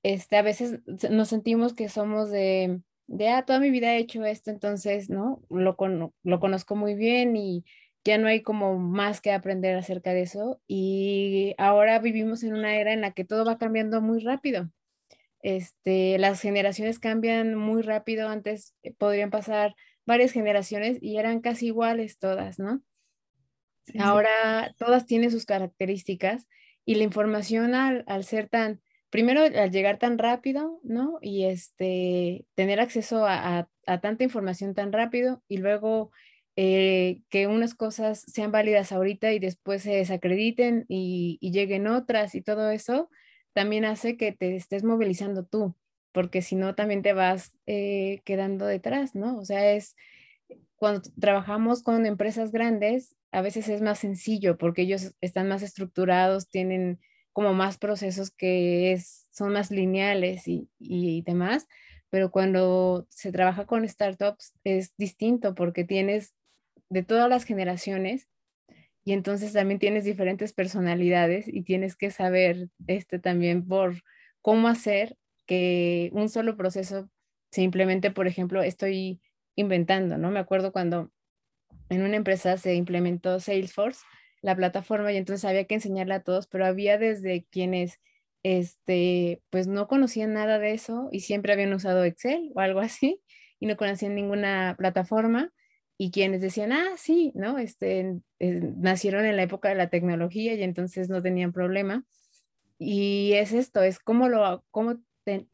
este, 0.05 0.37
a 0.37 0.43
veces 0.43 0.79
nos 1.11 1.29
sentimos 1.29 1.75
que 1.75 1.89
somos 1.89 2.31
de, 2.31 2.81
de, 3.09 3.29
ah, 3.31 3.45
toda 3.45 3.59
mi 3.59 3.71
vida 3.71 3.95
he 3.95 3.99
hecho 3.99 4.25
esto, 4.25 4.53
entonces, 4.53 5.11
¿no? 5.11 5.43
Lo, 5.51 5.77
lo 6.23 6.41
conozco 6.41 6.77
muy 6.77 6.95
bien 6.95 7.37
y 7.37 7.65
ya 8.05 8.19
no 8.19 8.29
hay 8.29 8.43
como 8.43 8.79
más 8.79 9.21
que 9.21 9.33
aprender 9.33 9.77
acerca 9.77 10.13
de 10.13 10.23
eso 10.23 10.61
y 10.67 11.55
ahora 11.59 11.99
vivimos 11.99 12.43
en 12.43 12.55
una 12.55 12.77
era 12.77 12.93
en 12.93 13.01
la 13.01 13.13
que 13.13 13.25
todo 13.25 13.45
va 13.45 13.59
cambiando 13.59 14.01
muy 14.03 14.21
rápido. 14.21 14.71
Este, 15.41 16.19
las 16.19 16.41
generaciones 16.41 16.99
cambian 16.99 17.55
muy 17.55 17.83
rápido, 17.83 18.29
antes 18.29 18.75
eh, 18.83 18.95
podrían 18.97 19.31
pasar 19.31 19.75
varias 20.07 20.33
generaciones 20.33 20.99
y 21.03 21.17
eran 21.17 21.41
casi 21.41 21.67
iguales 21.67 22.19
todas, 22.19 22.59
¿no? 22.59 22.83
ahora 23.99 24.75
todas 24.79 25.05
tienen 25.05 25.31
sus 25.31 25.45
características 25.45 26.49
y 26.87 26.95
la 26.95 27.05
información 27.05 27.75
al, 27.75 28.25
ser 28.25 28.49
tan, 28.49 28.81
primero 29.11 29.43
al 29.43 29.71
llegar 29.71 29.99
tan 29.99 30.17
rápido, 30.17 30.81
¿no? 30.83 31.19
Y 31.21 31.45
este, 31.45 32.47
tener 32.55 32.81
acceso 32.81 33.27
a, 33.27 33.69
a 33.87 34.01
tanta 34.01 34.25
información 34.25 34.75
tan 34.75 34.91
rápido 34.91 35.43
y 35.49 35.59
luego 35.59 36.11
eh, 36.57 37.23
que 37.31 37.49
unas 37.49 37.75
cosas 37.75 38.21
sean 38.21 38.53
válidas 38.53 38.93
ahorita 38.93 39.33
y 39.33 39.41
después 39.41 39.83
se 39.83 39.97
desacrediten 39.97 40.85
y, 40.89 41.39
lleguen 41.41 41.89
otras 41.89 42.37
y 42.37 42.43
todo 42.43 42.71
eso, 42.71 43.11
también 43.53 43.85
hace 43.85 44.17
que 44.17 44.31
te 44.31 44.55
estés 44.55 44.85
movilizando 44.85 45.45
tú, 45.45 45.75
porque 46.13 46.43
si 46.43 46.55
no 46.55 46.77
también 46.77 47.03
te 47.03 47.13
vas 47.13 47.57
eh, 47.67 48.21
quedando 48.25 48.67
detrás, 48.67 49.17
¿no? 49.17 49.37
O 49.39 49.45
sea, 49.45 49.73
es 49.73 49.97
cuando 50.77 51.03
trabajamos 51.19 51.83
con 51.83 52.07
empresas 52.07 52.53
grandes, 52.53 53.17
a 53.33 53.43
veces 53.43 53.69
es 53.69 53.83
más 53.83 53.99
sencillo 53.99 54.57
porque 54.57 54.83
ellos 54.83 55.15
están 55.21 55.49
más 55.49 55.63
estructurados, 55.63 56.51
tienen 56.51 57.01
como 57.33 57.53
más 57.53 57.79
procesos 57.79 58.31
que 58.31 58.93
es, 58.93 59.27
son 59.33 59.53
más 59.53 59.73
lineales 59.73 60.47
y, 60.47 60.69
y 60.79 61.23
demás, 61.23 61.67
pero 62.11 62.31
cuando 62.31 63.09
se 63.11 63.33
trabaja 63.33 63.67
con 63.67 63.89
startups 63.89 64.55
es 64.63 64.97
distinto 64.97 65.57
porque 65.57 65.83
tienes 65.83 66.33
de 66.95 67.03
todas 67.03 67.29
las 67.29 67.43
generaciones 67.43 68.29
y 69.05 69.15
entonces 69.15 69.53
también 69.53 69.81
tienes 69.81 70.05
diferentes 70.05 70.53
personalidades 70.53 71.49
y 71.49 71.63
tienes 71.63 71.97
que 71.97 72.13
saber 72.13 72.69
este 72.87 73.19
también 73.19 73.67
por 73.67 73.97
cómo 74.41 74.69
hacer 74.69 75.17
que 75.45 76.11
un 76.13 76.29
solo 76.29 76.57
proceso 76.57 77.11
simplemente, 77.51 78.13
por 78.13 78.29
ejemplo, 78.29 78.63
estoy 78.63 79.21
inventando, 79.57 80.19
¿no? 80.19 80.31
Me 80.31 80.39
acuerdo 80.39 80.71
cuando 80.71 81.11
en 81.89 82.03
una 82.03 82.15
empresa 82.15 82.57
se 82.59 82.77
implementó 82.77 83.41
Salesforce, 83.41 84.01
la 84.41 84.55
plataforma, 84.55 85.13
y 85.13 85.17
entonces 85.17 85.45
había 85.45 85.65
que 85.65 85.75
enseñarle 85.75 86.15
a 86.15 86.23
todos, 86.23 86.47
pero 86.47 86.65
había 86.65 86.97
desde 86.97 87.45
quienes 87.51 88.01
este, 88.45 89.43
pues 89.51 89.67
no 89.67 89.89
conocían 89.89 90.33
nada 90.33 90.61
de 90.61 90.75
eso 90.75 91.09
y 91.11 91.21
siempre 91.21 91.53
habían 91.53 91.73
usado 91.73 92.05
Excel 92.05 92.53
o 92.55 92.61
algo 92.61 92.79
así 92.79 93.21
y 93.59 93.67
no 93.67 93.77
conocían 93.77 94.15
ninguna 94.15 94.77
plataforma 94.79 95.53
y 95.97 96.11
quienes 96.11 96.41
decían, 96.41 96.73
ah, 96.73 96.93
sí, 96.97 97.33
¿no? 97.35 97.59
Este, 97.59 98.21
eh, 98.41 98.73
nacieron 98.77 99.25
en 99.25 99.37
la 99.37 99.43
época 99.43 99.69
de 99.69 99.77
la 99.77 99.91
tecnología 99.91 100.55
y 100.55 100.63
entonces 100.63 101.09
no 101.09 101.23
tenían 101.23 101.53
problema. 101.53 102.05
Y 102.79 103.33
es 103.35 103.53
esto, 103.53 103.83
es 103.83 103.99
cómo, 104.01 104.29
lo, 104.29 104.65
cómo 104.71 105.01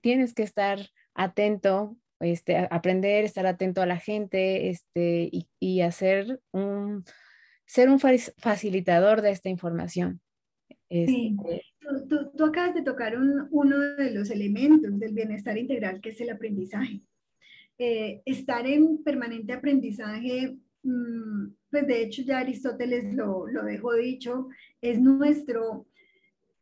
tienes 0.01 0.35
que 0.35 0.43
estar 0.43 0.79
atento, 1.15 1.97
este, 2.21 2.69
aprender, 2.71 3.25
estar 3.25 3.47
atento 3.47 3.83
a 3.83 3.87
la 3.87 3.99
gente 3.99 4.71
este, 4.71 5.29
y, 5.31 5.49
y 5.59 5.83
hacer 5.83 6.41
un, 6.53 7.05
ser 7.67 7.91
un 7.91 8.01
facilitador 8.01 9.21
de 9.21 9.31
esta 9.31 9.49
información. 9.49 10.21
Sí. 10.89 11.37
Este 11.39 11.63
tú, 12.09 12.31
tú, 12.37 12.45
acabas 12.45 12.75
de 12.75 12.83
tocar 12.83 13.17
un, 13.17 13.49
uno 13.51 13.79
de 13.79 14.11
los 14.13 14.31
elementos 14.31 14.99
del 14.99 15.15
bienestar 15.15 15.57
integral, 15.57 16.01
que 16.01 16.11
es 16.11 16.21
el 16.21 16.31
aprendizaje. 16.31 17.03
Eh, 17.83 18.21
estar 18.27 18.67
en 18.67 19.03
permanente 19.03 19.55
aprendizaje, 19.55 20.55
mm, 20.83 21.47
pues 21.71 21.87
de 21.87 22.03
hecho 22.03 22.21
ya 22.21 22.41
Aristóteles 22.41 23.15
lo, 23.15 23.47
lo 23.47 23.65
dejó 23.65 23.95
dicho, 23.95 24.49
es 24.83 25.01
nuestro, 25.01 25.87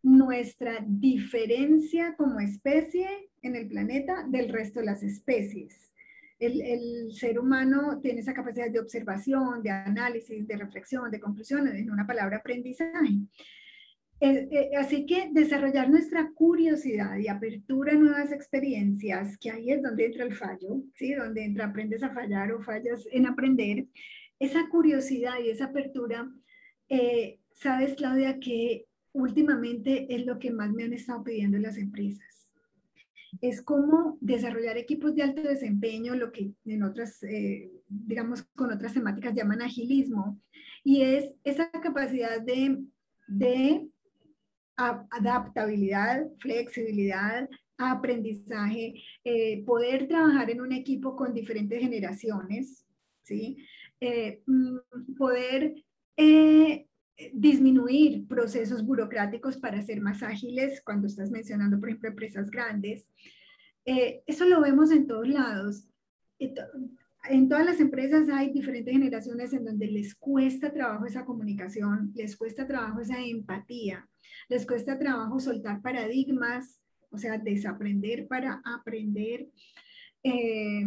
nuestra 0.01 0.79
diferencia 0.87 2.15
como 2.17 2.39
especie 2.39 3.09
en 3.43 3.57
el 3.57 3.67
planeta 3.67 4.29
del 4.29 4.49
resto 4.49 4.79
de 4.79 4.87
las 4.87 5.03
especies. 5.03 5.91
El, 6.39 6.63
el, 6.63 7.13
ser 7.13 7.41
humano 7.41 7.99
tiene 8.01 8.21
esa 8.21 8.33
capacidad 8.33 8.71
de 8.71 8.79
observación, 8.79 9.61
de 9.61 9.71
análisis, 9.71 10.47
de 10.47 10.57
reflexión, 10.57 11.11
de 11.11 11.19
conclusión, 11.19 11.67
en 11.67 11.91
una 11.91 12.07
palabra 12.07 12.37
aprendizaje. 12.37 12.93
Eh, 14.21 14.49
eh, 14.51 14.71
así 14.77 15.07
que 15.07 15.31
desarrollar 15.33 15.89
nuestra 15.89 16.33
curiosidad 16.33 17.17
y 17.19 17.29
apertura 17.29 17.93
a 17.93 17.97
nuevas 17.97 18.33
experiencias, 18.33 19.39
que 19.39 19.51
ahí 19.51 19.71
es 19.71 19.81
donde 19.81 20.07
entra 20.07 20.25
el 20.25 20.35
fallo, 20.35 20.83
¿sí? 20.95 21.15
Donde 21.15 21.45
entra 21.45 21.67
aprendes 21.67 22.03
a 22.03 22.11
fallar 22.13 22.53
o 22.53 22.61
fallas 22.61 23.07
en 23.13 23.27
aprender. 23.27 23.87
Esa 24.41 24.69
curiosidad 24.71 25.35
y 25.45 25.51
esa 25.51 25.67
apertura, 25.67 26.29
eh, 26.89 27.39
sabes, 27.53 27.95
Claudia, 27.95 28.41
que 28.41 28.87
últimamente 29.13 30.13
es 30.13 30.27
lo 30.27 30.39
que 30.41 30.51
más 30.51 30.73
me 30.73 30.85
han 30.85 30.93
estado 30.93 31.23
pidiendo 31.23 31.59
las 31.59 31.79
empresas. 31.79 32.51
Es 33.41 33.63
cómo 33.63 34.19
desarrollar 34.21 34.79
equipos 34.79 35.15
de 35.15 35.23
alto 35.23 35.43
desempeño, 35.43 36.17
lo 36.17 36.33
que 36.33 36.51
en 36.65 36.83
otras, 36.83 37.21
digamos, 37.89 38.43
con 38.57 38.73
otras 38.73 38.95
temáticas 38.95 39.35
llaman 39.35 39.61
agilismo, 39.63 40.41
y 40.83 41.03
es 41.03 41.33
esa 41.45 41.71
capacidad 41.71 42.41
de, 42.41 42.79
de 43.27 43.89
adaptabilidad, 44.79 46.29
flexibilidad, 46.39 47.49
aprendizaje, 47.77 49.03
eh, 49.25 49.65
poder 49.65 50.09
trabajar 50.09 50.51
en 50.51 50.61
un 50.61 50.73
equipo 50.73 51.17
con 51.17 51.35
diferentes 51.35 51.81
generaciones, 51.81 52.87
¿sí? 53.23 53.59
Eh, 54.01 54.43
mm, 54.47 55.15
poder 55.17 55.75
eh, 56.17 56.87
disminuir 57.33 58.27
procesos 58.29 58.85
burocráticos 58.85 59.57
para 59.57 59.83
ser 59.83 60.01
más 60.01 60.23
ágiles 60.23 60.81
cuando 60.85 61.09
estás 61.09 61.31
mencionando, 61.31 61.79
por 61.79 61.89
ejemplo, 61.89 62.11
empresas 62.11 62.51
grandes. 62.51 63.09
Eso 63.85 64.45
lo 64.45 64.61
vemos 64.61 64.91
en 64.93 65.07
todos 65.07 65.27
lados. 65.29 65.89
En 67.25 67.49
todas 67.49 67.67
las 67.67 67.81
empresas 67.81 68.29
hay 68.29 68.51
diferentes 68.53 68.93
generaciones 68.93 69.53
en 69.53 69.65
donde 69.65 69.87
les 69.87 70.15
cuesta 70.15 70.73
trabajo 70.73 71.05
esa 71.05 71.25
comunicación, 71.25 72.13
les 72.15 72.37
cuesta 72.37 72.67
trabajo 72.67 73.01
esa 73.01 73.21
empatía, 73.21 74.09
les 74.49 74.67
cuesta 74.67 74.99
trabajo 74.99 75.41
soltar 75.41 75.83
paradigmas, 75.83 76.81
o 77.11 77.19
sea, 77.19 77.39
desaprender 77.39 78.27
para 78.29 78.63
aprender. 78.65 79.49
Eh, 80.23 80.87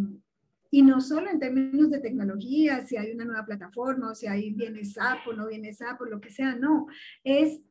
y 0.74 0.82
no 0.84 1.02
solo 1.02 1.30
en 1.30 1.40
términos 1.40 1.92
de 1.92 2.00
tecnología, 2.00 2.86
si 2.86 2.96
hay 2.96 3.12
una 3.12 3.26
nueva 3.26 3.46
plataforma 3.46 4.12
o 4.12 4.16
si 4.16 4.28
ahí 4.28 4.52
viene 4.54 4.86
SAP 4.86 5.28
o 5.28 5.34
no 5.34 5.48
viene 5.48 5.74
SAP 5.74 6.02
o 6.02 6.06
lo 6.06 6.22
que 6.22 6.32
sea, 6.32 6.56
no. 6.56 6.88
Es, 7.24 7.62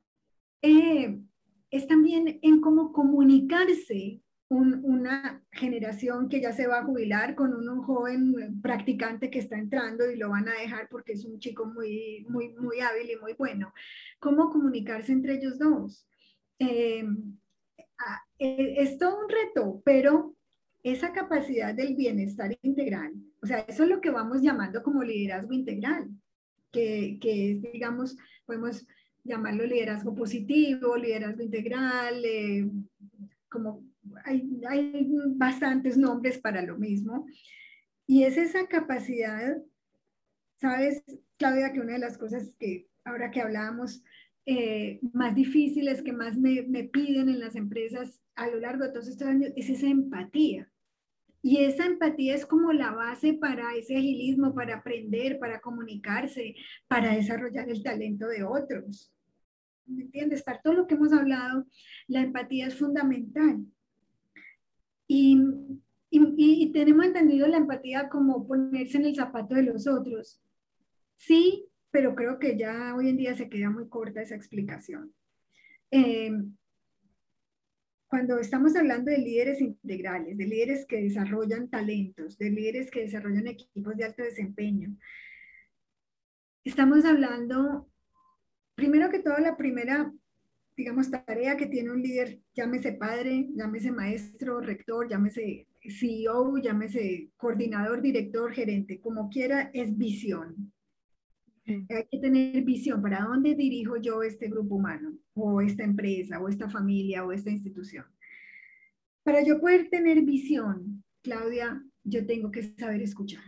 eh, 0.60 1.18
es 1.70 1.86
también 1.86 2.38
en 2.42 2.60
cómo 2.60 2.92
comunicarse 2.92 4.20
una 4.50 5.44
generación 5.52 6.28
que 6.28 6.40
ya 6.40 6.52
se 6.52 6.66
va 6.66 6.80
a 6.80 6.84
jubilar 6.84 7.36
con 7.36 7.54
un, 7.54 7.82
joven 7.82 8.60
practicante 8.60 9.30
que 9.30 9.38
está 9.38 9.56
entrando 9.56 10.10
y 10.10 10.16
lo 10.16 10.30
van 10.30 10.48
a 10.48 10.54
dejar 10.54 10.88
porque 10.90 11.12
es 11.12 11.24
un 11.24 11.38
chico 11.38 11.66
muy, 11.66 12.26
muy, 12.28 12.48
muy 12.54 12.80
hábil 12.80 13.10
y 13.10 13.16
muy 13.16 13.34
bueno. 13.34 13.72
¿Cómo 14.18 14.50
comunicarse 14.50 15.12
entre 15.12 15.34
ellos 15.34 15.56
dos? 15.58 16.04
Eh, 16.58 17.04
eh, 18.38 18.74
es 18.78 18.98
todo 18.98 19.20
un 19.20 19.28
reto, 19.28 19.80
pero 19.84 20.34
esa 20.82 21.12
capacidad 21.12 21.72
del 21.72 21.94
bienestar 21.94 22.58
integral, 22.62 23.12
o 23.42 23.46
sea, 23.46 23.60
eso 23.60 23.84
es 23.84 23.88
lo 23.88 24.00
que 24.00 24.10
vamos 24.10 24.42
llamando 24.42 24.82
como 24.82 25.04
liderazgo 25.04 25.52
integral, 25.52 26.08
que, 26.72 27.18
que 27.20 27.52
es, 27.52 27.62
digamos, 27.62 28.16
podemos 28.46 28.86
llamarlo 29.22 29.64
liderazgo 29.64 30.14
positivo, 30.14 30.96
liderazgo 30.96 31.42
integral, 31.42 32.24
eh, 32.24 32.68
como 33.48 33.89
hay, 34.24 34.60
hay, 34.68 35.08
bastantes 35.36 35.96
nombres 35.96 36.38
para 36.38 36.62
lo 36.62 36.78
mismo. 36.78 37.26
Y 38.06 38.24
es 38.24 38.36
esa 38.36 38.66
capacidad, 38.66 39.56
sabes, 40.60 41.02
Claudia, 41.38 41.72
que 41.72 41.80
una 41.80 41.94
de 41.94 42.00
las 42.00 42.18
cosas 42.18 42.54
que 42.58 42.88
ahora 43.04 43.30
que 43.30 43.40
hablábamos 43.40 44.02
eh, 44.46 45.00
más 45.12 45.34
difíciles 45.34 46.02
que 46.02 46.12
más 46.12 46.36
me, 46.36 46.62
me, 46.62 46.84
piden 46.84 47.28
en 47.28 47.40
las 47.40 47.56
empresas 47.56 48.20
a 48.34 48.48
lo 48.48 48.58
largo 48.58 48.84
de 48.84 48.90
todos 48.90 49.08
estos 49.08 49.28
años 49.28 49.52
es 49.54 49.70
esa 49.70 49.86
empatía. 49.86 50.70
Y 51.42 51.58
esa 51.58 51.86
empatía 51.86 52.34
es 52.34 52.44
como 52.44 52.72
la 52.72 52.90
base 52.90 53.34
para 53.34 53.74
ese 53.74 53.96
agilismo, 53.96 54.54
para 54.54 54.76
aprender, 54.76 55.38
para 55.38 55.60
comunicarse, 55.60 56.54
para 56.86 57.14
desarrollar 57.14 57.70
el 57.70 57.82
talento 57.82 58.26
de 58.28 58.44
otros. 58.44 59.12
¿Me 59.86 60.02
entiendes? 60.02 60.42
Para 60.42 60.60
todo 60.60 60.74
lo 60.74 60.86
que 60.86 60.94
hemos 60.94 61.12
hablado, 61.12 61.66
la 62.08 62.20
empatía 62.20 62.66
es 62.66 62.76
fundamental. 62.76 63.64
Y, 65.12 65.36
y, 66.08 66.70
tenemos 66.70 67.04
entendido 67.04 67.48
la 67.48 67.56
empatía 67.56 68.08
como 68.08 68.46
ponerse 68.46 68.96
en 68.96 69.06
el 69.06 69.16
zapato 69.16 69.56
de 69.56 69.64
los 69.64 69.88
otros. 69.88 70.40
Sí, 71.16 71.66
pero 71.90 72.14
creo 72.14 72.38
que 72.38 72.56
ya 72.56 72.94
hoy 72.94 73.08
en 73.08 73.16
día 73.16 73.34
se 73.34 73.48
queda 73.48 73.70
muy 73.70 73.88
corta 73.88 74.22
esa 74.22 74.36
explicación. 74.36 75.12
Eh, 75.90 76.30
cuando 78.06 78.38
estamos 78.38 78.76
hablando 78.76 79.10
de 79.10 79.18
líderes 79.18 79.60
integrales, 79.60 80.38
de 80.38 80.46
líderes 80.46 80.86
que 80.86 81.02
desarrollan 81.02 81.68
talentos, 81.68 82.38
de 82.38 82.50
líderes 82.50 82.88
que 82.88 83.00
desarrollan 83.00 83.48
equipos 83.48 83.96
de 83.96 84.04
alto 84.04 84.22
desempeño, 84.22 84.96
estamos 86.62 87.04
hablando, 87.04 87.90
primero 88.76 89.10
que 89.10 89.18
todo, 89.18 89.38
la 89.38 89.56
primera, 89.56 90.12
digamos, 90.80 91.10
tarea 91.10 91.58
que 91.58 91.66
tiene 91.66 91.90
un 91.90 92.02
líder, 92.02 92.40
llámese 92.54 92.92
padre, 92.92 93.50
llámese 93.54 93.92
maestro, 93.92 94.62
rector, 94.62 95.06
llámese 95.10 95.68
CEO, 95.82 96.56
llámese 96.56 97.28
coordinador, 97.36 98.00
director, 98.00 98.50
gerente, 98.50 98.98
como 98.98 99.28
quiera, 99.28 99.70
es 99.74 99.94
visión. 99.98 100.72
Hay 101.66 102.06
que 102.10 102.18
tener 102.18 102.64
visión 102.64 103.02
para 103.02 103.20
dónde 103.20 103.54
dirijo 103.54 103.98
yo 103.98 104.22
este 104.22 104.48
grupo 104.48 104.76
humano, 104.76 105.18
o 105.34 105.60
esta 105.60 105.84
empresa, 105.84 106.40
o 106.40 106.48
esta 106.48 106.70
familia, 106.70 107.26
o 107.26 107.32
esta 107.32 107.50
institución. 107.50 108.06
Para 109.22 109.44
yo 109.44 109.60
poder 109.60 109.90
tener 109.90 110.22
visión, 110.22 111.04
Claudia, 111.20 111.84
yo 112.04 112.24
tengo 112.24 112.50
que 112.50 112.62
saber 112.62 113.02
escuchar. 113.02 113.44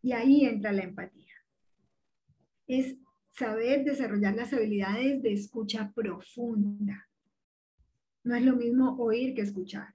Y 0.00 0.12
ahí 0.12 0.44
entra 0.44 0.70
la 0.70 0.84
empatía. 0.84 1.34
Es 2.68 2.96
saber 3.32 3.84
desarrollar 3.84 4.34
las 4.34 4.52
habilidades 4.52 5.22
de 5.22 5.32
escucha 5.32 5.92
profunda. 5.94 7.08
No 8.24 8.36
es 8.36 8.44
lo 8.44 8.56
mismo 8.56 8.96
oír 8.98 9.34
que 9.34 9.42
escuchar. 9.42 9.94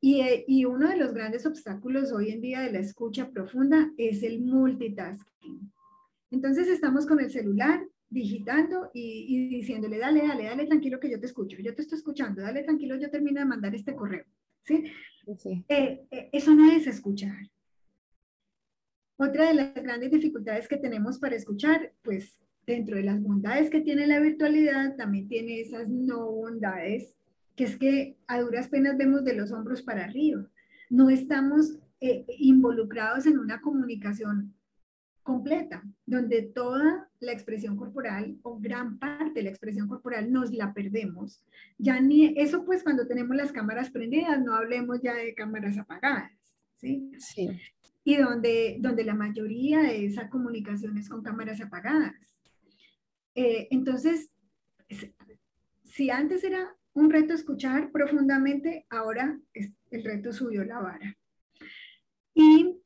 Y, 0.00 0.20
eh, 0.20 0.44
y, 0.48 0.64
uno 0.64 0.88
de 0.88 0.96
los 0.96 1.14
grandes 1.14 1.46
obstáculos 1.46 2.10
hoy 2.10 2.30
en 2.30 2.40
día 2.40 2.60
de 2.60 2.72
la 2.72 2.80
escucha 2.80 3.30
profunda 3.30 3.92
es 3.96 4.24
el 4.24 4.40
multitasking. 4.40 5.72
Entonces 6.32 6.66
estamos 6.66 7.06
con 7.06 7.20
el 7.20 7.30
celular 7.30 7.86
digitando 8.12 8.90
y, 8.92 9.48
diciéndole, 9.48 9.98
dale, 9.98 10.26
dale, 10.26 10.44
dale 10.44 10.66
tranquilo 10.66 10.98
que 10.98 11.10
yo 11.10 11.20
te 11.20 11.26
escucho, 11.26 11.56
yo 11.58 11.74
te 11.74 11.82
estoy 11.82 11.98
escuchando, 11.98 12.42
dale 12.42 12.62
tranquilo, 12.62 12.96
yo 12.96 13.10
termino 13.10 13.40
de 13.40 13.46
mandar 13.46 13.74
este 13.74 13.94
correo. 13.94 14.24
¿sí? 14.62 14.84
Eh, 15.68 16.04
eh, 16.10 16.30
eso 16.32 16.54
no 16.54 16.70
es 16.70 16.86
escuchar. 16.86 17.38
Otra 19.16 19.48
de 19.48 19.54
las 19.54 19.74
grandes 19.74 20.10
dificultades 20.10 20.68
que 20.68 20.76
tenemos 20.78 21.18
para 21.18 21.36
escuchar, 21.36 21.92
pues 22.02 22.41
dentro 22.66 22.96
de 22.96 23.02
las 23.02 23.20
bondades 23.22 23.70
que 23.70 23.80
tiene 23.80 24.06
la 24.06 24.20
virtualidad, 24.20 24.96
también 24.96 25.28
tiene 25.28 25.60
esas 25.60 25.88
no 25.88 26.30
bondades, 26.30 27.14
que 27.56 27.64
es 27.64 27.76
que 27.76 28.16
a 28.26 28.40
duras 28.40 28.68
penas 28.68 28.96
vemos 28.96 29.24
de 29.24 29.34
los 29.34 29.52
hombros 29.52 29.82
para 29.82 30.04
arriba. 30.04 30.48
No 30.90 31.10
estamos 31.10 31.78
eh, 32.00 32.24
involucrados 32.38 33.26
en 33.26 33.38
una 33.38 33.60
comunicación 33.60 34.54
completa, 35.22 35.82
donde 36.04 36.42
toda 36.42 37.08
la 37.20 37.32
expresión 37.32 37.76
corporal 37.76 38.38
o 38.42 38.58
gran 38.58 38.98
parte 38.98 39.34
de 39.34 39.42
la 39.44 39.50
expresión 39.50 39.88
corporal 39.88 40.32
nos 40.32 40.52
la 40.52 40.74
perdemos. 40.74 41.44
Ya 41.78 42.00
ni 42.00 42.34
eso 42.36 42.64
pues 42.64 42.82
cuando 42.82 43.06
tenemos 43.06 43.36
las 43.36 43.52
cámaras 43.52 43.90
prendidas, 43.90 44.42
no 44.42 44.54
hablemos 44.54 45.00
ya 45.00 45.14
de 45.14 45.34
cámaras 45.34 45.78
apagadas, 45.78 46.32
¿sí? 46.74 47.12
Sí. 47.18 47.48
Y 48.04 48.16
donde, 48.16 48.78
donde 48.80 49.04
la 49.04 49.14
mayoría 49.14 49.80
de 49.82 50.06
esa 50.06 50.28
comunicación 50.28 50.98
es 50.98 51.08
con 51.08 51.22
cámaras 51.22 51.60
apagadas. 51.60 52.31
Eh, 53.34 53.68
entonces, 53.70 54.30
si 55.84 56.10
antes 56.10 56.44
era 56.44 56.76
un 56.94 57.10
reto 57.10 57.34
escuchar 57.34 57.90
profundamente, 57.90 58.86
ahora 58.90 59.40
el 59.54 60.04
reto 60.04 60.32
subió 60.32 60.64
la 60.64 60.80
vara. 60.80 61.16
Y 62.34 62.82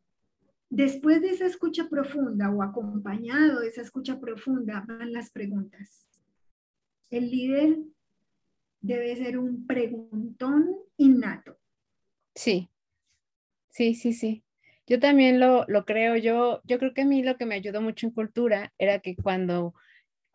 Después 0.68 1.22
de 1.22 1.30
esa 1.30 1.46
escucha 1.46 1.88
profunda 1.88 2.50
o 2.50 2.62
acompañado 2.62 3.60
de 3.60 3.68
esa 3.68 3.82
escucha 3.82 4.18
profunda 4.18 4.84
van 4.86 5.12
las 5.12 5.30
preguntas. 5.30 6.08
El 7.08 7.30
líder 7.30 7.78
debe 8.80 9.14
ser 9.16 9.38
un 9.38 9.66
preguntón 9.66 10.76
innato. 10.96 11.56
Sí, 12.34 12.68
sí, 13.70 13.94
sí, 13.94 14.12
sí. 14.12 14.42
Yo 14.88 14.98
también 14.98 15.38
lo, 15.38 15.64
lo 15.68 15.84
creo. 15.84 16.16
Yo, 16.16 16.60
yo 16.64 16.78
creo 16.78 16.92
que 16.92 17.02
a 17.02 17.06
mí 17.06 17.22
lo 17.22 17.36
que 17.36 17.46
me 17.46 17.54
ayudó 17.54 17.80
mucho 17.80 18.06
en 18.06 18.12
cultura 18.12 18.74
era 18.76 18.98
que 18.98 19.14
cuando, 19.14 19.74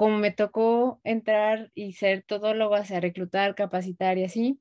como 0.01 0.17
me 0.17 0.31
tocó 0.31 0.99
entrar 1.03 1.69
y 1.75 1.93
ser 1.93 2.23
todólogo, 2.23 2.73
o 2.73 2.83
sea, 2.83 2.99
reclutar, 2.99 3.53
capacitar 3.53 4.17
y 4.17 4.23
así, 4.23 4.59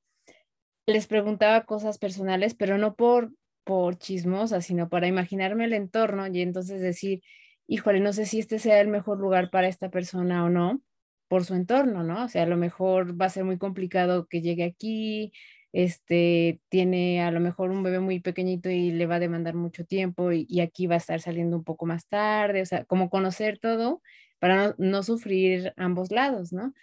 les 0.84 1.06
preguntaba 1.06 1.64
cosas 1.64 1.96
personales, 1.96 2.52
pero 2.54 2.76
no 2.76 2.94
por 2.94 3.32
por 3.64 3.96
chismosa, 3.96 4.60
sino 4.60 4.90
para 4.90 5.06
imaginarme 5.06 5.64
el 5.64 5.72
entorno 5.72 6.26
y 6.26 6.42
entonces 6.42 6.82
decir, 6.82 7.22
híjole, 7.66 8.00
no 8.00 8.12
sé 8.12 8.26
si 8.26 8.38
este 8.38 8.58
sea 8.58 8.82
el 8.82 8.88
mejor 8.88 9.18
lugar 9.18 9.48
para 9.50 9.68
esta 9.68 9.88
persona 9.88 10.44
o 10.44 10.50
no, 10.50 10.82
por 11.28 11.46
su 11.46 11.54
entorno, 11.54 12.04
¿no? 12.04 12.24
O 12.24 12.28
sea, 12.28 12.42
a 12.42 12.46
lo 12.46 12.58
mejor 12.58 13.18
va 13.18 13.24
a 13.24 13.30
ser 13.30 13.44
muy 13.44 13.56
complicado 13.56 14.26
que 14.26 14.42
llegue 14.42 14.64
aquí, 14.64 15.32
este, 15.72 16.60
tiene 16.68 17.22
a 17.22 17.30
lo 17.30 17.40
mejor 17.40 17.70
un 17.70 17.82
bebé 17.82 18.00
muy 18.00 18.20
pequeñito 18.20 18.68
y 18.68 18.90
le 18.90 19.06
va 19.06 19.14
a 19.14 19.20
demandar 19.20 19.54
mucho 19.54 19.86
tiempo 19.86 20.32
y, 20.32 20.60
aquí 20.60 20.86
va 20.86 20.96
a 20.96 20.98
estar 20.98 21.22
saliendo 21.22 21.56
un 21.56 21.64
poco 21.64 21.86
más 21.86 22.06
tarde, 22.08 22.60
o 22.60 22.66
sea, 22.66 22.84
como 22.84 23.08
conocer 23.08 23.58
todo 23.58 24.02
para 24.40 24.74
no, 24.78 25.02
sufrir 25.04 25.72
ambos 25.76 26.10
lados, 26.10 26.52
¿no? 26.52 26.74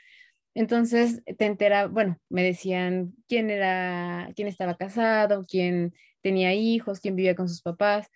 Entonces 0.55 1.21
te 1.37 1.45
entera, 1.45 1.87
bueno, 1.87 2.19
me 2.29 2.43
decían 2.43 3.13
quién 3.27 3.49
era, 3.49 4.31
quién 4.35 4.47
estaba 4.47 4.77
casado, 4.77 5.45
quién 5.45 5.93
tenía 6.21 6.53
hijos, 6.53 6.99
quién 6.99 7.15
vivía 7.15 7.35
con 7.35 7.49
sus 7.49 7.61
papás. 7.61 8.09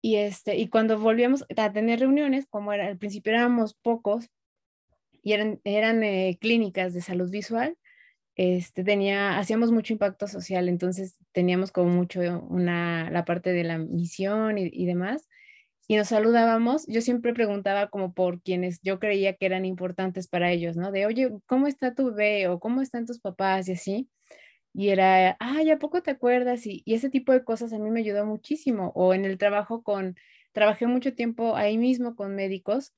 Y, 0.00 0.16
este, 0.16 0.56
y 0.56 0.68
cuando 0.68 0.98
volvíamos 0.98 1.44
a 1.56 1.72
tener 1.72 2.00
reuniones, 2.00 2.46
como 2.48 2.72
era, 2.72 2.86
al 2.88 2.98
principio 2.98 3.32
éramos 3.32 3.74
pocos 3.74 4.28
y 5.22 5.32
eran, 5.34 5.60
eran 5.64 6.02
eh, 6.02 6.38
clínicas 6.40 6.94
de 6.94 7.02
salud 7.02 7.30
visual, 7.30 7.76
este, 8.36 8.84
tenía, 8.84 9.38
hacíamos 9.38 9.72
mucho 9.72 9.92
impacto 9.92 10.26
social, 10.26 10.68
entonces 10.68 11.16
teníamos 11.32 11.70
como 11.72 11.90
mucho 11.90 12.20
una, 12.48 13.10
la 13.10 13.24
parte 13.24 13.52
de 13.52 13.64
la 13.64 13.78
misión 13.78 14.58
y 14.58 14.86
demás 14.86 15.28
y 15.88 15.96
nos 15.96 16.08
saludábamos, 16.08 16.86
yo 16.86 17.00
siempre 17.00 17.34
preguntaba 17.34 17.88
como 17.90 18.14
por 18.14 18.40
quienes 18.42 18.80
yo 18.82 18.98
creía 19.00 19.34
que 19.34 19.46
eran 19.46 19.64
importantes 19.64 20.28
para 20.28 20.50
ellos, 20.52 20.76
¿no? 20.76 20.92
De, 20.92 21.06
oye, 21.06 21.30
¿cómo 21.46 21.66
está 21.66 21.94
tu 21.94 22.06
bebé? 22.14 22.48
o 22.48 22.60
¿cómo 22.60 22.82
están 22.82 23.06
tus 23.06 23.20
papás? 23.20 23.68
Y 23.68 23.72
así. 23.72 24.08
y 24.74 24.90
era, 24.90 25.36
ay, 25.40 25.70
¿a 25.70 25.78
poco 25.78 26.02
te 26.02 26.10
acuerdas? 26.12 26.66
Y, 26.66 26.82
y 26.86 26.94
ese 26.94 27.10
tipo 27.10 27.32
de 27.32 27.44
cosas 27.44 27.72
a 27.72 27.78
mí 27.78 27.90
me 27.90 28.00
ayudó 28.00 28.26
muchísimo. 28.26 28.92
O 28.94 29.14
en 29.14 29.24
el 29.24 29.38
trabajo 29.38 29.82
con, 29.82 30.16
trabajé 30.52 30.86
mucho 30.86 31.14
tiempo 31.14 31.56
ahí 31.56 31.78
mismo 31.78 32.16
con 32.16 32.34
médicos 32.34 32.94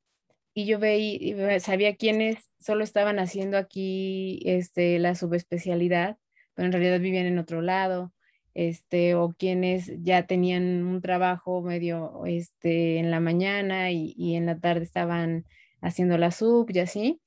y 0.55 0.66
yo 0.66 0.78
veía, 0.78 1.59
sabía 1.61 1.97
quiénes 1.97 2.51
solo 2.61 2.85
estaban 2.85 3.18
haciendo 3.18 3.59
aquí 3.59 4.41
este, 4.45 4.99
la 5.01 5.16
subespecialidad, 5.16 6.16
pero 6.55 6.66
en 6.66 6.72
realidad 6.72 7.01
vivían 7.01 7.26
en 7.26 7.39
otro 7.39 7.61
lado, 7.61 8.12
este, 8.55 9.15
o 9.15 9.35
quienes 9.39 9.93
ya 10.03 10.27
tenían 10.27 10.85
un 10.85 11.01
trabajo 11.01 11.63
medio 11.63 12.25
este, 12.27 12.99
en 12.99 13.11
la 13.11 13.21
mañana 13.21 13.91
y, 13.91 14.37
en 14.37 14.47
la 14.47 14.59
tarde 14.59 14.85
estaban 14.85 15.45
haciendo 15.81 16.19
la 16.19 16.31
sub 16.31 16.71
y 16.71 16.79
así. 16.81 17.21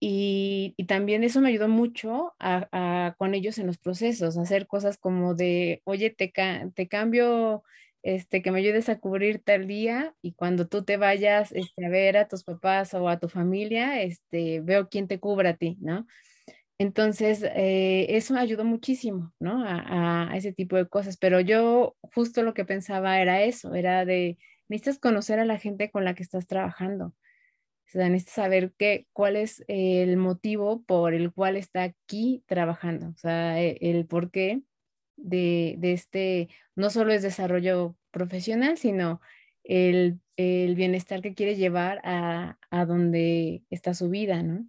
Y, 0.00 0.74
también 0.88 1.24
eso 1.24 1.40
me 1.40 1.48
ayudó 1.48 1.68
mucho 1.68 2.34
con 3.18 3.34
ellos 3.34 3.58
en 3.58 3.66
los 3.66 3.78
procesos, 3.78 4.36
hacer 4.38 4.66
cosas 4.66 4.98
como 4.98 5.34
de, 5.34 5.82
oye, 5.84 6.10
te, 6.10 6.32
te 6.74 6.88
cambio 6.88 7.64
este, 8.06 8.40
que 8.40 8.52
me 8.52 8.60
ayudes 8.60 8.88
a 8.88 9.00
cubrir 9.00 9.40
tal 9.40 9.66
día 9.66 10.14
y 10.22 10.32
cuando 10.32 10.68
tú 10.68 10.84
te 10.84 10.96
vayas 10.96 11.50
este, 11.50 11.86
a 11.86 11.88
ver 11.88 12.16
a 12.16 12.28
tus 12.28 12.44
papás 12.44 12.94
o 12.94 13.08
a 13.08 13.18
tu 13.18 13.28
familia, 13.28 14.00
este, 14.00 14.60
veo 14.60 14.88
quién 14.88 15.08
te 15.08 15.18
cubra 15.18 15.50
a 15.50 15.56
ti, 15.56 15.76
¿no? 15.80 16.06
Entonces, 16.78 17.42
eh, 17.42 18.06
eso 18.10 18.36
ayudó 18.36 18.64
muchísimo, 18.64 19.32
¿no? 19.40 19.64
A, 19.66 20.30
ese 20.36 20.52
tipo 20.52 20.76
de 20.76 20.86
cosas, 20.86 21.16
pero 21.16 21.40
yo 21.40 21.96
justo 22.14 22.42
lo 22.42 22.52
que 22.54 22.66
pensaba 22.66 23.20
era 23.20 23.42
eso, 23.42 23.74
era 23.74 24.04
de, 24.04 24.38
necesitas 24.68 24.98
conocer 24.98 25.38
a 25.38 25.46
la 25.46 25.58
gente 25.58 25.90
con 25.90 26.04
la 26.04 26.14
que 26.14 26.22
estás 26.22 26.46
trabajando. 26.46 27.06
O 27.86 27.88
sea, 27.88 28.08
necesitas 28.08 28.34
saber 28.34 28.74
qué, 28.76 29.06
cuál 29.12 29.36
es 29.36 29.64
el 29.68 30.16
motivo 30.18 30.82
por 30.84 31.14
el 31.14 31.32
cual 31.32 31.56
está 31.56 31.84
aquí 31.84 32.42
trabajando, 32.46 33.08
o 33.08 33.16
sea, 33.16 33.60
el, 33.60 33.78
el 33.80 34.06
por 34.06 34.30
qué 34.30 34.62
de, 35.16 35.76
de, 35.78 35.92
este, 35.92 36.48
no 36.74 36.90
solo 36.90 37.12
es 37.12 37.22
desarrollo 37.22 37.96
profesional, 38.10 38.76
sino 38.76 39.20
el, 39.64 40.20
el 40.36 40.74
bienestar 40.74 41.22
que 41.22 41.34
quiere 41.34 41.56
llevar 41.56 42.00
a, 42.04 42.58
a, 42.70 42.84
donde 42.84 43.62
está 43.70 43.94
su 43.94 44.10
vida, 44.10 44.42
¿no? 44.42 44.66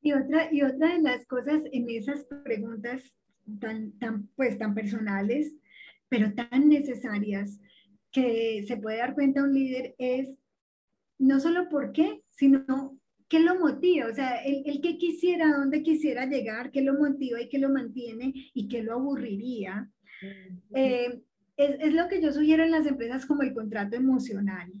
Y 0.00 0.12
otra, 0.12 0.52
y 0.52 0.62
otra 0.62 0.94
de 0.94 1.02
las 1.02 1.26
cosas 1.26 1.62
en 1.72 1.88
esas 1.90 2.24
preguntas 2.44 3.02
tan, 3.60 3.92
tan, 3.98 4.28
pues, 4.36 4.58
tan 4.58 4.74
personales, 4.74 5.54
pero 6.08 6.32
tan 6.34 6.68
necesarias, 6.68 7.58
que 8.12 8.64
se 8.66 8.76
puede 8.76 8.98
dar 8.98 9.14
cuenta 9.14 9.42
un 9.42 9.52
líder 9.52 9.94
es 9.98 10.38
no 11.18 11.40
solo 11.40 11.68
por 11.68 11.92
qué, 11.92 12.22
sino 12.30 12.98
¿qué 13.28 13.40
lo 13.40 13.58
motiva? 13.58 14.06
O 14.06 14.14
sea, 14.14 14.36
el, 14.44 14.62
el 14.66 14.80
que 14.80 14.98
quisiera, 14.98 15.56
dónde 15.56 15.82
quisiera 15.82 16.26
llegar, 16.26 16.70
qué 16.70 16.82
lo 16.82 16.94
motiva 16.94 17.40
y 17.40 17.48
qué 17.48 17.58
lo 17.58 17.68
mantiene 17.68 18.32
y 18.54 18.68
qué 18.68 18.82
lo 18.82 18.94
aburriría. 18.94 19.90
Eh, 20.74 21.20
es, 21.56 21.76
es, 21.80 21.94
lo 21.94 22.08
que 22.08 22.22
yo 22.22 22.32
sugiero 22.32 22.64
en 22.64 22.70
las 22.70 22.86
empresas 22.86 23.26
como 23.26 23.42
el 23.42 23.54
contrato 23.54 23.96
emocional. 23.96 24.72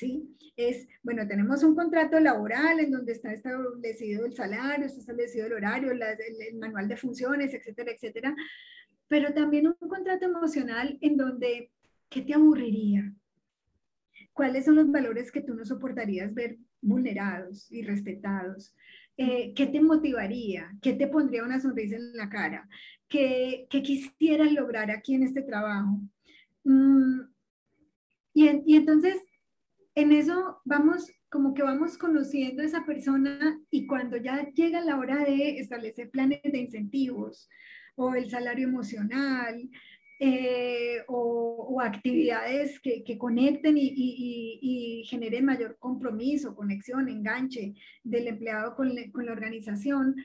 ¿Sí? 0.00 0.34
Es, 0.56 0.88
bueno, 1.02 1.28
tenemos 1.28 1.62
un 1.62 1.74
contrato 1.74 2.18
laboral 2.20 2.80
en 2.80 2.90
donde 2.90 3.12
está 3.12 3.34
establecido 3.34 4.24
el 4.24 4.34
salario, 4.34 4.86
está 4.86 5.00
establecido 5.00 5.46
el 5.46 5.52
horario, 5.52 5.92
la, 5.92 6.12
el, 6.12 6.40
el 6.40 6.56
manual 6.56 6.88
de 6.88 6.96
funciones, 6.96 7.52
etcétera, 7.52 7.92
etcétera. 7.92 8.34
Pero 9.08 9.34
también 9.34 9.66
un 9.66 9.88
contrato 9.88 10.24
emocional 10.24 10.96
en 11.02 11.18
donde, 11.18 11.70
¿qué 12.08 12.22
te 12.22 12.32
aburriría? 12.32 13.12
¿Cuáles 14.32 14.64
son 14.64 14.76
los 14.76 14.90
valores 14.90 15.30
que 15.30 15.42
tú 15.42 15.52
no 15.54 15.66
soportarías 15.66 16.32
ver 16.32 16.56
vulnerados 16.80 17.70
y 17.70 17.82
respetados? 17.82 18.74
Eh, 19.18 19.52
¿Qué 19.54 19.66
te 19.66 19.82
motivaría? 19.82 20.72
¿Qué 20.80 20.94
te 20.94 21.08
pondría 21.08 21.44
una 21.44 21.60
sonrisa 21.60 21.96
en 21.96 22.16
la 22.16 22.30
cara? 22.30 22.66
¿Qué, 23.06 23.66
qué 23.68 23.82
quisieras 23.82 24.50
lograr 24.52 24.90
aquí 24.90 25.14
en 25.14 25.24
este 25.24 25.42
trabajo? 25.42 26.00
Mm, 26.64 27.20
y, 28.32 28.62
y 28.64 28.76
entonces, 28.76 29.16
en 29.94 30.12
eso 30.12 30.60
vamos, 30.64 31.10
como 31.28 31.54
que 31.54 31.62
vamos 31.62 31.98
conociendo 31.98 32.62
a 32.62 32.66
esa 32.66 32.84
persona 32.84 33.60
y 33.70 33.86
cuando 33.86 34.16
ya 34.16 34.48
llega 34.54 34.80
la 34.80 34.98
hora 34.98 35.24
de 35.24 35.58
establecer 35.58 36.10
planes 36.10 36.40
de 36.42 36.58
incentivos 36.58 37.48
o 37.96 38.14
el 38.14 38.30
salario 38.30 38.66
emocional, 38.68 39.68
eh, 40.22 41.02
o, 41.08 41.80
actividades 41.80 42.78
que, 42.80 43.16
conecten 43.16 43.76
y, 43.78 45.02
generen 45.08 45.46
mayor 45.46 45.78
compromiso, 45.78 46.54
conexión, 46.54 47.08
enganche 47.08 47.74
del 48.04 48.28
empleado 48.28 48.76
con, 48.76 48.94
le, 48.94 49.10
con 49.10 49.24
la 49.24 49.32
organización, 49.32 50.16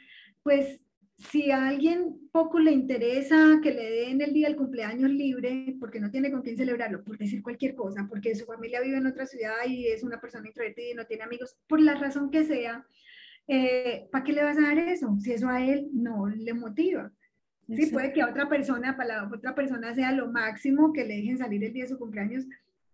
pues 0.44 0.82
si 1.18 1.50
a 1.52 1.68
alguien 1.68 2.30
poco 2.32 2.60
le 2.60 2.72
interesa 2.72 3.60
que 3.64 3.74
le 3.74 3.90
den 3.90 4.22
el 4.22 4.34
día 4.34 4.48
del 4.48 4.58
cumpleaños 4.58 5.10
libre, 5.10 5.76
porque 5.80 6.00
no 6.00 6.12
tiene 6.12 6.32
con 6.32 6.42
quién 6.42 6.58
celebrarlo, 6.58 7.04
por 7.04 7.18
decir 7.18 7.42
cualquier 7.42 7.76
cosa, 7.76 8.06
porque 8.10 8.36
su 8.36 8.46
familia 8.46 8.82
vive 8.82 8.98
en 8.98 9.08
otra 9.08 9.26
ciudad 9.26 9.56
y 9.66 9.88
es 9.88 10.04
una 10.04 10.20
persona 10.20 10.48
introvertida 10.48 10.92
y 10.92 10.94
no 10.94 11.06
tiene 11.06 11.24
amigos, 11.24 11.58
por 11.68 11.80
la 11.80 11.96
razón 11.96 12.30
que 12.32 12.44
sea, 12.44 12.86
eh, 13.48 14.08
¿para 14.12 14.24
qué 14.24 14.34
le 14.34 14.44
vas 14.44 14.58
a 14.58 14.62
dar 14.62 14.78
eso? 14.78 15.16
Si 15.20 15.32
eso 15.32 15.48
a 15.48 15.66
él 15.66 15.88
no 15.94 16.28
le 16.28 16.54
motiva. 16.54 17.12
Sí, 17.68 17.88
puede 17.88 18.14
que 18.14 18.22
a 18.22 18.30
otra 18.30 18.48
persona, 18.48 18.96
para 18.96 19.24
la 19.24 19.30
otra 19.34 19.56
persona 19.56 19.96
sea 19.96 20.12
lo 20.12 20.32
máximo 20.32 20.94
que 20.94 21.04
le 21.04 21.16
dejen 21.16 21.40
salir 21.40 21.64
el 21.64 21.74
día 21.74 21.84
de 21.84 21.90
su 21.90 21.98
cumpleaños, 21.98 22.46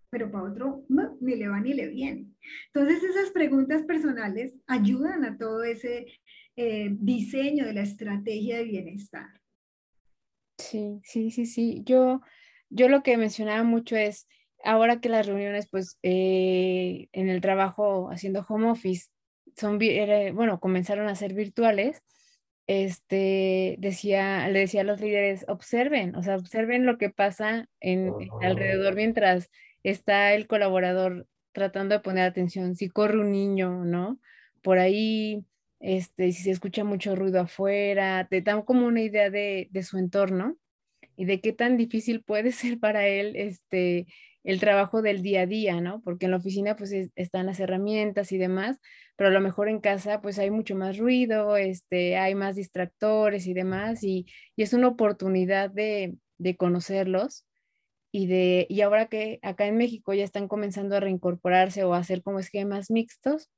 pero 0.09 0.32
para 0.32 0.45
otro 0.45 0.86
no, 0.88 1.17
ni 1.19 1.36
le 1.36 1.49
va 1.49 1.59
ni 1.59 1.74
le 1.74 1.88
viene. 1.88 2.28
Entonces 2.67 3.03
esas 3.03 3.32
preguntas 3.32 3.84
personales 3.84 4.59
ayudan 4.67 5.26
a 5.26 5.38
todo 5.38 5.63
ese 5.63 6.05
eh, 6.56 6.89
diseño 6.91 7.66
de 7.66 7.74
la 7.74 7.82
estrategia 7.82 8.58
de 8.58 8.64
bienestar. 8.64 9.28
Sí, 10.58 10.99
sí, 11.04 11.32
sí, 11.32 11.45
sí. 11.45 11.82
Yo, 11.86 12.22
yo 12.70 12.89
lo 12.89 13.04
que 13.04 13.18
mencionaba 13.18 13.64
mucho 13.64 13.95
es, 13.95 14.28
ahora 14.64 14.99
que 14.99 15.10
las 15.10 15.26
reuniones, 15.26 15.68
pues, 15.70 15.97
eh, 16.04 17.08
en 17.14 17.30
el 17.30 17.41
trabajo 17.41 18.10
haciendo 18.12 18.45
home 18.47 18.70
office, 18.70 19.08
son, 19.56 19.80
bueno, 20.34 20.60
comenzaron 20.60 21.08
a 21.08 21.16
ser 21.16 21.34
virtuales, 21.34 22.04
este, 22.68 23.76
decía, 23.80 24.47
le 24.47 24.60
decía 24.60 24.82
a 24.82 24.86
los 24.86 25.02
líderes, 25.02 25.45
observen, 25.47 26.16
o 26.16 26.24
sea, 26.24 26.36
observen 26.36 26.86
lo 26.86 26.97
que 26.97 27.10
pasa 27.10 27.68
en, 27.80 28.14
en, 28.20 28.30
alrededor 28.41 28.95
mientras 28.95 29.49
está 29.84 30.34
el 30.34 30.47
colaborador 30.47 31.28
tratando 31.52 31.95
de 31.95 32.02
poner 32.02 32.24
atención, 32.24 32.76
si 32.76 32.88
corre 32.89 33.20
un 33.20 33.32
niño, 33.32 33.84
¿no? 33.84 34.20
Por 34.62 34.80
ahí, 34.80 35.43
este, 35.82 36.32
si 36.32 36.43
se 36.43 36.51
escucha 36.51 36.84
mucho 36.84 37.15
ruido 37.15 37.41
afuera, 37.41 38.27
te 38.29 38.41
dan 38.41 38.61
como 38.61 38.86
una 38.86 39.01
idea 39.01 39.29
de, 39.29 39.69
su 39.84 39.97
entorno 39.97 40.57
y 41.15 41.25
de 41.25 41.41
qué 41.41 41.53
tan 41.53 41.77
difícil 41.77 42.23
puede 42.23 42.51
ser 42.51 42.79
para 42.79 43.07
él, 43.07 43.36
este, 43.36 44.07
el 44.43 44.59
trabajo 44.59 45.01
del 45.01 45.21
día 45.23 45.41
a 45.41 45.45
día, 45.47 45.82
¿no? 45.82 46.01
Porque 46.01 46.25
en 46.25 46.32
la 46.32 46.38
oficina 46.38 46.75
pues 46.75 46.91
es, 46.91 47.09
están 47.15 47.47
las 47.47 47.59
herramientas 47.59 48.32
y 48.32 48.38
demás, 48.38 48.79
pero 49.15 49.29
a 49.29 49.34
lo 49.34 49.41
mejor 49.41 49.69
en 49.69 49.79
casa 49.79 50.21
pues 50.21 50.39
hay 50.39 50.51
mucho 50.51 50.75
más 50.75 50.97
ruido, 50.97 51.57
este, 51.57 52.17
hay 52.17 52.36
más 52.36 52.55
distractores 52.55 53.47
y 53.47 53.53
demás, 53.53 54.03
y, 54.03 54.27
y 54.55 54.63
es 54.63 54.73
una 54.73 54.88
oportunidad 54.88 55.69
de, 55.71 56.15
de, 56.38 56.55
conocerlos. 56.57 57.45
Y, 58.13 58.27
de, 58.27 58.67
y 58.69 58.82
ahora 58.82 59.07
que 59.07 59.39
acá 59.41 59.67
en 59.67 59.77
México 59.77 60.13
ya 60.13 60.25
están 60.25 60.49
comenzando 60.49 60.97
a 60.97 60.99
reincorporarse 60.99 61.86
o 61.86 61.93
a 61.93 61.99
hacer 61.99 62.21
como 62.23 62.39
esquemas 62.39 62.91
mixtos, 62.91 63.49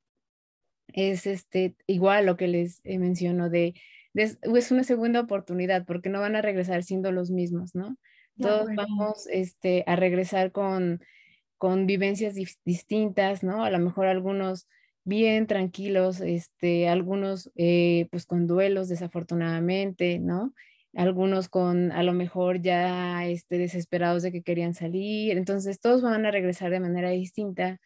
es 0.94 1.28
este, 1.28 1.76
igual 1.88 2.26
lo 2.26 2.38
que 2.38 2.48
les 2.48 2.82
eh, 2.84 3.00
menciono 3.00 3.50
de, 3.50 3.74
de, 4.14 4.38
es 4.56 4.72
una 4.72 4.84
segunda 4.84 5.20
oportunidad 5.20 5.86
porque 5.86 6.10
no 6.10 6.20
van 6.20 6.36
a 6.36 6.42
regresar 6.42 6.84
siendo 6.84 7.12
los 7.12 7.32
mismos, 7.32 7.76
¿no? 7.76 7.98
Todos 8.40 8.66
bueno. 8.66 8.84
vamos 8.88 9.28
este, 9.28 9.84
a 9.86 9.96
regresar 9.96 10.52
con, 10.52 11.02
con 11.58 11.86
vivencias 11.86 12.36
di 12.36 12.48
distintas, 12.66 13.44
¿no? 13.44 13.64
A 13.64 13.70
lo 13.70 13.80
mejor 13.80 14.08
algunos 14.08 14.68
bien 15.04 15.48
tranquilos, 15.48 16.22
este, 16.22 16.88
algunos 16.88 17.52
eh, 17.56 18.08
pues 18.12 18.26
con 18.26 18.48
duelos 18.48 18.88
desafortunadamente, 18.88 20.20
¿no? 20.20 20.54
Algunos 20.96 21.50
con 21.50 21.92
a 21.92 22.04
lo 22.04 22.14
mejor 22.14 22.62
ya 22.62 23.26
este, 23.26 23.58
desesperados 23.58 24.24
de 24.24 24.32
que 24.32 24.44
querían 24.44 24.74
salir. 24.74 25.38
Entonces 25.38 25.80
todos 25.80 26.02
van 26.02 26.26
a 26.26 26.32
regresar 26.32 26.72
de 26.72 26.80
manera 26.80 27.10
distinta 27.10 27.80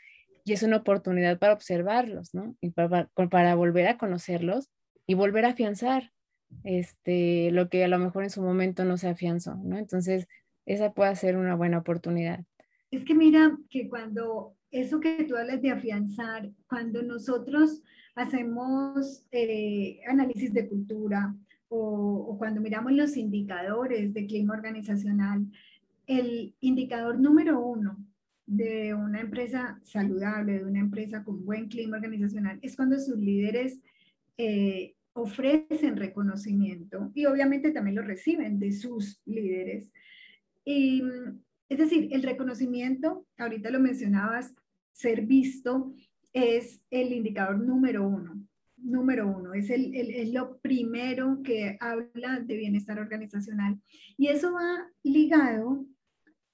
y 0.47 0.53
es 0.53 0.63
una 0.63 0.77
oportunidad 0.77 1.37
para 1.39 1.51
observarlos, 1.51 2.33
¿no? 2.33 2.55
Y 2.61 2.69
para, 2.69 3.09
para 3.29 3.55
volver 3.55 3.85
a 3.87 3.97
conocerlos 3.97 4.69
y 5.05 5.13
volver 5.13 5.43
a 5.43 5.49
afianzar 5.49 6.13
este, 6.63 7.51
lo 7.51 7.67
que 7.67 7.83
a 7.83 7.89
lo 7.89 7.99
mejor 7.99 8.23
en 8.23 8.29
su 8.29 8.41
momento 8.41 8.85
no 8.85 8.97
se 8.97 9.09
afianzó, 9.09 9.55
¿no? 9.55 9.77
Entonces, 9.77 10.25
esa 10.65 10.93
puede 10.93 11.13
ser 11.17 11.35
una 11.35 11.55
buena 11.55 11.79
oportunidad. 11.79 12.45
Es 12.91 13.03
que 13.03 13.13
mira 13.13 13.57
que 13.69 13.89
cuando 13.89 14.55
eso 14.71 15.01
que 15.01 15.25
tú 15.25 15.35
hablas 15.35 15.61
de 15.61 15.71
afianzar, 15.71 16.49
cuando 16.69 17.01
nosotros 17.01 17.83
hacemos 18.15 19.25
eh, 19.31 19.99
análisis 20.07 20.53
de 20.53 20.69
cultura 20.69 21.35
o, 21.67 22.25
o 22.29 22.37
cuando 22.37 22.61
miramos 22.61 22.93
los 22.93 23.17
indicadores 23.17 24.13
de 24.13 24.25
clima 24.25 24.53
organizacional, 24.53 25.45
el 26.05 26.55
indicador 26.61 27.19
número 27.19 27.59
uno 27.59 27.97
de 28.47 28.93
una 28.93 29.19
empresa 29.19 29.79
saludable, 29.83 30.59
de 30.59 30.65
una 30.65 30.79
empresa 30.79 31.23
con 31.23 31.45
buen 31.45 31.67
clima 31.67 31.97
organizacional, 31.97 32.57
es 32.61 32.75
cuando 32.75 32.97
sus 32.97 33.17
líderes 33.17 33.79
eh, 34.37 34.95
ofrecen 35.13 35.97
reconocimiento 35.97 37.11
y 37.13 37.25
obviamente 37.25 37.71
también 37.71 37.97
lo 37.97 38.03
reciben 38.03 38.57
de 38.57 38.71
sus 38.71 39.21
líderes. 39.25 39.91
Y, 40.63 41.03
es 41.69 41.77
decir, 41.77 42.07
el 42.11 42.23
reconocimiento, 42.23 43.27
ahorita 43.37 43.69
lo 43.69 43.79
mencionabas, 43.79 44.55
ser 44.93 45.25
visto 45.25 45.93
es 46.33 46.79
el 46.89 47.11
indicador 47.13 47.59
número 47.59 48.07
uno. 48.07 48.41
Número 48.77 49.27
uno, 49.27 49.55
es, 49.55 49.71
el, 49.71 49.93
es 49.95 50.31
lo 50.31 50.59
primero 50.59 51.41
que 51.43 51.77
habla 51.79 52.39
de 52.39 52.55
bienestar 52.55 52.99
organizacional. 52.99 53.81
Y 54.17 54.27
eso 54.27 54.53
va 54.53 54.87
ligado 55.03 55.85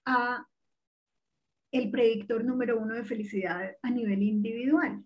a 0.06 0.48
el 1.74 1.90
predictor 1.90 2.46
número 2.46 2.80
uno 2.80 2.94
de 2.94 3.04
felicidad 3.04 3.76
a 3.82 3.90
nivel 3.90 4.22
individual. 4.22 5.04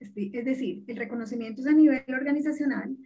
Es 0.00 0.12
decir, 0.44 0.82
el 0.88 0.96
reconocimiento 0.96 1.62
es 1.62 1.68
a 1.68 1.72
nivel 1.72 2.04
organizacional 2.08 2.96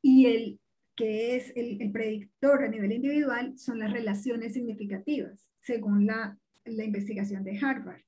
y 0.00 0.26
el 0.26 0.60
que 0.96 1.36
es 1.36 1.52
el, 1.54 1.90
predictor 1.92 2.64
a 2.64 2.68
nivel 2.68 2.92
individual 2.92 3.58
son 3.58 3.78
las 3.78 3.92
relaciones 3.92 4.54
significativas, 4.54 5.50
según 5.60 6.06
la, 6.06 6.38
investigación 6.64 7.44
de 7.44 7.58
Harvard. 7.58 8.00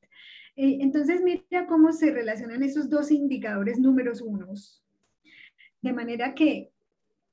Eh, 0.57 0.79
entonces, 0.81 1.21
mira 1.23 1.67
cómo 1.67 1.93
se 1.93 2.11
relacionan 2.11 2.63
esos 2.63 2.89
dos 2.89 3.11
indicadores 3.11 3.79
números 3.79 4.23
unos. 4.23 4.83
De 5.83 5.93
manera 5.93 6.35
que 6.35 6.71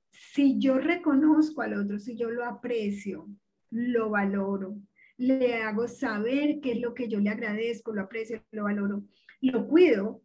si 0.09 0.59
yo 0.59 0.79
reconozco 0.79 1.61
al 1.61 1.75
otro, 1.75 1.97
si 1.97 2.17
yo 2.17 2.29
lo 2.29 2.43
aprecio, 2.43 3.29
lo 3.69 4.09
valoro, 4.09 4.75
le 5.23 5.55
hago 5.55 5.87
saber 5.87 6.59
qué 6.61 6.73
es 6.73 6.81
lo 6.81 6.93
que 6.93 7.07
yo 7.07 7.19
le 7.19 7.29
agradezco, 7.29 7.93
lo 7.93 8.01
aprecio, 8.01 8.43
lo 8.51 8.65
valoro, 8.65 9.03
lo 9.41 9.67
cuido, 9.67 10.21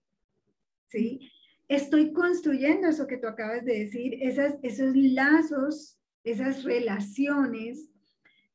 ¿sí? 0.89 1.31
Estoy 1.69 2.13
construyendo 2.13 2.89
eso 2.89 3.07
que 3.07 3.19
tú 3.19 3.29
acabas 3.29 3.65
de 3.65 3.79
decir, 3.79 4.19
esas, 4.21 4.59
esos 4.63 4.97
lazos, 4.97 5.99
esas 6.25 6.65
relaciones 6.65 7.91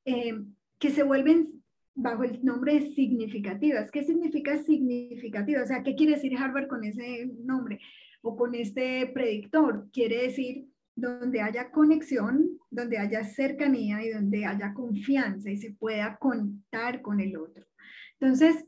eh, 0.04 0.38
que 0.80 0.90
se 0.90 1.04
vuelven 1.04 1.64
bajo 1.96 2.24
el 2.24 2.44
nombre 2.44 2.74
de 2.74 2.92
significativas. 2.94 3.90
¿Qué 3.92 4.04
significa 4.04 4.58
significativa? 4.58 5.64
O 5.64 5.68
sea, 5.68 5.84
¿qué 5.84 5.96
quiere 5.96 6.16
decir 6.16 6.36
Harvard 6.38 6.68
con 6.68 6.84
ese 6.84 7.30
nombre 7.38 7.80
o 8.22 8.36
con 8.36 8.54
este 8.56 9.08
predictor? 9.14 9.88
Quiere 9.94 10.24
decir 10.24 10.68
donde 10.96 11.42
haya 11.42 11.72
conexión, 11.72 12.60
donde 12.70 12.98
haya 12.98 13.24
cercanía 13.24 14.04
y 14.04 14.12
donde 14.12 14.46
haya 14.46 14.74
confianza 14.74 15.50
y 15.50 15.58
se 15.58 15.72
pueda 15.72 16.18
contar 16.18 17.02
con 17.02 17.20
el 17.20 17.38
otro. 17.38 17.66
Entonces, 18.20 18.66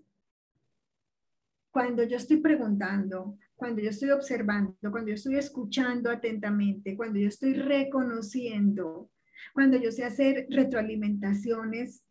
cuando 1.72 2.04
yo 2.04 2.18
estoy 2.18 2.38
preguntando, 2.38 3.38
cuando 3.56 3.82
yo 3.82 3.90
estoy 3.90 4.12
observando, 4.12 4.76
cuando 4.92 5.10
yo 5.10 5.16
estoy 5.16 5.36
escuchando 5.36 6.10
atentamente, 6.10 6.96
cuando 6.96 7.20
yo 7.20 7.28
estoy 7.28 7.54
reconociendo, 7.54 9.10
cuando 9.54 9.78
yo 9.78 9.92
sé 9.92 10.04
hacer 10.04 10.48
retroalimentaciones 10.50 12.04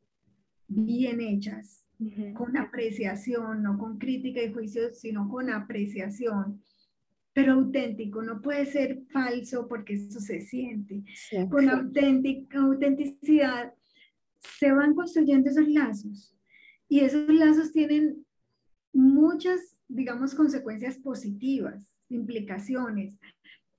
bien 0.66 1.20
hechas, 1.20 1.84
con 2.34 2.56
apreciación, 2.56 3.62
no 3.62 3.78
con 3.78 3.98
crítica 3.98 4.42
y 4.42 4.52
juicio, 4.52 4.92
sino 4.92 5.28
con 5.28 5.48
apreciación, 5.50 6.62
pero 7.34 7.52
auténtico, 7.52 8.22
no 8.22 8.40
puede 8.40 8.64
ser 8.64 9.02
falso 9.10 9.68
porque 9.68 9.94
eso 9.94 10.20
se 10.20 10.40
siente. 10.40 11.02
Con 11.50 11.68
autenticidad 11.68 13.74
se 14.38 14.72
van 14.72 14.94
construyendo 14.94 15.50
esos 15.50 15.68
lazos 15.68 16.34
y 16.88 17.00
esos 17.00 17.28
lazos 17.28 17.72
tienen 17.72 18.24
muchas 18.92 19.74
digamos, 19.88 20.34
consecuencias 20.34 20.98
positivas, 20.98 21.98
implicaciones. 22.08 23.18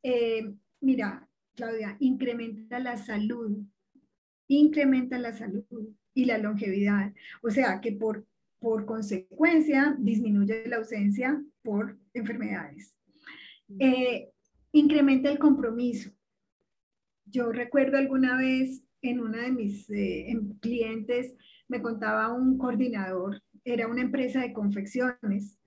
Eh, 0.03 0.53
mira, 0.81 1.27
Claudia, 1.55 1.95
incrementa 1.99 2.79
la 2.79 2.97
salud, 2.97 3.63
incrementa 4.47 5.17
la 5.17 5.33
salud 5.33 5.65
y 6.13 6.25
la 6.25 6.37
longevidad. 6.37 7.13
O 7.41 7.49
sea, 7.49 7.81
que 7.81 7.91
por, 7.91 8.25
por 8.59 8.85
consecuencia 8.85 9.95
disminuye 9.99 10.67
la 10.67 10.77
ausencia 10.77 11.43
por 11.63 11.97
enfermedades. 12.13 12.95
Eh, 13.79 14.31
incrementa 14.71 15.29
el 15.29 15.39
compromiso. 15.39 16.11
Yo 17.25 17.51
recuerdo 17.51 17.97
alguna 17.97 18.37
vez 18.37 18.83
en 19.01 19.19
una 19.19 19.43
de 19.43 19.51
mis 19.51 19.89
eh, 19.89 20.39
clientes, 20.61 21.35
me 21.67 21.81
contaba 21.81 22.33
un 22.33 22.57
coordinador, 22.57 23.41
era 23.63 23.87
una 23.87 24.01
empresa 24.01 24.41
de 24.41 24.53
confecciones, 24.53 25.57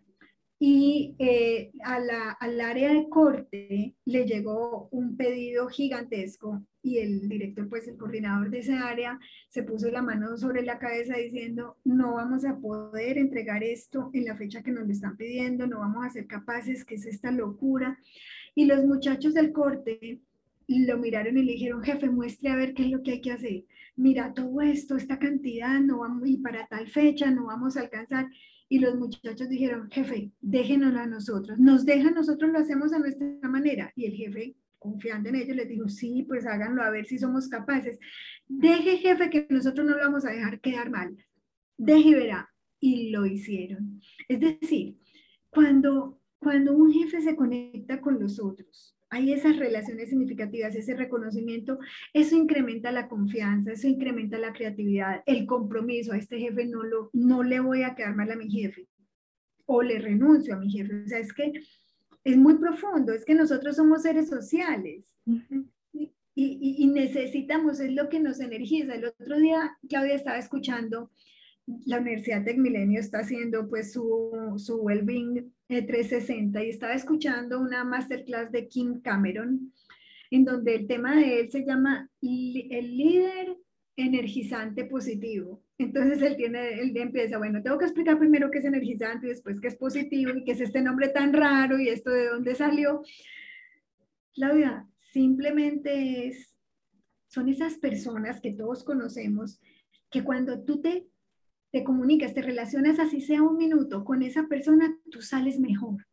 y 0.61 1.15
eh, 1.21 1.71
al 1.85 2.61
área 2.61 2.93
de 2.93 3.09
corte 3.09 3.95
le 4.05 4.25
llegó 4.25 4.89
un 4.91 5.17
pedido 5.17 5.69
gigantesco 5.69 6.65
y 6.83 6.99
el 6.99 7.29
director, 7.29 7.69
pues 7.69 7.87
el 7.87 7.97
coordinador 7.97 8.51
de 8.51 8.61
esa 8.61 8.89
área, 8.89 9.19
se 9.49 9.63
puso 9.63 9.91
la 9.91 10.03
mano 10.03 10.37
sobre 10.37 10.63
la 10.63 10.79
cabeza 10.79 11.17
diciendo, 11.17 11.77
no 11.85 12.15
vamos 12.15 12.45
a 12.45 12.57
poder 12.57 13.19
entregar 13.19 13.63
esto 13.63 14.11
en 14.15 14.25
la 14.25 14.37
fecha 14.37 14.63
que 14.63 14.73
nos 14.73 14.87
lo 14.87 14.93
están 14.93 15.17
pidiendo, 15.17 15.67
no 15.67 15.81
vamos 15.81 16.05
a 16.05 16.11
ser 16.11 16.27
capaces, 16.27 16.85
que 16.85 16.97
es 16.97 17.07
esta 17.07 17.31
locura. 17.31 17.99
Y 18.55 18.65
los 18.65 18.85
muchachos 18.85 19.35
del 19.35 19.53
corte 19.53 20.21
lo 20.67 20.99
miraron 20.99 21.39
y 21.39 21.43
le 21.43 21.53
dijeron, 21.53 21.83
jefe, 21.83 22.11
muestre 22.11 22.51
a 22.51 22.57
ver 22.57 22.75
qué 22.75 22.85
es 22.85 22.91
lo 22.91 23.03
que 23.03 23.13
hay 23.13 23.21
que 23.21 23.33
hacer. 23.33 23.65
Mira, 23.97 24.33
todo 24.33 24.61
esto, 24.61 24.97
esta 24.97 25.19
cantidad, 25.19 25.81
no 25.81 25.99
vamos, 25.99 26.29
y 26.29 26.39
para 26.39 26.67
tal 26.67 26.89
fecha 26.89 27.31
no 27.31 27.47
vamos 27.47 27.77
a 27.77 27.81
alcanzar. 27.81 28.29
Y 28.69 28.81
los 28.81 28.97
muchachos 28.97 29.49
dijeron, 29.49 29.91
jefe, 29.91 30.33
déjenoslo 30.41 31.01
a 31.01 31.07
nosotros. 31.07 31.59
Nos 31.59 31.87
dejan, 31.87 32.14
nosotros 32.14 32.53
lo 32.53 32.59
hacemos 32.59 32.93
a 32.93 32.99
nuestra 32.99 33.49
manera. 33.49 33.93
Y 33.97 34.07
el 34.07 34.14
jefe, 34.14 34.57
confiando 34.79 35.31
en 35.31 35.37
ellos, 35.37 35.57
les 35.57 35.69
dijo, 35.69 35.89
sí, 35.89 36.25
pues 36.29 36.47
háganlo 36.47 36.83
a 36.83 36.91
ver 36.91 37.07
si 37.07 37.19
somos 37.19 37.49
capaces. 37.49 37.99
Deje, 38.47 38.99
jefe, 38.99 39.31
que 39.31 39.47
nosotros 39.49 39.87
no 39.87 39.97
lo 39.97 40.03
vamos 40.03 40.27
a 40.27 40.31
dejar 40.31 40.61
quedar 40.61 40.91
mal. 40.91 41.16
Deje, 41.79 42.14
verá. 42.14 42.51
Y 42.81 43.11
lo 43.11 43.25
hicieron. 43.25 44.01
Es 44.29 44.41
decir, 44.41 44.99
cuando, 45.51 46.21
cuando 46.39 46.77
un 46.77 46.93
jefe 46.93 47.23
se 47.23 47.37
conecta 47.37 48.01
con 48.01 48.21
los 48.21 48.39
otros, 48.39 48.98
hay 49.11 49.33
esas 49.33 49.57
relaciones 49.57 50.11
significativas, 50.11 50.75
ese 50.75 50.95
reconocimiento, 50.95 51.79
eso 52.13 52.37
incrementa 52.37 52.93
la 52.93 53.09
confianza, 53.09 53.73
eso 53.73 53.89
incrementa 53.89 54.39
la 54.39 54.53
creatividad, 54.53 55.23
el 55.27 55.47
compromiso. 55.47 56.13
A 56.13 56.19
este 56.19 56.39
jefe 56.39 56.67
no, 56.67 56.83
lo, 56.83 57.11
no 57.13 57.43
le 57.43 57.61
voy 57.61 57.83
a 57.83 57.95
quedar 57.95 58.15
mal 58.15 58.31
a 58.31 58.37
mi 58.37 58.51
jefe 58.51 58.87
o 59.67 59.83
le 59.83 59.99
renuncio 59.99 60.55
a 60.55 60.59
mi 60.59 60.71
jefe. 60.71 61.03
O 61.03 61.09
sea, 61.09 61.19
es 61.19 61.33
que 61.33 61.53
es 62.25 62.37
muy 62.37 62.59
profundo, 62.59 63.13
es 63.13 63.25
que 63.25 63.35
nosotros 63.35 63.77
somos 63.77 64.03
seres 64.03 64.29
sociales. 64.29 65.15
y, 65.95 66.13
y, 66.35 66.87
necesitamos, 66.87 67.81
es 67.81 67.93
lo 67.93 68.09
que 68.09 68.21
nos 68.21 68.41
energiza. 68.41 68.95
El 68.95 69.07
otro 69.07 69.39
día, 69.39 69.77
Claudia 69.89 70.15
estaba 70.15 70.39
escuchando 70.39 71.11
la 71.87 71.99
Universidad 71.99 72.45
Tech 72.45 72.57
Milenio 72.57 73.01
está 73.01 73.21
haciendo 73.21 73.69
pues 73.69 73.93
su, 73.93 74.55
su 74.57 74.77
Wellbeing 74.77 75.53
360 75.69 76.64
y 76.64 76.71
estaba 76.71 76.95
escuchando 76.95 77.61
una 77.61 77.85
masterclass 77.85 78.51
de 78.51 78.69
Kim 78.69 79.01
Cameron 79.01 79.73
en 80.31 80.45
donde 80.45 80.75
el 80.75 80.87
tema 80.87 81.16
de 81.16 81.41
él 81.41 81.51
se 81.51 81.64
llama 81.64 82.11
el 82.21 82.97
líder 82.97 83.57
energizante 83.97 84.85
positivo. 84.85 85.62
Entonces 85.79 86.23
él 86.23 86.37
tiene, 86.37 86.81
él 86.81 86.97
empieza, 86.97 87.39
bueno, 87.39 87.62
tengo 87.62 87.79
que 87.79 87.87
explicar 87.87 88.19
primero 88.19 88.51
qué 88.51 88.59
es 88.59 88.64
energizante 88.64 89.27
y 89.27 89.31
después 89.31 89.61
qué 89.61 89.69
es 89.69 89.77
positivo 89.77 90.33
y 90.35 90.45
qué 90.45 90.53
es 90.53 90.61
este 90.61 90.83
nombre 90.83 91.09
tan 91.09 91.33
raro 91.33 91.79
y 91.79 91.89
esto 91.89 92.11
de 92.11 92.29
dónde 92.29 92.55
salió. 92.55 93.03
Claudia, 94.35 94.87
simplemente 95.12 96.29
es, 96.29 96.55
son 97.29 97.49
esas 97.49 97.77
personas 97.79 98.41
que 98.41 98.53
todos 98.53 98.85
conocemos 98.85 99.61
que 100.11 100.23
cuando 100.25 100.64
tú 100.64 100.81
te 100.81 101.07
te 101.71 101.85
comunicas, 101.85 102.35
te 102.35 102.43
relacionas 102.43 102.99
así 102.99 103.21
sea 103.21 103.43
un 103.43 103.57
minuto 103.57 104.05
con 104.05 104.23
esa 104.23 104.47
persona, 104.47 104.97
tú 105.11 105.21
sales 105.21 105.59
mejor. 105.59 106.07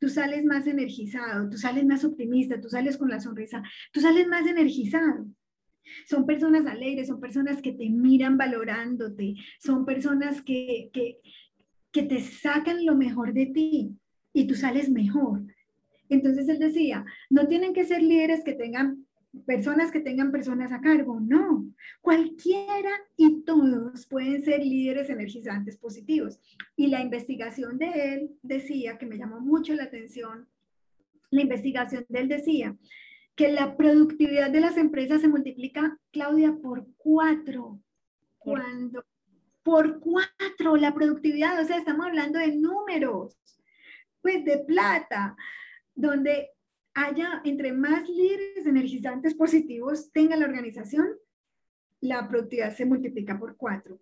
Tú 0.00 0.08
sales 0.08 0.44
más 0.44 0.66
energizado, 0.68 1.48
tú 1.50 1.58
sales 1.58 1.84
más 1.84 2.04
optimista, 2.04 2.60
tú 2.60 2.68
sales 2.68 2.96
con 2.96 3.08
la 3.08 3.18
sonrisa, 3.18 3.62
tú 3.92 4.00
sales 4.00 4.28
más 4.28 4.46
energizado. 4.46 5.26
Son 6.06 6.24
personas 6.24 6.66
alegres, 6.66 7.08
son 7.08 7.20
personas 7.20 7.60
que 7.60 7.72
te 7.72 7.90
miran 7.90 8.38
valorándote, 8.38 9.34
son 9.58 9.84
personas 9.84 10.40
que, 10.42 10.90
que, 10.92 11.18
que 11.90 12.04
te 12.04 12.20
sacan 12.20 12.86
lo 12.86 12.94
mejor 12.94 13.32
de 13.32 13.46
ti 13.46 13.96
y 14.32 14.46
tú 14.46 14.54
sales 14.54 14.88
mejor. 14.88 15.42
Entonces 16.08 16.48
él 16.48 16.58
decía, 16.58 17.04
no 17.30 17.48
tienen 17.48 17.74
que 17.74 17.84
ser 17.84 18.02
líderes 18.02 18.44
que 18.44 18.54
tengan 18.54 19.06
personas 19.46 19.90
que 19.90 20.00
tengan 20.00 20.30
personas 20.30 20.72
a 20.72 20.80
cargo, 20.80 21.18
no. 21.20 21.66
Cualquiera 22.00 22.90
y 23.16 23.42
todos 23.42 24.06
pueden 24.06 24.42
ser 24.42 24.60
líderes 24.60 25.10
energizantes 25.10 25.76
positivos. 25.76 26.38
Y 26.76 26.88
la 26.88 27.00
investigación 27.00 27.78
de 27.78 28.14
él 28.14 28.30
decía, 28.42 28.98
que 28.98 29.06
me 29.06 29.18
llamó 29.18 29.40
mucho 29.40 29.74
la 29.74 29.84
atención, 29.84 30.48
la 31.30 31.42
investigación 31.42 32.04
de 32.08 32.20
él 32.20 32.28
decía 32.28 32.76
que 33.34 33.50
la 33.50 33.76
productividad 33.76 34.50
de 34.50 34.60
las 34.60 34.76
empresas 34.76 35.22
se 35.22 35.28
multiplica, 35.28 35.98
Claudia, 36.10 36.54
por 36.62 36.86
cuatro. 36.98 37.80
Cuando, 38.38 39.04
por 39.62 40.00
cuatro 40.00 40.76
la 40.76 40.92
productividad, 40.92 41.60
o 41.60 41.64
sea, 41.64 41.78
estamos 41.78 42.06
hablando 42.06 42.38
de 42.38 42.56
números, 42.56 43.38
pues 44.20 44.44
de 44.44 44.58
plata, 44.58 45.36
donde 45.94 46.50
haya, 46.94 47.40
entre 47.44 47.72
más 47.72 48.08
líderes 48.08 48.66
energizantes 48.66 49.34
positivos 49.34 50.10
tenga 50.12 50.36
la 50.36 50.46
organización, 50.46 51.08
la 52.00 52.28
productividad 52.28 52.74
se 52.74 52.84
multiplica 52.84 53.38
por 53.38 53.56
cuatro. 53.56 54.00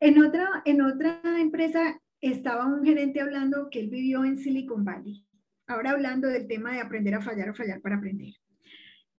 En 0.00 0.22
otra, 0.22 0.62
en 0.64 0.82
otra 0.82 1.20
empresa 1.38 2.00
estaba 2.20 2.66
un 2.66 2.84
gerente 2.84 3.20
hablando 3.20 3.68
que 3.70 3.80
él 3.80 3.90
vivió 3.90 4.24
en 4.24 4.38
Silicon 4.38 4.84
Valley, 4.84 5.24
ahora 5.66 5.90
hablando 5.90 6.28
del 6.28 6.46
tema 6.48 6.72
de 6.72 6.80
aprender 6.80 7.14
a 7.14 7.20
fallar 7.20 7.50
o 7.50 7.54
fallar 7.54 7.80
para 7.80 7.96
aprender. 7.96 8.34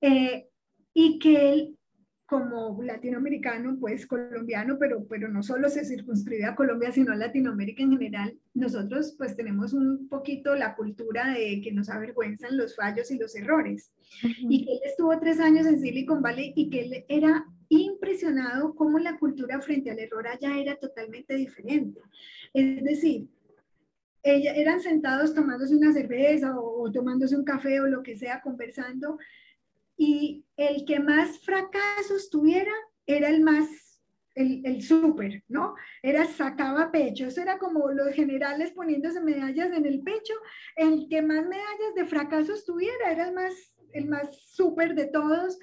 Eh, 0.01 0.47
y 0.93 1.19
que 1.19 1.53
él 1.53 1.77
como 2.33 2.81
latinoamericano, 2.81 3.77
pues 3.79 4.07
colombiano, 4.07 4.77
pero, 4.79 5.05
pero 5.07 5.27
no 5.27 5.43
solo 5.43 5.69
se 5.69 5.85
circunscribe 5.85 6.45
a 6.45 6.55
Colombia, 6.55 6.91
sino 6.91 7.11
a 7.13 7.15
Latinoamérica 7.15 7.83
en 7.83 7.91
general, 7.91 8.35
nosotros 8.55 9.13
pues 9.19 9.35
tenemos 9.35 9.71
un 9.71 10.07
poquito 10.09 10.55
la 10.55 10.73
cultura 10.73 11.31
de 11.31 11.61
que 11.61 11.71
nos 11.71 11.91
avergüenzan 11.91 12.57
los 12.57 12.75
fallos 12.75 13.11
y 13.11 13.19
los 13.19 13.35
errores. 13.35 13.93
Y 14.49 14.65
que 14.65 14.71
él 14.71 14.79
estuvo 14.83 15.19
tres 15.19 15.39
años 15.39 15.67
en 15.67 15.79
Silicon 15.79 16.23
Valley 16.23 16.53
y 16.55 16.71
que 16.71 16.81
él 16.81 17.05
era 17.07 17.45
impresionado 17.69 18.73
cómo 18.73 18.97
la 18.97 19.19
cultura 19.19 19.61
frente 19.61 19.91
al 19.91 19.99
error 19.99 20.27
allá 20.27 20.57
era 20.57 20.75
totalmente 20.77 21.35
diferente. 21.35 22.01
Es 22.51 22.83
decir, 22.83 23.27
eran 24.23 24.81
sentados 24.81 25.35
tomándose 25.35 25.75
una 25.75 25.93
cerveza 25.93 26.57
o, 26.57 26.81
o 26.81 26.91
tomándose 26.91 27.35
un 27.35 27.43
café 27.43 27.79
o 27.79 27.85
lo 27.85 28.01
que 28.01 28.17
sea, 28.17 28.41
conversando, 28.41 29.19
y 29.97 30.45
el 30.57 30.85
que 30.85 30.99
más 30.99 31.39
fracasos 31.39 32.29
tuviera 32.29 32.71
era 33.05 33.29
el 33.29 33.41
más, 33.41 34.01
el, 34.35 34.65
el 34.65 34.81
súper, 34.81 35.43
¿no? 35.47 35.75
Era 36.01 36.25
sacaba 36.25 36.91
pecho, 36.91 37.27
eso 37.27 37.41
era 37.41 37.57
como 37.57 37.91
los 37.91 38.13
generales 38.13 38.71
poniéndose 38.71 39.21
medallas 39.21 39.71
en 39.71 39.85
el 39.85 40.01
pecho, 40.01 40.33
el 40.75 41.07
que 41.09 41.21
más 41.21 41.45
medallas 41.45 41.95
de 41.95 42.05
fracasos 42.05 42.65
tuviera 42.65 43.11
era 43.11 43.27
el 43.27 43.33
más, 43.33 43.53
el 43.91 44.07
más 44.07 44.41
súper 44.47 44.95
de 44.95 45.05
todos, 45.05 45.59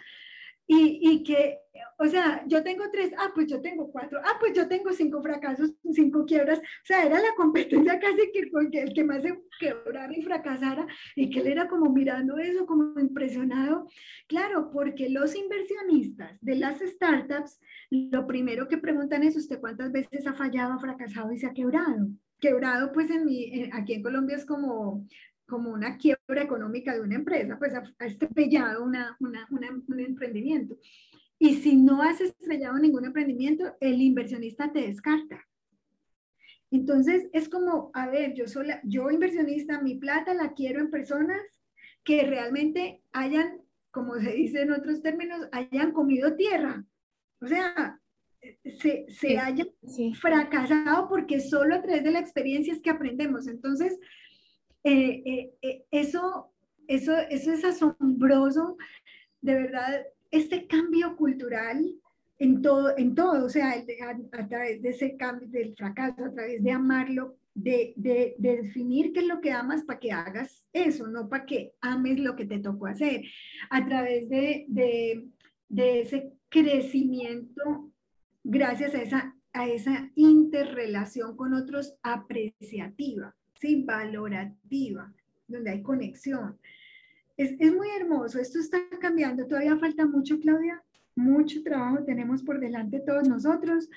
y, 0.72 1.00
y, 1.02 1.24
que, 1.24 1.58
o 1.98 2.06
sea, 2.06 2.44
yo 2.46 2.62
tengo 2.62 2.84
tres, 2.92 3.12
ah, 3.18 3.32
pues 3.34 3.48
yo 3.48 3.60
tengo 3.60 3.90
cuatro, 3.90 4.20
ah, 4.22 4.36
pues 4.38 4.52
yo 4.54 4.68
tengo 4.68 4.92
cinco 4.92 5.20
fracasos, 5.20 5.74
cinco 5.92 6.24
quiebras, 6.24 6.60
o 6.60 6.84
sea, 6.84 7.04
era 7.04 7.18
la 7.18 7.34
competencia 7.36 7.98
casi 7.98 8.30
que, 8.30 8.48
el 8.78 8.94
que 8.94 9.02
más 9.02 9.20
se 9.22 9.36
quebrara 9.58 10.16
y 10.16 10.22
fracasara, 10.22 10.86
y 11.16 11.28
que 11.28 11.40
él 11.40 11.48
era 11.48 11.66
como 11.66 11.90
mirando 11.90 12.38
eso, 12.38 12.66
como 12.66 13.00
impresionado. 13.00 13.88
Claro, 14.28 14.70
porque 14.72 15.10
los 15.10 15.34
inversionistas 15.34 16.38
de 16.40 16.54
las 16.54 16.78
startups, 16.78 17.58
lo 17.90 18.28
primero 18.28 18.68
que 18.68 18.78
preguntan 18.78 19.24
es, 19.24 19.34
¿usted 19.34 19.58
cuántas 19.58 19.90
veces 19.90 20.24
ha 20.28 20.34
fallado, 20.34 20.74
ha 20.74 20.78
fracasado 20.78 21.32
y 21.32 21.38
se 21.38 21.48
ha 21.48 21.52
quebrado? 21.52 22.06
Quebrado, 22.38 22.92
pues 22.92 23.10
en 23.10 23.24
mi, 23.24 23.68
aquí 23.72 23.94
en 23.94 24.04
Colombia 24.04 24.36
es 24.36 24.46
como 24.46 25.04
como 25.50 25.70
una 25.70 25.98
quiebra 25.98 26.42
económica 26.42 26.94
de 26.94 27.00
una 27.00 27.16
empresa, 27.16 27.58
pues 27.58 27.74
ha, 27.74 28.06
estrellado 28.06 28.84
una, 28.84 29.16
una, 29.18 29.48
un 29.50 30.00
emprendimiento. 30.00 30.78
Y 31.38 31.56
si 31.56 31.74
no 31.74 32.02
has 32.02 32.20
estrellado 32.20 32.78
ningún 32.78 33.04
emprendimiento, 33.04 33.76
el 33.80 34.00
inversionista 34.00 34.72
te 34.72 34.82
descarta. 34.82 35.44
Entonces 36.70 37.28
es 37.32 37.48
como, 37.48 37.90
a 37.94 38.08
ver, 38.08 38.34
yo 38.34 38.46
sola, 38.46 38.80
yo 38.84 39.10
inversionista, 39.10 39.82
mi 39.82 39.96
plata 39.96 40.34
la 40.34 40.52
quiero 40.52 40.80
en 40.80 40.90
personas 40.90 41.42
que 42.04 42.22
realmente 42.22 43.02
hayan, 43.12 43.60
como 43.90 44.14
se 44.20 44.32
dice 44.32 44.62
en 44.62 44.72
otros 44.72 45.02
términos, 45.02 45.48
hayan 45.50 45.92
comido 45.92 46.36
tierra. 46.36 46.84
O 47.40 47.46
sea, 47.48 48.00
se, 48.64 49.06
se 49.08 49.38
hayan 49.38 49.68
fracasado 50.14 51.08
porque 51.08 51.40
solo 51.40 51.74
a 51.74 51.82
través 51.82 52.04
de 52.04 52.12
la 52.12 52.20
experiencia 52.20 52.72
es 52.72 52.82
que 52.82 52.90
aprendemos. 52.90 53.48
Entonces, 53.48 53.98
eh, 54.84 55.22
eh, 55.24 55.54
eh, 55.62 55.84
eso, 55.90 56.52
eso, 56.86 57.16
eso 57.16 57.52
es 57.52 57.64
asombroso, 57.64 58.76
de 59.40 59.54
verdad, 59.54 60.06
este 60.30 60.66
cambio 60.66 61.16
cultural 61.16 61.84
en 62.38 62.62
todo, 62.62 62.96
en 62.96 63.14
todo 63.14 63.44
o 63.44 63.48
sea, 63.48 63.72
a, 63.72 64.48
través 64.48 64.80
de 64.82 64.88
ese 64.90 65.16
cambio 65.16 65.48
del 65.48 65.74
fracaso, 65.74 66.24
a 66.24 66.32
través 66.32 66.62
de 66.62 66.70
amarlo, 66.70 67.36
de, 67.54 67.92
de, 67.96 68.36
definir 68.38 69.12
qué 69.12 69.20
es 69.20 69.26
lo 69.26 69.40
que 69.40 69.52
amas 69.52 69.84
para 69.84 69.98
que 69.98 70.12
hagas 70.12 70.64
eso, 70.72 71.08
no 71.08 71.28
para 71.28 71.44
que 71.44 71.74
ames 71.80 72.18
lo 72.20 72.36
que 72.36 72.46
te 72.46 72.60
tocó 72.60 72.86
hacer, 72.86 73.22
a 73.68 73.84
través 73.86 74.28
de, 74.28 74.66
de 75.68 76.00
ese 76.00 76.32
crecimiento 76.48 77.90
gracias 78.42 78.94
a 78.94 79.02
esa, 79.02 79.36
a 79.52 79.68
esa 79.68 80.10
interrelación 80.14 81.36
con 81.36 81.54
otros 81.54 81.94
apreciativa. 82.02 83.34
¿Sí? 83.60 83.82
valorativa, 83.84 85.12
donde 85.46 85.70
hay 85.70 85.82
conexión. 85.82 86.58
Es, 87.36 87.54
es 87.58 87.74
muy 87.74 87.88
hermoso, 87.98 88.38
esto 88.38 88.58
está 88.58 88.78
cambiando, 89.00 89.46
todavía 89.46 89.76
falta 89.78 90.06
mucho, 90.06 90.38
Claudia, 90.40 90.82
mucho 91.14 91.62
trabajo 91.62 92.04
tenemos 92.04 92.42
por 92.42 92.60
delante 92.60 93.00
todos 93.00 93.28
nosotros, 93.28 93.88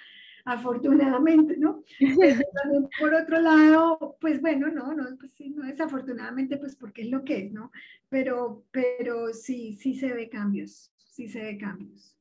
afortunadamente, 0.45 1.55
¿no? 1.57 1.84
por 2.99 3.14
otro 3.14 3.39
lado, 3.39 4.18
pues 4.20 4.41
bueno, 4.41 4.68
no, 4.68 4.93
no, 4.93 5.05
pues 5.18 5.34
sí, 5.34 5.49
no 5.49 5.66
desafortunadamente, 5.66 6.57
pues 6.57 6.76
porque 6.76 7.03
es 7.03 7.09
lo 7.09 7.24
que 7.24 7.45
es, 7.45 7.51
¿no? 7.51 7.72
Pero, 8.09 8.64
pero 8.72 9.34
sí, 9.34 9.76
sí 9.76 9.95
se 9.95 10.14
ve 10.14 10.30
cambios, 10.30 10.91
sí 10.97 11.28
se 11.28 11.41
ve 11.41 11.57
cambios. 11.57 12.16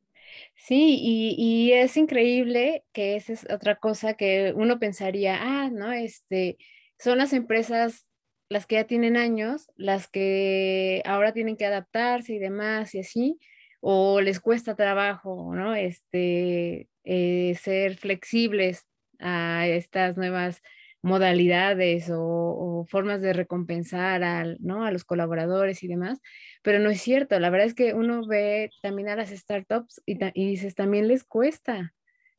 Sí, 0.54 0.98
y, 1.00 1.34
y, 1.36 1.72
es 1.72 1.96
increíble 1.96 2.84
que 2.92 3.16
esa 3.16 3.32
es 3.32 3.46
otra 3.50 3.76
cosa 3.76 4.14
que 4.14 4.54
uno 4.56 4.78
pensaría, 4.78 5.38
ah, 5.40 5.68
no, 5.70 5.92
este, 5.92 6.56
son 7.02 7.18
las 7.18 7.32
empresas 7.32 8.08
las 8.48 8.66
que 8.66 8.76
ya 8.76 8.84
tienen 8.84 9.16
años, 9.16 9.66
las 9.76 10.08
que 10.08 11.02
ahora 11.04 11.32
tienen 11.32 11.56
que 11.56 11.66
adaptarse 11.66 12.34
y 12.34 12.38
demás 12.38 12.94
y 12.94 13.00
así, 13.00 13.38
o 13.80 14.20
les 14.20 14.40
cuesta 14.40 14.76
trabajo, 14.76 15.54
¿no? 15.54 15.74
Este, 15.74 16.88
eh, 17.04 17.58
ser 17.60 17.96
flexibles 17.96 18.86
a 19.18 19.66
estas 19.66 20.16
nuevas 20.16 20.62
modalidades 21.02 22.08
o, 22.14 22.86
formas 22.88 23.20
de 23.22 23.32
recompensar 23.32 24.22
al, 24.22 24.58
¿no? 24.60 24.84
a 24.84 24.92
los 24.92 25.04
colaboradores 25.04 25.82
y 25.82 25.88
demás, 25.88 26.20
pero 26.62 26.78
no 26.78 26.90
es 26.90 27.00
cierto, 27.00 27.38
la 27.40 27.50
verdad 27.50 27.66
es 27.66 27.74
que 27.74 27.94
uno 27.94 28.26
ve 28.26 28.70
también 28.82 29.08
a 29.08 29.16
las 29.16 29.30
startups 29.30 30.02
y, 30.06 30.18
y 30.34 30.46
dices, 30.46 30.74
también 30.74 31.08
les 31.08 31.24
cuesta, 31.24 31.94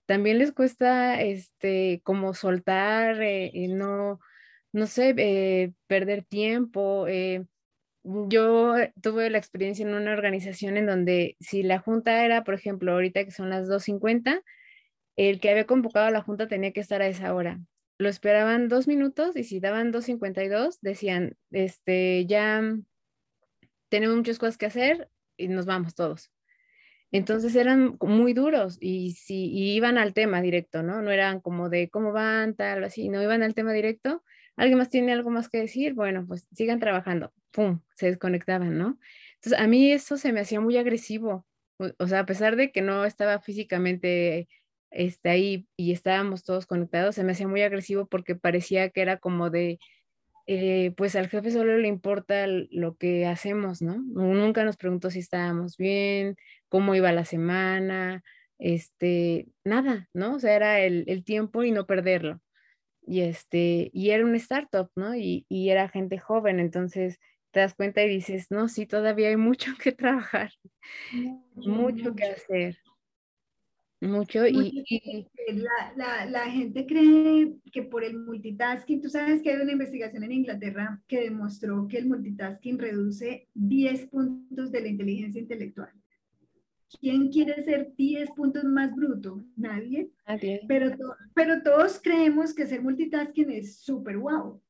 también 0.06 0.38
les 0.38 0.52
cuesta 0.52 1.22
este, 1.22 2.02
como 2.04 2.34
soltar, 2.34 3.22
eh, 3.22 3.52
no 3.70 4.20
no 4.74 4.88
sé, 4.88 5.14
eh, 5.18 5.72
perder 5.88 6.26
tiempo. 6.26 7.08
Eh, 7.08 7.46
yo 8.04 8.76
tuve 9.02 9.30
la 9.30 9.38
experiencia 9.38 9.88
en 9.88 9.94
una 9.94 10.12
organización 10.12 10.78
en 10.78 10.88
donde 10.88 11.38
si 11.40 11.64
la 11.64 11.80
junta 11.80 12.26
era, 12.26 12.44
por 12.44 12.56
ejemplo, 12.56 12.92
ahorita 12.92 13.24
que 13.24 13.32
son 13.32 13.50
las 13.50 13.70
2.50, 13.70 14.44
el 15.16 15.40
que 15.40 15.50
había 15.52 15.66
convocado 15.68 16.08
a 16.08 16.12
la 16.12 16.24
junta 16.24 16.48
tenía 16.48 16.74
que 16.74 16.82
estar 16.82 17.02
a 17.02 17.08
esa 17.08 17.34
hora. 17.34 17.62
Lo 18.00 18.10
esperaban 18.10 18.68
dos 18.68 18.88
minutos 18.88 19.36
y 19.38 19.44
si 19.44 19.60
daban 19.60 19.94
2.52, 19.94 20.80
decían, 20.82 21.38
este, 21.52 22.26
ya 22.26 22.62
tenemos 23.90 24.18
muchas 24.18 24.40
cosas 24.40 24.58
que 24.58 24.66
hacer 24.66 25.10
y 25.38 25.48
nos 25.48 25.66
vamos 25.66 25.94
todos. 25.96 26.32
Entonces 27.12 27.56
eran 27.56 27.96
muy 28.02 28.34
duros 28.34 28.78
y, 28.82 29.12
si, 29.12 29.54
iban 29.54 30.00
al 30.00 30.16
tema 30.16 30.42
directo, 30.42 30.82
¿no? 30.82 31.04
No 31.04 31.12
eran 31.12 31.42
como 31.42 31.70
de 31.70 31.90
cómo 31.92 32.12
van, 32.12 32.56
tal, 32.56 32.84
así, 32.84 33.08
no 33.10 33.22
iban 33.22 33.44
al 33.44 33.54
tema 33.54 33.72
directo 33.72 34.24
¿Alguien 34.56 34.78
más 34.78 34.90
tiene 34.90 35.14
algo 35.14 35.30
más 35.30 35.50
que 35.50 35.60
decir? 35.60 35.94
Bueno, 35.94 36.26
pues 36.28 36.48
sigan 36.54 36.80
trabajando. 36.80 37.34
¡Pum! 37.52 37.82
Se 37.96 38.08
desconectaban, 38.08 38.78
¿no? 38.78 39.00
Entonces, 39.36 39.60
a 39.60 39.68
mí 39.68 39.92
eso 39.92 40.18
se 40.18 40.32
me 40.32 40.42
hacía 40.42 40.62
muy 40.62 40.78
agresivo. 40.78 41.46
O, 42.00 42.08
sea, 42.08 42.20
a 42.20 42.26
pesar 42.26 42.56
de 42.56 42.72
que 42.72 42.82
no 42.82 43.04
estaba 43.06 43.40
físicamente 43.40 44.48
este, 44.92 45.30
ahí 45.30 45.68
y 45.76 45.92
estábamos 45.92 46.44
todos 46.44 46.66
conectados, 46.68 47.16
se 47.16 47.24
me 47.24 47.34
hacía 47.34 47.48
muy 47.48 47.62
agresivo 47.64 48.06
porque 48.08 48.36
parecía 48.36 48.90
que 48.90 49.02
era 49.02 49.18
como 49.18 49.50
de, 49.50 49.80
eh, 50.48 50.94
pues 50.98 51.16
al 51.16 51.30
jefe 51.30 51.52
solo 51.52 51.78
le 51.78 51.88
importa 51.88 52.46
lo 52.48 52.96
que 52.98 53.26
hacemos, 53.26 53.82
¿no? 53.82 53.98
Nunca 53.98 54.64
nos 54.64 54.78
preguntó 54.78 55.10
si 55.12 55.20
estábamos 55.20 55.78
bien, 55.78 56.38
cómo 56.70 56.96
iba 56.96 57.12
la 57.12 57.26
semana, 57.26 58.24
este, 58.60 59.48
nada, 59.66 60.10
¿no? 60.14 60.36
O 60.36 60.40
sea, 60.40 60.56
era 60.56 60.80
el, 60.82 61.06
el 61.08 61.24
tiempo 61.24 61.64
y 61.64 61.72
no 61.72 61.86
perderlo 61.88 62.42
y, 63.06 63.22
este, 63.22 63.90
y 63.94 64.10
era 64.10 64.26
un 64.26 64.36
startup, 64.36 64.90
¿no? 64.96 65.16
Y, 65.16 65.46
y, 65.50 65.70
era 65.70 65.90
gente 65.90 66.18
joven, 66.18 66.60
entonces 66.60 67.20
te 67.52 67.60
das 67.60 67.76
cuenta 67.76 68.04
y 68.04 68.10
dices, 68.10 68.48
no, 68.50 68.68
sí, 68.68 68.86
todavía 68.86 69.30
hay 69.30 69.38
mucho 69.38 69.72
que 69.82 69.92
trabajar, 69.92 70.52
mucho, 71.56 72.16
que 72.16 72.24
hacer. 72.24 72.78
Mucho 74.02 74.46
y, 74.46 74.84
La, 75.48 75.94
la, 75.96 76.26
la, 76.26 76.52
gente 76.52 76.86
cree 76.86 77.54
que 77.72 77.84
por 77.84 78.04
el 78.04 78.20
multitasking, 78.20 79.02
tú 79.02 79.10
sabes 79.10 79.42
que 79.42 79.52
hay 79.52 79.62
una 79.62 79.72
investigación 79.72 80.24
en 80.24 80.34
Inglaterra 80.34 81.02
que 81.08 81.22
demostró 81.22 81.88
que 81.88 82.00
el 82.00 82.08
multitasking 82.08 82.80
reduce 82.80 83.48
10 83.54 84.08
puntos 84.08 84.74
de 84.74 84.82
la 84.82 84.88
inteligencia 84.90 85.40
intelectual. 85.40 85.94
¿Quién 87.00 87.30
quiere 87.30 87.62
ser 87.64 87.94
10 87.96 88.32
puntos 88.32 88.64
más 88.64 88.96
bruto? 88.96 89.44
Nadie. 89.56 90.12
Pero, 90.68 90.92
pero 91.34 91.62
todos 91.62 92.00
creemos 92.02 92.54
que 92.54 92.68
ser 92.68 92.82
multitasking 92.82 93.52
es 93.52 93.78
súper 93.78 94.18
guau. 94.18 94.62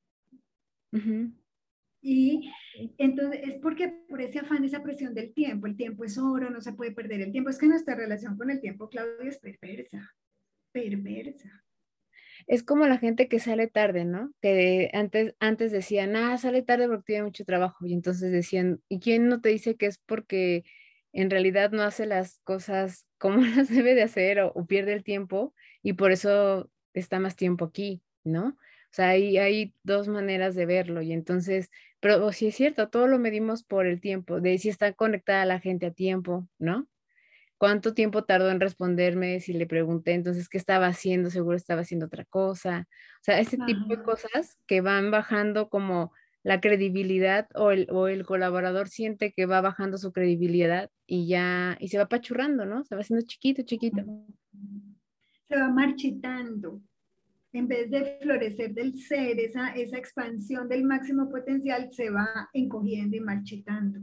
Y 2.02 2.52
entonces 2.98 3.42
es 3.44 3.56
porque 3.56 3.88
por 4.10 4.22
ese 4.22 4.40
afán, 4.40 4.64
esa 4.66 4.84
presión 4.84 5.14
del 5.14 5.34
tiempo, 5.34 5.68
el 5.68 5.78
tiempo 5.78 6.04
es 6.04 6.18
oro, 6.18 6.50
no 6.50 6.60
se 6.60 6.74
puede 6.74 6.92
perder 6.92 7.22
el 7.22 7.32
tiempo. 7.32 7.50
Es 7.50 7.58
que 7.58 7.68
nuestra 7.68 7.96
relación 7.96 8.38
con 8.38 8.50
el 8.50 8.60
tiempo, 8.60 8.90
Claudia, 8.90 9.30
es 9.30 9.40
perversa, 9.40 10.14
perversa. 10.72 11.64
Es 12.46 12.62
como 12.62 12.86
la 12.88 12.98
gente 12.98 13.30
que 13.30 13.40
sale 13.40 13.68
tarde, 13.68 14.04
¿no? 14.04 14.34
Que 14.42 14.90
antes, 14.94 15.34
antes 15.40 15.72
decían, 15.72 16.16
ah, 16.18 16.38
sale 16.38 16.62
tarde 16.62 16.88
porque 16.88 17.04
tiene 17.06 17.24
mucho 17.24 17.46
trabajo. 17.46 17.86
Y 17.86 17.94
entonces 17.94 18.34
decían, 18.34 18.82
¿y 18.90 19.00
quién 19.00 19.30
no 19.30 19.40
te 19.40 19.50
dice 19.50 19.78
que 19.78 19.86
es 19.86 19.98
porque 20.00 20.66
en 21.14 21.30
realidad 21.30 21.72
no 21.72 21.84
hace 21.84 22.06
las 22.06 22.40
cosas 22.44 23.08
como 23.18 23.38
las 23.42 23.70
debe 23.70 23.96
de 23.96 24.04
hacer 24.04 24.40
o, 24.42 24.52
o 24.54 24.66
pierde 24.66 24.94
el 24.94 25.04
tiempo 25.04 25.54
y 25.82 25.94
por 25.94 26.12
eso 26.12 26.70
está 26.94 27.20
más 27.20 27.36
tiempo 27.36 27.66
aquí, 27.66 28.02
¿no? 28.24 28.58
O 28.94 28.96
sea, 28.96 29.10
hay, 29.10 29.38
hay 29.40 29.74
dos 29.82 30.08
maneras 30.08 30.54
de 30.54 30.68
verlo 30.68 31.02
y 31.02 31.14
entonces, 31.14 31.72
pero 32.00 32.32
sí 32.32 32.48
es 32.48 32.56
cierto, 32.56 32.90
todo 32.90 33.08
lo 33.08 33.18
medimos 33.18 33.64
por 33.64 33.88
el 33.88 34.00
tiempo, 34.00 34.40
de 34.40 34.58
si 34.60 34.70
está 34.70 34.94
conectada 34.94 35.46
la 35.46 35.60
gente 35.60 35.88
a 35.88 35.92
tiempo, 35.92 36.48
¿no? 36.60 36.88
¿Cuánto 37.58 37.94
tiempo 37.94 38.26
tardó 38.26 38.52
en 38.52 38.60
responderme 38.60 39.40
si 39.40 39.54
le 39.54 39.66
pregunté 39.66 40.14
entonces 40.14 40.50
qué 40.50 40.58
estaba 40.58 40.86
haciendo? 40.88 41.30
Seguro 41.30 41.56
estaba 41.56 41.82
haciendo 41.82 42.08
otra 42.08 42.26
cosa. 42.26 42.88
O 43.22 43.24
sea, 43.24 43.40
ese 43.40 43.58
tipo 43.66 43.88
de 43.88 44.04
cosas 44.04 44.58
que 44.68 44.82
van 44.82 45.12
bajando 45.12 45.70
como 45.70 46.12
la 46.44 46.60
credibilidad 46.60 47.48
o 47.56 47.72
el, 47.72 47.88
o 47.90 48.08
el 48.08 48.26
colaborador 48.26 48.90
siente 48.90 49.32
que 49.32 49.46
va 49.46 49.62
bajando 49.62 49.98
su 49.98 50.12
credibilidad 50.12 50.90
y 51.08 51.28
ya, 51.28 51.78
y 51.80 51.88
se 51.88 51.98
va 51.98 52.08
pachurrando, 52.08 52.66
¿no? 52.66 52.84
Se 52.84 52.96
va 52.96 53.02
haciendo 53.02 53.26
chiquito, 53.26 53.64
chiquito. 53.64 54.04
Se 55.48 55.56
va 55.56 55.70
marchitando 55.70 56.82
en 57.54 57.68
vez 57.68 57.90
de 57.92 58.18
florecer 58.22 58.74
del 58.74 59.00
ser, 59.00 59.40
esa, 59.40 59.70
esa 59.70 59.98
expansión 59.98 60.68
del 60.68 60.84
máximo 60.84 61.30
potencial 61.30 61.90
se 61.92 62.10
va 62.10 62.50
encogiendo 62.52 63.16
y 63.16 63.20
marchitando. 63.20 64.00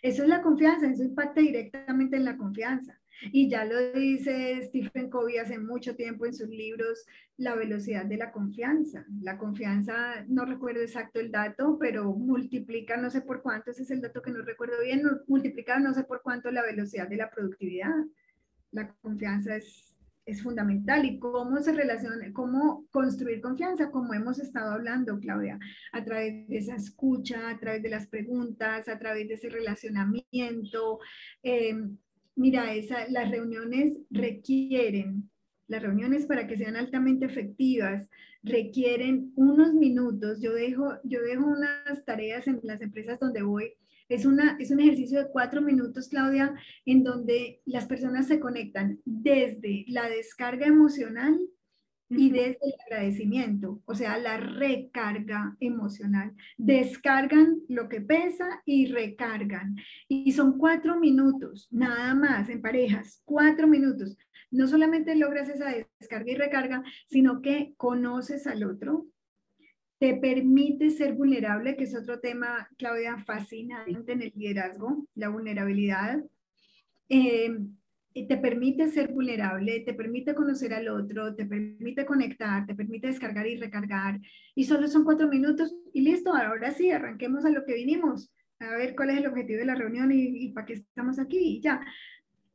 Eso 0.00 0.22
es 0.22 0.28
la 0.28 0.42
confianza, 0.42 0.90
eso 0.90 1.04
impacta 1.04 1.40
directamente 1.40 2.16
en 2.16 2.24
la 2.24 2.36
confianza. 2.36 2.97
Y 3.22 3.48
ya 3.48 3.64
lo 3.64 3.92
dice 3.92 4.62
Stephen 4.62 5.10
Covey 5.10 5.38
hace 5.38 5.58
mucho 5.58 5.96
tiempo 5.96 6.26
en 6.26 6.34
sus 6.34 6.48
libros, 6.48 7.04
la 7.36 7.54
velocidad 7.54 8.04
de 8.04 8.16
la 8.16 8.32
confianza. 8.32 9.04
La 9.20 9.38
confianza, 9.38 10.24
no 10.28 10.44
recuerdo 10.44 10.82
exacto 10.82 11.20
el 11.20 11.30
dato, 11.30 11.78
pero 11.78 12.12
multiplica 12.12 12.96
no 12.96 13.10
sé 13.10 13.20
por 13.20 13.42
cuánto, 13.42 13.70
ese 13.70 13.82
es 13.82 13.90
el 13.90 14.00
dato 14.00 14.22
que 14.22 14.30
no 14.30 14.42
recuerdo 14.42 14.76
bien, 14.82 15.02
multiplica 15.26 15.78
no 15.78 15.94
sé 15.94 16.04
por 16.04 16.22
cuánto 16.22 16.50
la 16.50 16.62
velocidad 16.62 17.08
de 17.08 17.16
la 17.16 17.30
productividad. 17.30 17.94
La 18.70 18.92
confianza 19.00 19.56
es 19.56 19.88
es 20.28 20.42
fundamental 20.42 21.06
y 21.06 21.18
cómo 21.18 21.58
se 21.62 21.72
relaciona, 21.72 22.30
cómo 22.34 22.86
construir 22.90 23.40
confianza, 23.40 23.90
como 23.90 24.12
hemos 24.12 24.38
estado 24.38 24.72
hablando, 24.72 25.18
Claudia, 25.18 25.58
a 25.90 26.04
través 26.04 26.46
de 26.48 26.58
esa 26.58 26.76
escucha, 26.76 27.48
a 27.48 27.58
través 27.58 27.82
de 27.82 27.88
las 27.88 28.06
preguntas, 28.08 28.88
a 28.88 28.98
través 28.98 29.26
de 29.26 29.34
ese 29.34 29.48
relacionamiento. 29.48 30.98
Eh, 31.42 31.74
mira, 32.38 32.74
esa, 32.74 33.08
las 33.10 33.30
reuniones 33.30 33.98
requieren, 34.10 35.30
las 35.66 35.82
reuniones 35.82 36.26
para 36.26 36.46
que 36.46 36.56
sean 36.56 36.76
altamente 36.76 37.26
efectivas, 37.26 38.08
requieren 38.42 39.32
unos 39.36 39.74
minutos. 39.74 40.40
Yo 40.40 40.54
dejo, 40.54 40.94
yo 41.04 41.20
dejo 41.20 41.44
unas 41.44 42.04
tareas 42.06 42.46
en 42.46 42.60
las 42.62 42.80
empresas 42.80 43.20
donde 43.20 43.42
voy 43.42 43.74
es, 44.08 44.24
una, 44.24 44.56
es 44.58 44.70
un 44.70 44.80
ejercicio 44.80 45.18
de 45.18 45.30
cuatro 45.30 45.60
minutos, 45.60 46.08
Claudia, 46.08 46.54
en 46.86 47.04
donde 47.04 47.60
las 47.66 47.86
personas 47.86 48.26
se 48.26 48.40
conectan 48.40 49.00
desde 49.04 49.84
la 49.88 50.08
descarga 50.08 50.66
emocional 50.66 51.38
y 52.10 52.30
desde 52.30 52.58
el 52.62 52.74
agradecimiento, 52.86 53.82
o 53.84 53.94
sea, 53.94 54.18
la 54.18 54.38
recarga 54.38 55.56
emocional. 55.60 56.34
Descargan 56.56 57.60
lo 57.68 57.88
que 57.88 58.00
pesa 58.00 58.62
y 58.64 58.86
recargan. 58.86 59.76
Y 60.08 60.32
son 60.32 60.58
cuatro 60.58 60.98
minutos, 60.98 61.68
nada 61.70 62.14
más, 62.14 62.48
en 62.48 62.62
parejas, 62.62 63.22
cuatro 63.24 63.66
minutos. 63.66 64.16
No 64.50 64.66
solamente 64.66 65.14
logras 65.14 65.48
esa 65.48 65.74
descarga 66.00 66.32
y 66.32 66.36
recarga, 66.36 66.82
sino 67.08 67.42
que 67.42 67.74
conoces 67.76 68.46
al 68.46 68.64
otro, 68.64 69.06
te 69.98 70.14
permite 70.14 70.90
ser 70.90 71.14
vulnerable, 71.14 71.76
que 71.76 71.84
es 71.84 71.94
otro 71.94 72.20
tema, 72.20 72.68
Claudia, 72.78 73.18
fascinante 73.18 74.12
en 74.12 74.22
el 74.22 74.32
liderazgo, 74.34 75.06
la 75.14 75.28
vulnerabilidad. 75.28 76.22
Eh, 77.08 77.58
te 78.14 78.36
permite 78.36 78.88
ser 78.88 79.12
vulnerable, 79.12 79.80
te 79.80 79.94
permite 79.94 80.34
conocer 80.34 80.74
al 80.74 80.88
otro, 80.88 81.34
te 81.34 81.44
permite 81.44 82.04
conectar, 82.04 82.66
te 82.66 82.74
permite 82.74 83.06
descargar 83.06 83.46
y 83.46 83.56
recargar. 83.56 84.20
Y 84.54 84.64
solo 84.64 84.88
son 84.88 85.04
cuatro 85.04 85.28
minutos 85.28 85.74
y 85.92 86.00
listo, 86.00 86.34
ahora 86.34 86.72
sí, 86.72 86.90
arranquemos 86.90 87.44
a 87.44 87.50
lo 87.50 87.64
que 87.64 87.74
vinimos, 87.74 88.30
a 88.60 88.76
ver 88.76 88.96
cuál 88.96 89.10
es 89.10 89.18
el 89.18 89.26
objetivo 89.26 89.60
de 89.60 89.66
la 89.66 89.74
reunión 89.74 90.10
y, 90.12 90.50
para 90.50 90.66
qué 90.66 90.74
estamos 90.74 91.18
aquí 91.18 91.38
y 91.38 91.60
ya. 91.60 91.80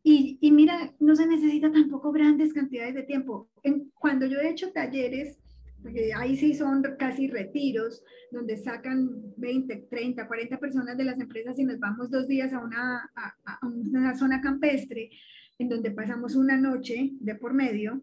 Y, 0.04 0.38
y, 0.42 0.52
mira, 0.52 0.94
no 1.00 1.16
se 1.16 1.26
necesita 1.26 1.72
tampoco 1.72 2.12
grandes 2.12 2.54
cantidades 2.54 2.96
de 2.96 3.04
tiempo. 3.04 3.50
En, 3.64 3.90
cuando 3.98 4.26
yo 4.26 4.40
he 4.40 4.50
hecho 4.50 4.74
talleres 4.74 5.40
porque 5.84 6.14
ahí 6.16 6.38
sí 6.38 6.56
son 6.56 6.82
casi 6.98 7.28
retiros, 7.28 8.04
donde 8.32 8.56
sacan 8.58 9.34
20, 9.36 9.88
30, 9.90 10.28
40 10.28 10.58
personas 10.58 10.98
de 10.98 11.04
las 11.04 11.20
empresas 11.20 11.60
y 11.60 11.66
nos 11.66 11.78
vamos 11.78 12.10
dos 12.10 12.28
días 12.28 12.54
a 12.54 12.60
una, 12.60 13.12
a, 13.16 13.60
una 13.68 14.16
zona 14.18 14.40
campestre, 14.40 15.12
en 15.60 15.70
donde 15.70 15.92
pasamos 15.92 16.36
una 16.36 16.58
noche 16.58 17.12
de 17.20 17.36
por 17.36 17.54
medio. 17.54 18.02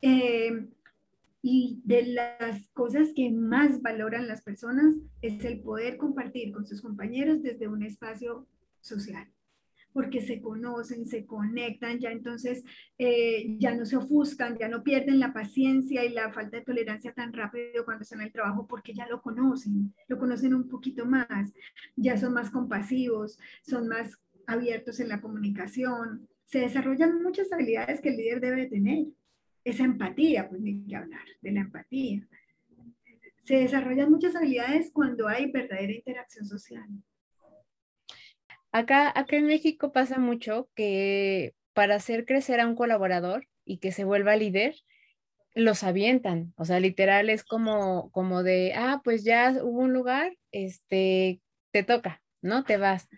Eh, 0.00 0.68
y 1.46 1.82
de 1.84 2.06
las 2.06 2.68
cosas 2.68 3.10
que 3.14 3.30
más 3.30 3.82
valoran 3.82 4.26
las 4.26 4.40
personas 4.40 4.94
es 5.20 5.44
el 5.44 5.60
poder 5.60 5.98
compartir 5.98 6.52
con 6.52 6.66
sus 6.66 6.80
compañeros 6.80 7.42
desde 7.42 7.68
un 7.68 7.82
espacio 7.82 8.46
social 8.80 9.28
porque 9.94 10.20
se 10.20 10.42
conocen, 10.42 11.06
se 11.06 11.24
conectan, 11.24 12.00
ya 12.00 12.10
entonces 12.10 12.64
eh, 12.98 13.56
ya 13.58 13.74
no 13.74 13.86
se 13.86 13.96
ofuscan, 13.96 14.58
ya 14.58 14.68
no 14.68 14.82
pierden 14.82 15.20
la 15.20 15.32
paciencia 15.32 16.04
y 16.04 16.08
la 16.10 16.32
falta 16.32 16.58
de 16.58 16.64
tolerancia 16.64 17.12
tan 17.12 17.32
rápido 17.32 17.84
cuando 17.84 18.02
están 18.02 18.20
en 18.20 18.26
el 18.26 18.32
trabajo 18.32 18.66
porque 18.66 18.92
ya 18.92 19.06
lo 19.06 19.22
conocen, 19.22 19.94
lo 20.08 20.18
conocen 20.18 20.52
un 20.52 20.68
poquito 20.68 21.06
más, 21.06 21.52
ya 21.94 22.16
son 22.16 22.34
más 22.34 22.50
compasivos, 22.50 23.38
son 23.62 23.86
más 23.86 24.18
abiertos 24.48 24.98
en 24.98 25.08
la 25.08 25.20
comunicación, 25.20 26.28
se 26.44 26.60
desarrollan 26.60 27.22
muchas 27.22 27.52
habilidades 27.52 28.00
que 28.00 28.10
el 28.10 28.16
líder 28.16 28.40
debe 28.40 28.66
tener. 28.66 29.06
Esa 29.64 29.84
empatía, 29.84 30.48
pues 30.48 30.60
ni 30.60 30.84
que 30.86 30.96
hablar 30.96 31.24
de 31.40 31.52
la 31.52 31.60
empatía. 31.60 32.26
Se 33.44 33.56
desarrollan 33.56 34.10
muchas 34.10 34.36
habilidades 34.36 34.90
cuando 34.92 35.26
hay 35.26 35.50
verdadera 35.50 35.92
interacción 35.92 36.46
social. 36.46 36.86
Acá, 38.72 39.12
acá 39.14 39.36
en 39.36 39.46
México 39.46 39.92
pasa 39.92 40.18
mucho 40.18 40.68
que 40.74 41.54
para 41.72 41.96
hacer 41.96 42.24
crecer 42.26 42.60
a 42.60 42.66
un 42.66 42.74
colaborador 42.74 43.46
y 43.64 43.78
que 43.78 43.92
se 43.92 44.04
vuelva 44.04 44.36
líder, 44.36 44.74
los 45.54 45.84
avientan. 45.84 46.52
O 46.56 46.64
sea, 46.64 46.80
literal 46.80 47.30
es 47.30 47.44
como, 47.44 48.10
como 48.10 48.42
de, 48.42 48.72
ah, 48.74 49.00
pues 49.04 49.24
ya 49.24 49.52
hubo 49.62 49.80
un 49.80 49.92
lugar, 49.92 50.36
este, 50.52 51.40
te 51.70 51.82
toca, 51.82 52.22
¿no? 52.42 52.64
Te 52.64 52.76
vas. 52.76 53.08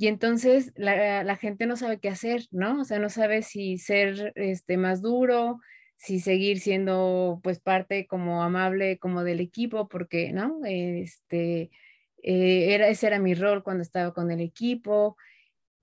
Y 0.00 0.06
entonces 0.06 0.72
la, 0.76 1.36
gente 1.36 1.66
no 1.66 1.76
sabe 1.76 2.00
qué 2.00 2.08
hacer, 2.08 2.46
¿no? 2.52 2.80
O 2.80 2.84
sea, 2.86 2.98
no 2.98 3.10
sabe 3.10 3.42
si 3.42 3.76
ser 3.76 4.32
este, 4.34 4.78
más 4.78 5.02
duro, 5.02 5.60
si 5.98 6.20
seguir 6.20 6.60
siendo 6.60 7.38
pues 7.42 7.60
parte 7.60 8.06
como 8.06 8.42
amable 8.42 8.98
como 8.98 9.24
del 9.24 9.40
equipo, 9.40 9.88
porque, 9.88 10.32
¿no? 10.32 10.60
Este, 10.64 11.70
eh, 12.22 12.74
era, 12.74 12.88
ese 12.88 13.08
era 13.08 13.18
mi 13.18 13.34
rol 13.34 13.62
cuando 13.62 13.82
estaba 13.82 14.14
con 14.14 14.30
el 14.30 14.40
equipo. 14.40 15.18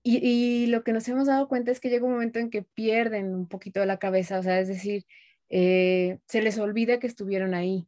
Y, 0.02 0.66
lo 0.66 0.82
que 0.82 0.92
nos 0.92 1.06
hemos 1.08 1.28
dado 1.28 1.46
cuenta 1.46 1.70
es 1.70 1.78
que 1.78 1.88
llega 1.88 2.04
un 2.04 2.14
momento 2.14 2.40
en 2.40 2.50
que 2.50 2.62
pierden 2.62 3.32
un 3.32 3.46
poquito 3.46 3.86
la 3.86 4.00
cabeza, 4.00 4.40
o 4.40 4.42
sea, 4.42 4.58
es 4.58 4.66
decir, 4.66 5.06
eh, 5.48 6.18
se 6.26 6.42
les 6.42 6.58
olvida 6.58 6.98
que 6.98 7.06
estuvieron 7.06 7.54
ahí. 7.54 7.86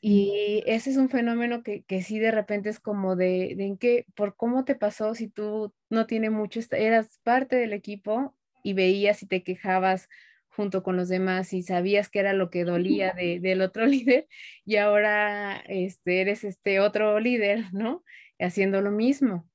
Y 0.00 0.62
ese 0.66 0.90
es 0.90 0.96
un 0.96 1.08
fenómeno 1.08 1.62
que, 1.62 1.82
que 1.84 2.02
sí 2.02 2.18
de 2.18 2.30
repente 2.30 2.68
es 2.68 2.80
como 2.80 3.16
de, 3.16 3.54
de, 3.56 3.64
en 3.64 3.78
qué, 3.78 4.06
por 4.14 4.36
cómo 4.36 4.64
te 4.64 4.74
pasó 4.74 5.14
si 5.14 5.28
tú 5.28 5.72
no 5.90 6.06
tienes 6.06 6.30
mucho, 6.30 6.60
eras 6.72 7.18
parte 7.22 7.56
del 7.56 7.72
equipo 7.72 8.36
y 8.62 8.74
veías 8.74 9.22
y 9.22 9.26
te 9.26 9.42
quejabas 9.42 10.08
junto 10.48 10.82
con 10.82 10.96
los 10.96 11.08
demás 11.08 11.52
y 11.52 11.62
sabías 11.62 12.08
que 12.08 12.18
era 12.18 12.32
lo 12.32 12.50
que 12.50 12.64
dolía 12.64 13.12
de, 13.16 13.40
del 13.40 13.60
otro 13.60 13.86
líder 13.86 14.26
y 14.64 14.76
ahora 14.76 15.58
este, 15.68 16.20
eres 16.20 16.44
este 16.44 16.80
otro 16.80 17.20
líder, 17.20 17.72
¿no? 17.72 18.02
Haciendo 18.38 18.80
lo 18.80 18.90
mismo. 18.90 19.48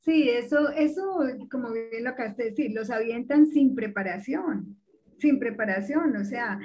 Sí, 0.00 0.30
eso, 0.30 0.70
eso, 0.70 1.20
como 1.50 1.70
bien 1.72 2.04
lo 2.04 2.10
acabas 2.10 2.36
de 2.36 2.44
decir, 2.44 2.72
los 2.72 2.90
avientan 2.90 3.46
sin 3.46 3.74
preparación, 3.74 4.80
sin 5.18 5.38
preparación, 5.38 6.16
o 6.16 6.24
sea, 6.24 6.58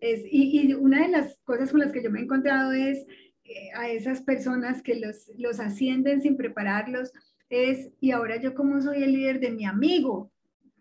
es, 0.00 0.22
y, 0.30 0.74
una 0.74 1.02
de 1.02 1.08
las 1.08 1.38
cosas 1.44 1.70
con 1.70 1.80
las 1.80 1.92
que 1.92 2.02
yo 2.02 2.10
me 2.10 2.20
he 2.20 2.22
encontrado 2.24 2.72
es 2.72 3.06
eh, 3.44 3.70
a 3.74 3.88
esas 3.88 4.22
personas 4.22 4.82
que 4.82 4.96
los, 4.96 5.30
los 5.36 5.60
ascienden 5.60 6.20
sin 6.22 6.36
prepararlos, 6.36 7.12
es, 7.48 7.90
y 8.00 8.10
ahora 8.10 8.40
yo 8.40 8.54
como 8.54 8.80
soy 8.80 9.02
el 9.02 9.12
líder 9.12 9.40
de 9.40 9.52
mi 9.52 9.64
amigo, 9.64 10.32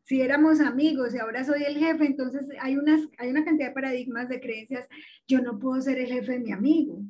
si 0.03 0.22
éramos 0.22 0.59
amigos 0.59 1.13
y 1.13 1.18
ahora 1.18 1.43
soy 1.43 1.63
el 1.63 1.78
jefe, 1.78 2.05
entonces 2.05 2.47
hay, 2.59 2.78
unas, 2.78 3.01
hay 3.18 3.30
una 3.30 3.43
cantidad 3.43 3.70
de 3.70 3.74
paradigmas, 3.74 4.30
de 4.30 4.39
creencias, 4.39 4.88
yo 5.28 5.41
no 5.41 5.57
puedo 5.57 5.82
ser 5.82 5.97
el 5.97 6.07
jefe 6.07 6.34
de 6.34 6.39
mi 6.39 6.51
amigo. 6.51 7.01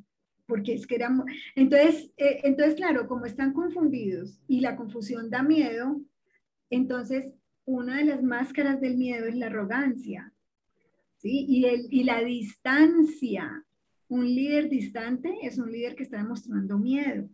porque 0.47 0.73
es 0.75 0.85
que 0.85 0.95
éramos, 0.95 1.25
entonces, 1.55 2.11
eh, 2.17 2.41
entonces, 2.43 2.75
claro, 2.75 3.07
como 3.07 3.25
están 3.25 3.51
confundidos 3.53 4.39
y 4.47 4.61
la 4.61 4.75
confusión 4.75 5.29
da 5.29 5.41
miedo, 5.41 6.01
entonces 6.69 7.33
una 7.65 7.97
de 7.97 8.05
las 8.05 8.23
máscaras 8.23 8.79
del 8.79 8.95
miedo 8.95 9.25
es 9.25 9.35
la 9.35 9.47
arrogancia, 9.47 10.34
¿sí? 11.17 11.45
Y, 11.47 11.65
el, 11.65 11.87
y 11.89 12.03
la 12.03 12.23
distancia. 12.23 13.65
Un 14.07 14.25
líder 14.25 14.69
distante 14.69 15.33
es 15.41 15.57
un 15.57 15.71
líder 15.71 15.95
que 15.95 16.03
está 16.03 16.17
demostrando 16.17 16.77
miedo. 16.77 17.27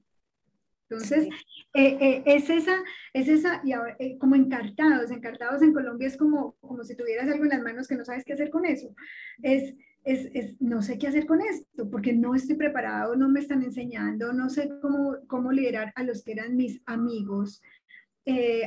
Entonces, 0.92 1.30
eh, 1.74 1.98
eh, 2.02 2.24
es 2.26 2.50
esa, 2.50 2.84
es 3.14 3.30
esa, 3.30 3.62
y 3.64 3.72
ahora, 3.72 3.96
eh, 3.98 4.18
como 4.18 4.36
encartados, 4.36 5.10
encartados 5.10 5.62
en 5.62 5.72
Colombia 5.72 6.08
es 6.08 6.18
como, 6.18 6.58
como 6.60 6.84
si 6.84 6.98
tuvieras 6.98 7.30
algo 7.30 7.46
en 7.46 7.52
las 7.52 7.62
manos 7.62 7.88
que 7.88 7.96
no 7.96 8.04
sabes 8.04 8.26
qué 8.26 8.34
hacer 8.34 8.50
con 8.50 8.66
eso. 8.66 8.94
Es, 9.42 9.74
es, 10.04 10.30
es, 10.34 10.60
no 10.60 10.82
sé 10.82 10.98
qué 10.98 11.08
hacer 11.08 11.26
con 11.26 11.40
esto, 11.40 11.90
porque 11.90 12.12
no 12.12 12.36
estoy 12.36 12.58
preparado, 12.58 13.16
no 13.16 13.30
me 13.30 13.40
están 13.40 13.64
enseñando, 13.64 14.34
no 14.34 14.50
sé 14.50 14.70
cómo, 14.82 15.16
cómo 15.28 15.54
liderar 15.54 15.94
a 15.96 16.04
los 16.04 16.24
que 16.24 16.34
eran 16.34 16.58
mis 16.58 16.82
amigos. 16.86 17.62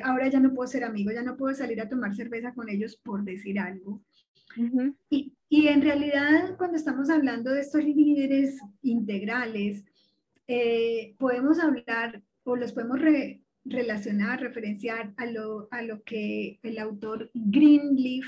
ahora 0.03 0.29
ya 0.29 0.41
no 0.41 0.55
puedo 0.55 0.67
ser 0.67 0.85
amigo, 0.85 1.11
ya 1.13 1.23
no 1.23 1.37
puedo 1.37 1.55
salir 1.55 1.81
a 1.83 1.91
tomar 1.91 2.15
cerveza 2.15 2.55
con 2.55 2.71
ellos 2.71 2.97
por 2.97 3.23
decir 3.25 3.59
algo. 3.59 4.03
Y, 5.11 5.33
y 5.49 5.69
en 5.69 5.83
realidad, 5.83 6.57
cuando 6.57 6.77
estamos 6.77 7.11
hablando 7.11 7.53
de 7.53 7.61
estos 7.61 7.85
líderes 7.85 8.59
integrales, 8.83 9.85
eh, 10.47 11.15
podemos 11.19 11.59
hablar 11.59 12.23
o 12.43 12.57
los 12.57 12.73
podemos 12.73 13.01
relacionar, 13.65 14.41
referenciar 14.41 15.15
a 15.17 15.27
lo, 15.27 15.69
a 15.71 15.83
lo 15.83 16.03
que 16.03 16.59
el 16.63 16.79
autor 16.79 17.31
Greenleaf, 17.35 18.27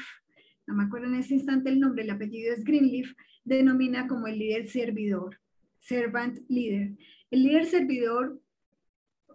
no 0.66 0.74
me 0.74 0.84
acuerdo 0.84 1.08
en 1.08 1.16
ese 1.16 1.34
instante 1.34 1.68
el 1.68 1.80
nombre, 1.80 2.04
el 2.04 2.10
apellido 2.10 2.54
es 2.54 2.64
Greenleaf, 2.64 3.12
denomina 3.44 4.08
como 4.08 4.26
el 4.26 4.38
líder 4.38 4.68
servidor, 4.68 5.38
servant 5.78 6.38
leader. 6.48 6.92
El 7.30 7.42
líder 7.42 7.66
servidor, 7.66 8.40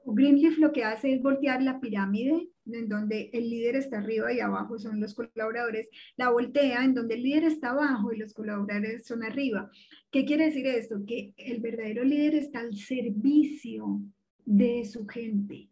Greenleaf 0.05 0.57
lo 0.57 0.71
que 0.71 0.83
hace 0.83 1.13
es 1.13 1.21
voltear 1.21 1.61
la 1.61 1.79
pirámide 1.79 2.49
en 2.65 2.89
donde 2.89 3.29
el 3.33 3.49
líder 3.49 3.75
está 3.75 3.99
arriba 3.99 4.31
y 4.33 4.39
abajo 4.39 4.77
son 4.77 4.99
los 4.99 5.13
colaboradores, 5.13 5.89
la 6.17 6.29
voltea 6.29 6.83
en 6.83 6.93
donde 6.93 7.15
el 7.15 7.23
líder 7.23 7.45
está 7.45 7.71
abajo 7.71 8.11
y 8.11 8.17
los 8.17 8.33
colaboradores 8.33 9.05
son 9.05 9.23
arriba. 9.23 9.69
¿Qué 10.11 10.25
quiere 10.25 10.45
decir 10.45 10.65
esto? 10.67 11.03
Que 11.05 11.33
el 11.37 11.61
verdadero 11.61 12.03
líder 12.03 12.35
está 12.35 12.59
al 12.59 12.75
servicio 12.75 14.01
de 14.45 14.85
su 14.85 15.07
gente. 15.07 15.71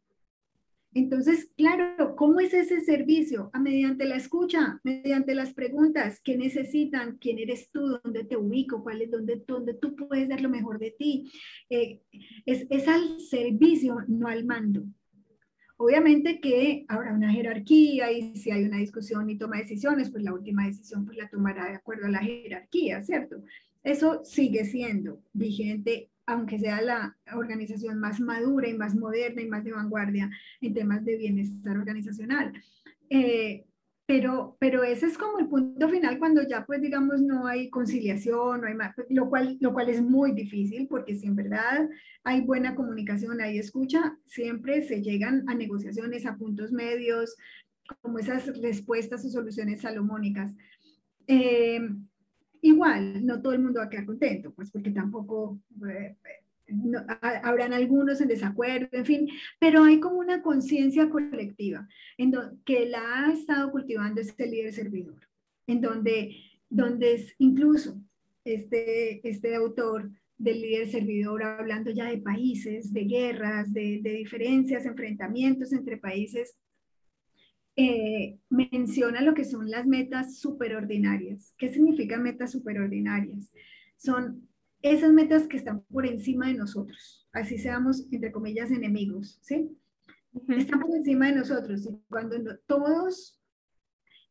Entonces, 0.93 1.51
claro, 1.55 2.15
¿cómo 2.15 2.39
es 2.39 2.51
ese 2.53 2.81
servicio? 2.81 3.51
A 3.53 3.59
mediante 3.59 4.05
la 4.05 4.15
escucha, 4.15 4.79
mediante 4.83 5.35
las 5.35 5.53
preguntas, 5.53 6.19
¿qué 6.23 6.35
necesitan? 6.35 7.17
¿Quién 7.19 7.37
eres 7.37 7.69
tú? 7.69 7.99
¿Dónde 8.03 8.23
te 8.23 8.35
ubico? 8.35 8.81
¿Cuál 8.81 9.03
es 9.03 9.11
donde, 9.11 9.43
donde 9.47 9.75
tú 9.75 9.95
puedes 9.95 10.27
dar 10.27 10.41
lo 10.41 10.49
mejor 10.49 10.79
de 10.79 10.91
ti? 10.91 11.31
Eh, 11.69 12.01
es, 12.45 12.65
es 12.71 12.87
al 12.87 13.19
servicio, 13.21 13.97
no 14.07 14.27
al 14.27 14.45
mando. 14.45 14.83
Obviamente 15.81 16.41
que 16.41 16.83
habrá 16.89 17.13
una 17.13 17.31
jerarquía 17.31 18.11
y 18.11 18.35
si 18.35 18.51
hay 18.51 18.65
una 18.65 18.79
discusión 18.79 19.29
y 19.29 19.37
toma 19.37 19.59
decisiones, 19.59 20.09
pues 20.09 20.25
la 20.25 20.33
última 20.33 20.65
decisión 20.65 21.05
pues 21.05 21.17
la 21.17 21.29
tomará 21.29 21.69
de 21.69 21.75
acuerdo 21.75 22.07
a 22.07 22.09
la 22.09 22.19
jerarquía, 22.19 23.01
¿cierto? 23.01 23.41
Eso 23.81 24.25
sigue 24.25 24.65
siendo 24.65 25.21
vigente, 25.31 26.09
aunque 26.25 26.59
sea 26.59 26.81
la 26.81 27.15
organización 27.33 27.97
más 27.97 28.19
madura 28.19 28.67
y 28.67 28.73
más 28.73 28.93
moderna 28.93 29.41
y 29.41 29.47
más 29.47 29.63
de 29.63 29.71
vanguardia 29.71 30.29
en 30.59 30.73
temas 30.73 31.05
de 31.05 31.15
bienestar 31.15 31.77
organizacional. 31.77 32.51
Eh, 33.09 33.63
pero, 34.09 34.57
pero 34.59 34.83
ese 34.83 35.05
es 35.05 35.19
como 35.19 35.37
el 35.37 35.47
punto 35.47 35.87
final 35.87 36.17
cuando 36.17 36.41
ya 36.41 36.65
pues 36.65 36.81
digamos 36.81 37.21
no 37.21 37.45
hay 37.45 37.69
conciliación, 37.69 38.61
no 38.61 38.65
hay 38.65 38.73
más, 38.73 38.95
lo, 39.07 39.29
cual, 39.29 39.55
lo 39.61 39.71
cual 39.71 39.87
es 39.87 40.01
muy 40.01 40.31
difícil 40.31 40.87
porque 40.87 41.13
si 41.13 41.27
en 41.27 41.35
verdad 41.35 41.87
hay 42.23 42.41
buena 42.41 42.73
comunicación, 42.73 43.39
hay 43.39 43.59
escucha, 43.59 44.17
siempre 44.25 44.81
se 44.81 45.03
llegan 45.03 45.47
a 45.47 45.53
negociaciones, 45.53 46.25
a 46.25 46.37
puntos 46.37 46.71
medios, 46.71 47.35
como 48.01 48.17
esas 48.17 48.59
respuestas 48.59 49.23
o 49.25 49.29
soluciones 49.29 49.81
salomónicas. 49.81 50.55
Eh, 51.27 51.79
igual, 52.63 53.23
no 53.23 53.43
todo 53.43 53.53
el 53.53 53.59
mundo 53.59 53.79
va 53.79 53.85
a 53.85 53.89
quedar 53.91 54.07
contento, 54.07 54.51
pues 54.55 54.71
porque 54.71 54.89
tampoco... 54.89 55.61
Eh, 55.87 56.17
habrán 57.43 57.73
algunos 57.73 58.21
en 58.21 58.27
desacuerdo, 58.27 58.89
en 58.91 59.05
fin, 59.05 59.29
pero 59.59 59.83
hay 59.83 59.99
como 59.99 60.19
una 60.19 60.41
conciencia 60.41 61.09
colectiva 61.09 61.87
en 62.17 62.33
que 62.65 62.87
la 62.87 63.25
ha 63.25 63.33
estado 63.33 63.71
cultivando 63.71 64.21
este 64.21 64.47
líder 64.47 64.73
servidor, 64.73 65.27
en 65.67 65.81
donde, 65.81 66.35
donde 66.69 67.13
es 67.13 67.33
incluso 67.37 68.01
este, 68.43 69.27
este 69.27 69.55
autor 69.55 70.11
del 70.37 70.61
líder 70.61 70.89
servidor 70.89 71.43
hablando 71.43 71.91
ya 71.91 72.05
de 72.05 72.17
países, 72.17 72.93
de 72.93 73.03
guerras, 73.03 73.73
de, 73.73 73.99
de 74.01 74.11
diferencias, 74.11 74.85
enfrentamientos 74.85 75.73
entre 75.73 75.97
países, 75.97 76.55
eh, 77.81 78.37
menciona 78.49 79.21
lo 79.21 79.33
que 79.33 79.45
son 79.45 79.69
las 79.69 79.85
metas 79.85 80.39
superordinarias. 80.39 81.53
¿Qué 81.57 81.69
significa 81.69 82.17
metas 82.17 82.51
superordinarias? 82.51 83.53
Son 83.95 84.48
esas 84.81 85.11
metas 85.11 85.47
que 85.47 85.57
están 85.57 85.81
por 85.91 86.05
encima 86.05 86.47
de 86.47 86.53
nosotros, 86.53 87.27
así 87.33 87.57
seamos, 87.57 88.07
entre 88.11 88.31
comillas, 88.31 88.71
enemigos, 88.71 89.39
¿sí? 89.41 89.69
Están 90.47 90.79
por 90.79 90.95
encima 90.95 91.27
de 91.27 91.35
nosotros. 91.35 91.85
Y 91.85 91.99
cuando 92.09 92.37
todos, 92.67 93.39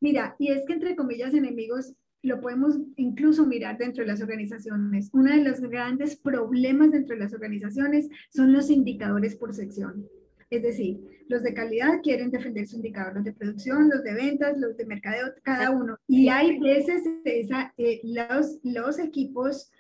mira, 0.01 0.37
y 0.39 0.51
es 0.51 0.65
que 0.67 0.73
entre 0.75 0.97
comillas, 0.97 1.35
enemigos, 1.35 1.95
lo 2.23 2.41
podemos 2.41 2.77
incluso 2.97 3.47
mirar 3.47 3.79
dentro 3.79 4.03
de 4.03 4.09
las 4.09 4.21
organizaciones. 4.21 5.11
Uno 5.13 5.31
de 5.31 5.45
los 5.45 5.61
grandes 5.61 6.17
problemas 6.17 6.91
dentro 6.91 7.15
de 7.15 7.23
las 7.23 7.33
organizaciones 7.33 8.09
son 8.31 8.53
los 8.53 8.71
indicadores 8.71 9.37
por 9.37 9.55
sección. 9.55 10.09
Es 10.51 10.63
decir, 10.63 10.99
los 11.29 11.43
de 11.43 11.55
calidad 11.55 12.01
quieren 12.03 12.31
defender 12.31 12.67
su 12.67 12.77
indicador, 12.77 13.17
los 13.17 13.25
de 13.25 13.35
producción, 13.35 13.89
los 13.89 14.03
de 14.03 14.15
ventas, 14.15 14.59
los 14.59 14.77
de 14.77 14.87
mercadeo, 14.87 15.33
cada 15.43 15.71
uno. 15.71 15.99
Y 16.09 16.29
hay 16.29 16.59
veces 16.59 17.03
esa, 17.25 17.75
eh, 17.77 18.01
los, 18.03 18.59
los 18.63 18.99
equipos 18.99 19.71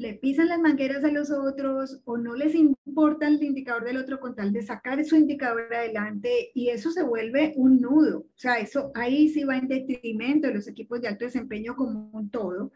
le 0.00 0.14
pisan 0.14 0.48
las 0.48 0.58
mangueras 0.58 1.04
a 1.04 1.10
los 1.10 1.30
otros 1.30 2.00
o 2.06 2.16
no 2.16 2.34
les 2.34 2.54
importa 2.54 3.28
el 3.28 3.42
indicador 3.42 3.84
del 3.84 3.98
otro 3.98 4.18
con 4.18 4.34
tal 4.34 4.50
de 4.50 4.62
sacar 4.62 5.04
su 5.04 5.14
indicador 5.14 5.72
adelante 5.74 6.50
y 6.54 6.70
eso 6.70 6.90
se 6.90 7.02
vuelve 7.02 7.52
un 7.56 7.82
nudo. 7.82 8.20
O 8.20 8.38
sea, 8.38 8.58
eso 8.58 8.90
ahí 8.94 9.28
sí 9.28 9.44
va 9.44 9.58
en 9.58 9.68
detrimento 9.68 10.48
de 10.48 10.54
los 10.54 10.68
equipos 10.68 11.02
de 11.02 11.08
alto 11.08 11.26
desempeño 11.26 11.76
como 11.76 12.10
un 12.12 12.30
todo. 12.30 12.72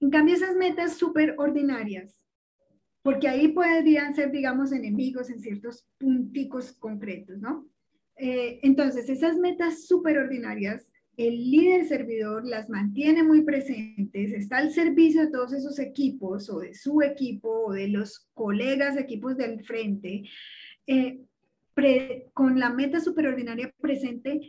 En 0.00 0.08
cambio, 0.08 0.36
esas 0.36 0.56
metas 0.56 0.96
súper 0.96 1.34
ordinarias, 1.36 2.24
porque 3.02 3.28
ahí 3.28 3.48
podrían 3.48 4.14
ser, 4.14 4.30
digamos, 4.32 4.72
enemigos 4.72 5.28
en 5.28 5.40
ciertos 5.40 5.86
punticos 5.98 6.72
concretos, 6.72 7.38
¿no? 7.38 7.68
Eh, 8.16 8.58
entonces, 8.62 9.10
esas 9.10 9.36
metas 9.36 9.86
súper 9.86 10.16
ordinarias 10.16 10.90
el 11.18 11.50
líder 11.50 11.84
servidor 11.84 12.46
las 12.46 12.70
mantiene 12.70 13.24
muy 13.24 13.42
presentes, 13.42 14.32
está 14.32 14.58
al 14.58 14.70
servicio 14.70 15.20
de 15.22 15.32
todos 15.32 15.52
esos 15.52 15.80
equipos 15.80 16.48
o 16.48 16.60
de 16.60 16.74
su 16.74 17.02
equipo 17.02 17.66
o 17.66 17.72
de 17.72 17.88
los 17.88 18.28
colegas 18.34 18.96
equipos 18.96 19.36
del 19.36 19.64
frente, 19.64 20.22
eh, 20.86 21.20
con 22.32 22.60
la 22.60 22.70
meta 22.70 23.00
superordinaria 23.00 23.74
presente 23.80 24.40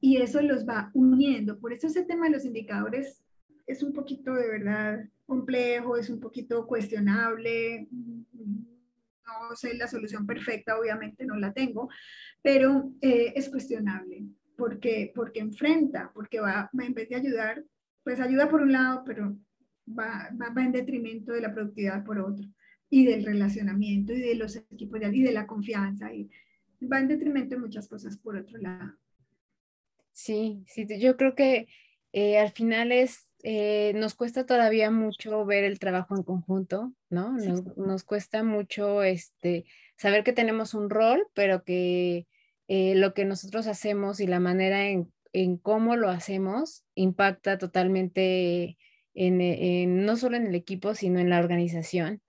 y 0.00 0.18
eso 0.18 0.42
los 0.42 0.68
va 0.68 0.90
uniendo. 0.92 1.58
Por 1.58 1.72
eso 1.72 1.86
ese 1.86 2.04
tema 2.04 2.26
de 2.26 2.32
los 2.32 2.44
indicadores 2.44 3.22
es 3.66 3.82
un 3.82 3.94
poquito 3.94 4.34
de 4.34 4.48
verdad 4.48 5.08
complejo, 5.24 5.96
es 5.96 6.10
un 6.10 6.20
poquito 6.20 6.66
cuestionable. 6.66 7.88
No 7.90 9.56
sé 9.56 9.74
la 9.74 9.88
solución 9.88 10.26
perfecta, 10.26 10.78
obviamente 10.78 11.24
no 11.24 11.36
la 11.36 11.54
tengo, 11.54 11.88
pero 12.42 12.92
eh, 13.00 13.32
es 13.34 13.48
cuestionable 13.48 14.26
porque, 14.56 15.12
porque 15.14 15.40
enfrenta, 15.40 16.10
porque 16.14 16.40
va, 16.40 16.70
en 16.72 16.94
vez 16.94 17.08
de 17.08 17.16
ayudar, 17.16 17.64
pues 18.04 18.20
ayuda 18.20 18.48
por 18.48 18.62
un 18.62 18.72
lado, 18.72 19.02
pero 19.04 19.36
va, 19.88 20.30
va, 20.40 20.62
en 20.62 20.72
detrimento 20.72 21.32
de 21.32 21.40
la 21.40 21.52
productividad 21.52 22.04
por 22.04 22.18
otro, 22.18 22.46
y 22.90 23.06
del 23.06 23.24
relacionamiento, 23.24 24.12
y 24.12 24.20
de 24.20 24.34
los 24.34 24.56
equipos, 24.56 25.00
de, 25.00 25.16
y 25.16 25.22
de 25.22 25.32
la 25.32 25.46
confianza, 25.46 26.12
y 26.12 26.30
va 26.90 27.00
en 27.00 27.08
detrimento 27.08 27.54
de 27.54 27.60
muchas 27.60 27.88
cosas 27.88 28.16
por 28.18 28.36
otro 28.36 28.58
lado. 28.58 28.92
Sí, 30.12 30.64
sí, 30.66 30.86
yo 31.00 31.16
creo 31.16 31.34
que 31.34 31.68
eh, 32.12 32.38
al 32.38 32.50
final 32.50 32.92
es, 32.92 33.30
eh, 33.42 33.92
nos 33.94 34.14
cuesta 34.14 34.44
todavía 34.44 34.90
mucho 34.90 35.44
ver 35.46 35.64
el 35.64 35.78
trabajo 35.78 36.14
en 36.16 36.22
conjunto, 36.22 36.92
¿no? 37.08 37.32
Nos, 37.32 37.76
nos, 37.76 38.04
cuesta 38.04 38.42
mucho 38.42 39.02
este, 39.02 39.64
saber 39.96 40.22
que 40.22 40.34
tenemos 40.34 40.74
un 40.74 40.90
rol, 40.90 41.26
pero 41.34 41.64
que 41.64 42.26
eh, 42.74 42.94
lo 42.94 43.12
que 43.12 43.26
nosotros 43.26 43.66
hacemos 43.66 44.18
y 44.18 44.26
la 44.26 44.40
manera 44.40 44.88
en, 44.88 45.12
cómo 45.58 45.94
lo 45.94 46.08
hacemos 46.08 46.84
impacta 46.94 47.58
totalmente 47.58 48.78
en, 49.12 50.06
no 50.06 50.16
solo 50.16 50.38
en 50.38 50.46
el 50.46 50.54
equipo, 50.54 50.94
sino 50.94 51.20
en 51.20 51.28
la 51.28 51.38
organización, 51.38 52.22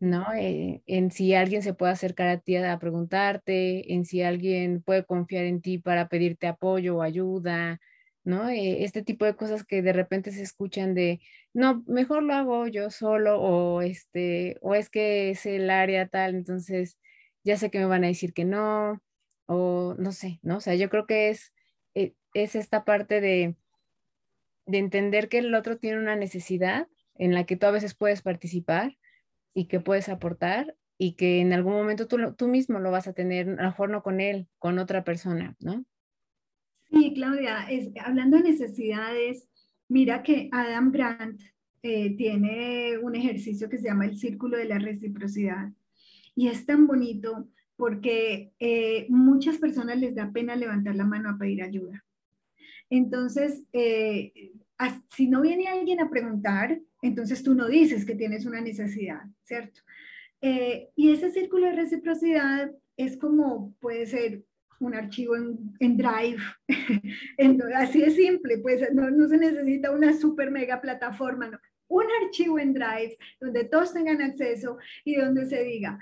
¿no? 0.00 0.26
Eh, 0.34 0.82
en 0.86 1.12
si 1.12 1.34
alguien 1.34 1.62
se 1.62 1.72
puede 1.72 1.92
acercar 1.92 2.26
a 2.28 2.40
ti 2.40 2.56
a 2.56 2.78
preguntarte, 2.80 3.92
en 3.94 4.04
si 4.04 4.22
alguien 4.22 4.82
puede 4.82 5.04
confiar 5.04 5.44
en 5.44 5.60
ti 5.62 5.78
para 5.78 6.08
pedirte 6.08 6.48
apoyo 6.48 6.96
o 6.96 7.02
ayuda, 7.02 7.78
¿no? 8.24 8.48
Eh, 8.48 8.82
este 8.84 9.04
tipo 9.04 9.24
de 9.24 9.36
cosas 9.36 9.64
que 9.64 9.82
de 9.82 9.92
repente 9.92 10.32
se 10.32 10.42
escuchan 10.42 10.94
de, 10.94 11.20
no, 11.54 11.84
mejor 11.86 12.24
lo 12.24 12.34
hago 12.34 12.66
yo 12.66 12.90
solo 12.90 13.40
o 13.40 13.82
este, 13.82 14.58
o 14.62 14.74
es 14.74 14.90
que 14.90 15.30
es 15.30 15.46
el 15.46 15.70
área 15.70 16.08
tal, 16.08 16.34
entonces 16.34 16.98
ya 17.44 17.56
sé 17.56 17.70
que 17.70 17.78
me 17.78 17.86
van 17.86 18.02
a 18.04 18.08
decir 18.08 18.32
que 18.34 18.44
no, 18.44 19.00
o 19.46 19.94
no 19.98 20.12
sé, 20.12 20.38
¿no? 20.42 20.58
O 20.58 20.60
sea, 20.60 20.74
yo 20.74 20.90
creo 20.90 21.06
que 21.06 21.30
es, 21.30 21.52
eh, 21.94 22.14
es 22.34 22.54
esta 22.54 22.84
parte 22.84 23.20
de, 23.20 23.56
de 24.66 24.78
entender 24.78 25.28
que 25.28 25.38
el 25.38 25.54
otro 25.54 25.78
tiene 25.78 25.98
una 25.98 26.16
necesidad 26.16 26.88
en 27.14 27.34
la 27.34 27.44
que 27.44 27.56
tú 27.56 27.66
a 27.66 27.70
veces 27.70 27.94
puedes 27.94 28.22
participar 28.22 28.96
y 29.54 29.66
que 29.66 29.80
puedes 29.80 30.08
aportar 30.08 30.76
y 30.98 31.12
que 31.12 31.40
en 31.40 31.52
algún 31.52 31.74
momento 31.74 32.08
tú, 32.08 32.34
tú 32.36 32.48
mismo 32.48 32.78
lo 32.78 32.90
vas 32.90 33.06
a 33.06 33.12
tener, 33.12 33.48
a 33.48 33.62
lo 33.62 33.68
mejor 33.68 34.02
con 34.02 34.20
él, 34.20 34.48
con 34.58 34.78
otra 34.78 35.04
persona, 35.04 35.56
¿no? 35.60 35.84
Sí, 36.90 37.12
Claudia, 37.14 37.68
es, 37.68 37.90
hablando 38.04 38.36
de 38.36 38.44
necesidades, 38.44 39.48
mira 39.88 40.22
que 40.22 40.48
Adam 40.52 40.92
Grant 40.92 41.40
eh, 41.82 42.16
tiene 42.16 42.98
un 42.98 43.14
ejercicio 43.14 43.68
que 43.68 43.78
se 43.78 43.88
llama 43.88 44.06
el 44.06 44.18
círculo 44.18 44.56
de 44.56 44.66
la 44.66 44.78
reciprocidad 44.78 45.70
y 46.34 46.48
es 46.48 46.66
tan 46.66 46.86
bonito 46.86 47.48
porque 47.76 48.52
eh, 48.58 49.06
muchas 49.08 49.58
personas 49.58 49.98
les 49.98 50.14
da 50.14 50.30
pena 50.32 50.56
levantar 50.56 50.94
la 50.94 51.04
mano 51.04 51.30
a 51.30 51.38
pedir 51.38 51.62
ayuda. 51.62 52.04
Entonces, 52.88 53.64
eh, 53.72 54.52
si 55.10 55.28
no 55.28 55.42
viene 55.42 55.68
alguien 55.68 56.00
a 56.00 56.10
preguntar, 56.10 56.80
entonces 57.02 57.42
tú 57.42 57.54
no 57.54 57.68
dices 57.68 58.04
que 58.04 58.14
tienes 58.14 58.46
una 58.46 58.60
necesidad, 58.60 59.22
¿cierto? 59.42 59.80
y 60.94 61.10
ese 61.10 61.32
círculo 61.32 61.66
de 61.66 61.72
reciprocidad 61.72 62.70
es 62.96 63.16
como, 63.16 63.74
puede 63.80 64.06
ser 64.06 64.44
un 64.80 64.94
archivo 64.94 65.34
en, 65.36 65.96
Drive. 65.96 66.42
así 67.76 68.00
de 68.00 68.10
simple, 68.10 68.58
pues 68.58 68.82
no, 68.92 69.10
no, 69.10 69.28
se 69.28 69.38
necesita 69.38 69.90
una 69.90 70.12
super 70.14 70.50
mega 70.50 70.80
plataforma. 70.80 71.60
Un 71.88 72.04
archivo 72.22 72.58
en 72.58 72.74
Drive 72.74 73.16
donde 73.40 73.64
todos 73.64 73.92
tengan 73.92 74.20
acceso 74.20 74.78
y 75.04 75.16
donde 75.16 75.46
se 75.46 75.62
diga, 75.62 75.98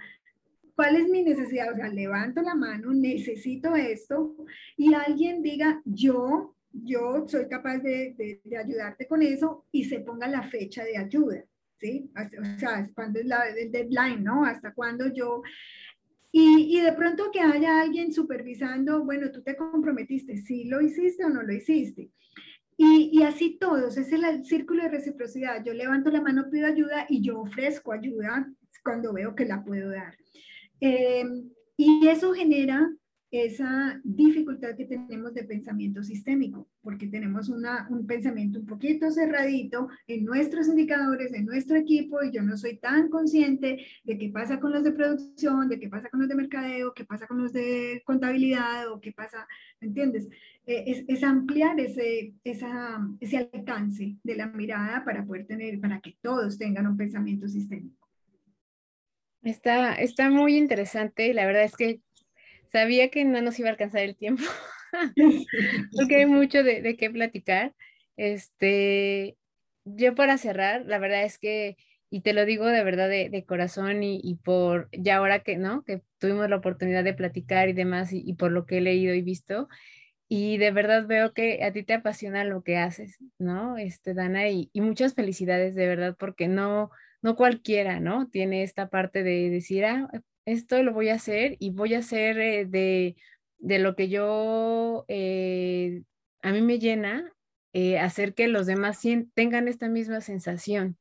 ¿cuál 0.74 0.96
es 0.96 1.08
mi 1.08 1.22
necesidad? 1.22 1.72
O 1.72 1.76
sea, 1.76 1.88
levanto 1.88 2.42
la 2.42 2.54
mano, 2.54 2.92
necesito 2.92 3.74
esto 3.76 4.36
y 4.76 4.94
alguien 4.94 5.42
diga, 5.42 5.80
yo, 5.84 6.54
yo 6.72 7.26
soy 7.26 7.48
capaz 7.48 7.78
de, 7.78 8.40
de, 8.44 8.56
ayudarte 8.56 9.06
con 9.06 9.22
eso 9.22 9.66
y 9.72 9.84
se 9.84 10.00
ponga 10.00 10.28
la 10.28 10.42
fecha 10.42 10.84
de 10.84 10.96
ayuda. 10.96 11.44
¿Sí? 11.76 12.10
O 12.16 12.58
sea, 12.58 12.88
cuándo 12.94 13.18
es 13.18 13.26
la, 13.26 13.48
el 13.48 13.70
deadline, 13.70 14.22
¿no? 14.22 14.44
Hasta 14.44 14.72
cuándo 14.72 15.12
yo 15.12 15.42
y, 16.36 16.80
de 16.80 16.92
pronto 16.94 17.30
que 17.30 17.38
haya 17.38 17.80
alguien 17.80 18.12
supervisando, 18.12 19.04
bueno, 19.04 19.30
tú 19.30 19.40
te 19.44 19.54
comprometiste, 19.54 20.36
si 20.36 20.64
lo 20.64 20.80
hiciste 20.80 21.24
o 21.24 21.28
no 21.28 21.44
lo 21.44 21.52
hiciste. 21.52 22.10
Y, 22.76 23.10
y, 23.12 23.22
así 23.22 23.56
todos, 23.56 23.96
es 23.96 24.10
el, 24.10 24.44
círculo 24.44 24.82
de 24.82 24.88
reciprocidad. 24.88 25.64
Yo 25.64 25.72
levanto 25.72 26.10
la 26.10 26.20
mano, 26.20 26.50
pido 26.50 26.66
ayuda 26.66 27.06
y 27.08 27.22
yo 27.22 27.38
ofrezco 27.38 27.92
ayuda 27.92 28.50
cuando 28.82 29.12
veo 29.12 29.36
que 29.36 29.44
la 29.44 29.62
puedo 29.62 29.90
dar. 29.90 30.16
Eh, 30.86 31.24
y 31.78 32.06
eso 32.08 32.34
genera 32.34 32.86
esa 33.30 33.98
dificultad 34.04 34.76
que 34.76 34.84
tenemos 34.84 35.32
de 35.32 35.44
pensamiento 35.44 36.02
sistémico, 36.02 36.68
porque 36.82 37.06
tenemos 37.06 37.48
una, 37.48 37.88
un 37.88 38.06
pensamiento 38.06 38.60
un 38.60 38.66
poquito 38.66 39.10
cerradito 39.10 39.88
en 40.06 40.26
nuestros 40.26 40.68
indicadores, 40.68 41.32
en 41.32 41.46
nuestro 41.46 41.78
equipo, 41.78 42.22
y 42.22 42.32
yo 42.32 42.42
no 42.42 42.58
soy 42.58 42.76
tan 42.76 43.08
consciente 43.08 43.86
de 44.04 44.18
qué 44.18 44.28
pasa 44.28 44.60
con 44.60 44.72
los 44.72 44.84
de 44.84 44.92
producción, 44.92 45.70
de 45.70 45.80
qué 45.80 45.88
pasa 45.88 46.10
con 46.10 46.20
los 46.20 46.28
de 46.28 46.34
mercadeo, 46.34 46.92
qué 46.92 47.06
pasa 47.06 47.26
con 47.26 47.38
los 47.38 47.54
de 47.54 48.02
contabilidad, 48.04 48.92
o 48.92 49.00
qué 49.00 49.10
pasa, 49.12 49.48
¿me 49.80 49.88
entiendes? 49.88 50.28
Eh, 50.66 50.84
es, 50.86 51.04
es, 51.08 51.24
ampliar 51.24 51.80
ese, 51.80 52.34
esa, 52.44 53.00
ese 53.20 53.38
alcance 53.38 54.16
de 54.22 54.36
la 54.36 54.48
mirada 54.48 55.02
para 55.02 55.24
poder 55.24 55.46
tener, 55.46 55.80
para 55.80 55.98
que 56.00 56.14
todos 56.20 56.58
tengan 56.58 56.86
un 56.86 56.98
pensamiento 56.98 57.48
sistémico. 57.48 58.03
Está, 59.44 59.94
está 59.94 60.30
muy 60.30 60.56
interesante 60.56 61.34
la 61.34 61.46
verdad 61.46 61.64
es 61.64 61.76
que 61.76 62.00
sabía 62.74 63.08
que 63.08 63.24
no 63.24 63.40
nos 63.40 63.58
iba 63.60 63.68
a 63.68 63.72
alcanzar 63.72 64.02
el 64.02 64.16
tiempo, 64.16 64.42
porque 65.96 66.16
hay 66.16 66.26
mucho 66.26 66.64
de, 66.64 66.96
qué 66.96 67.08
platicar. 67.08 67.72
Este, 68.16 69.36
yo 69.84 70.16
para 70.16 70.38
cerrar, 70.38 70.84
la 70.84 70.98
verdad 70.98 71.22
es 71.22 71.38
que, 71.38 71.76
y 72.10 72.22
te 72.22 72.32
lo 72.32 72.44
digo 72.44 72.66
de 72.66 72.82
verdad 72.82 73.08
de, 73.08 73.44
corazón 73.46 74.02
y, 74.02 74.40
por, 74.42 74.88
ya 74.90 75.18
ahora 75.18 75.44
que, 75.44 75.56
¿no? 75.56 75.84
Que 75.84 76.02
tuvimos 76.18 76.50
la 76.50 76.56
oportunidad 76.56 77.04
de 77.04 77.14
platicar 77.14 77.68
y 77.68 77.74
demás, 77.74 78.12
y, 78.12 78.34
por 78.34 78.50
lo 78.50 78.66
que 78.66 78.78
he 78.78 78.80
leído 78.80 79.14
y 79.14 79.22
visto, 79.22 79.68
y 80.28 80.58
de 80.58 80.72
verdad 80.72 81.06
veo 81.06 81.32
que 81.32 81.62
a 81.62 81.72
ti 81.72 81.84
te 81.84 81.94
apasiona 81.94 82.42
lo 82.42 82.64
que 82.64 82.76
haces, 82.76 83.18
¿no? 83.38 83.78
Este, 83.78 84.14
Dana, 84.14 84.48
y, 84.48 84.68
y 84.72 84.80
muchas 84.80 85.14
felicidades 85.14 85.76
de 85.76 85.86
verdad, 85.86 86.16
porque 86.18 86.48
no, 86.48 86.90
no 87.24 87.36
cualquiera, 87.36 88.00
¿no? 88.00 88.28
Tiene 88.28 88.62
esta 88.64 88.90
parte 88.90 89.22
de 89.22 89.48
decir, 89.48 89.86
ah, 89.86 90.10
esto 90.44 90.82
lo 90.82 90.92
voy 90.92 91.08
a 91.08 91.14
hacer 91.14 91.56
y 91.58 91.70
voy 91.70 91.94
a 91.94 92.00
hacer 92.00 92.38
eh, 92.38 92.66
de, 92.66 93.78
lo 93.78 93.96
que 93.96 94.10
yo, 94.10 95.06
eh, 95.08 96.02
a 96.42 96.52
mí 96.52 96.60
me 96.60 96.78
llena, 96.78 97.32
eh, 97.72 97.98
hacer 97.98 98.34
que 98.34 98.46
los 98.46 98.66
demás 98.66 99.00
tengan 99.32 99.68
esta 99.68 99.88
misma 99.88 100.20
sensación 100.20 100.98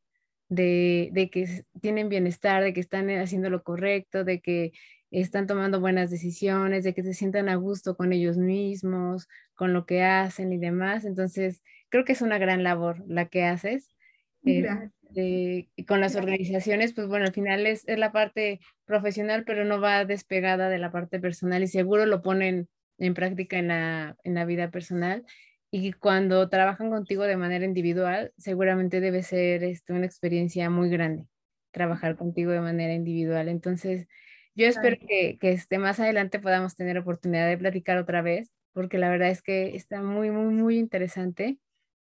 de, 0.48 1.10
de, 1.12 1.30
que 1.30 1.66
tienen 1.82 2.08
bienestar, 2.08 2.64
de 2.64 2.72
que 2.72 2.80
están 2.80 3.10
haciendo 3.10 3.50
lo 3.50 3.62
correcto, 3.62 4.24
de 4.24 4.40
que 4.40 4.72
están 5.12 5.46
tomando 5.46 5.82
buenas 5.82 6.10
decisiones, 6.10 6.86
de 6.86 6.94
que 6.94 7.04
se 7.04 7.14
sientan 7.14 7.50
a 7.50 7.56
gusto 7.56 7.98
con 7.98 8.14
ellos 8.14 8.38
mismos, 8.38 9.28
con 9.56 9.74
lo 9.74 9.86
que 9.86 10.04
hacen 10.04 10.54
y 10.54 10.58
demás. 10.58 11.04
Entonces, 11.04 11.64
creo 11.90 12.06
que 12.06 12.14
es 12.14 12.22
una 12.22 12.38
gran 12.38 12.64
labor 12.64 13.04
la 13.08 13.28
que 13.28 13.44
haces. 13.44 13.90
Y 15.16 15.86
con 15.86 16.02
las 16.02 16.16
organizaciones, 16.16 16.94
pues 16.94 17.08
bueno, 17.08 17.26
al 17.26 17.34
final 17.34 17.66
es, 17.68 17.88
es, 17.88 17.98
la 17.98 18.12
parte 18.12 18.60
profesional, 18.86 19.44
pero 19.46 19.66
no 19.66 19.80
va 19.80 20.06
despegada 20.06 20.70
de 20.70 20.80
la 20.80 20.92
parte 20.92 21.20
personal 21.20 21.64
y 21.64 21.68
seguro 21.68 22.06
lo 22.06 22.22
ponen 22.22 22.68
en 22.98 23.14
práctica 23.14 23.58
en 23.58 23.68
la, 23.68 24.16
en 24.24 24.34
la 24.34 24.46
vida 24.46 24.72
personal. 24.72 25.26
Y 25.72 25.94
cuando 25.94 26.50
trabajan 26.50 26.90
contigo 26.90 27.24
de 27.24 27.38
manera 27.38 27.66
individual, 27.66 28.32
seguramente 28.38 29.02
debe 29.02 29.24
ser 29.24 29.64
este, 29.64 29.94
una 29.94 30.06
experiencia 30.06 30.70
muy 30.70 30.90
grande 30.90 31.26
trabajar 31.72 32.16
contigo 32.16 32.52
de 32.52 32.62
manera 32.62 32.94
individual. 32.94 33.50
Entonces, 33.50 34.08
yo 34.56 34.68
espero 34.68 34.98
que, 35.00 35.38
que 35.40 35.52
este, 35.52 35.80
más 35.80 36.00
adelante 36.00 36.40
podamos 36.40 36.76
tener 36.76 36.98
oportunidad 36.98 37.48
de 37.50 37.58
platicar 37.58 37.98
otra 37.98 38.22
vez, 38.22 38.52
porque 38.72 39.00
la 39.00 39.10
verdad 39.10 39.30
es 39.30 39.42
que 39.42 39.76
está 39.76 40.02
muy, 40.02 40.30
muy, 40.30 40.54
muy 40.54 40.78
interesante 40.78 41.58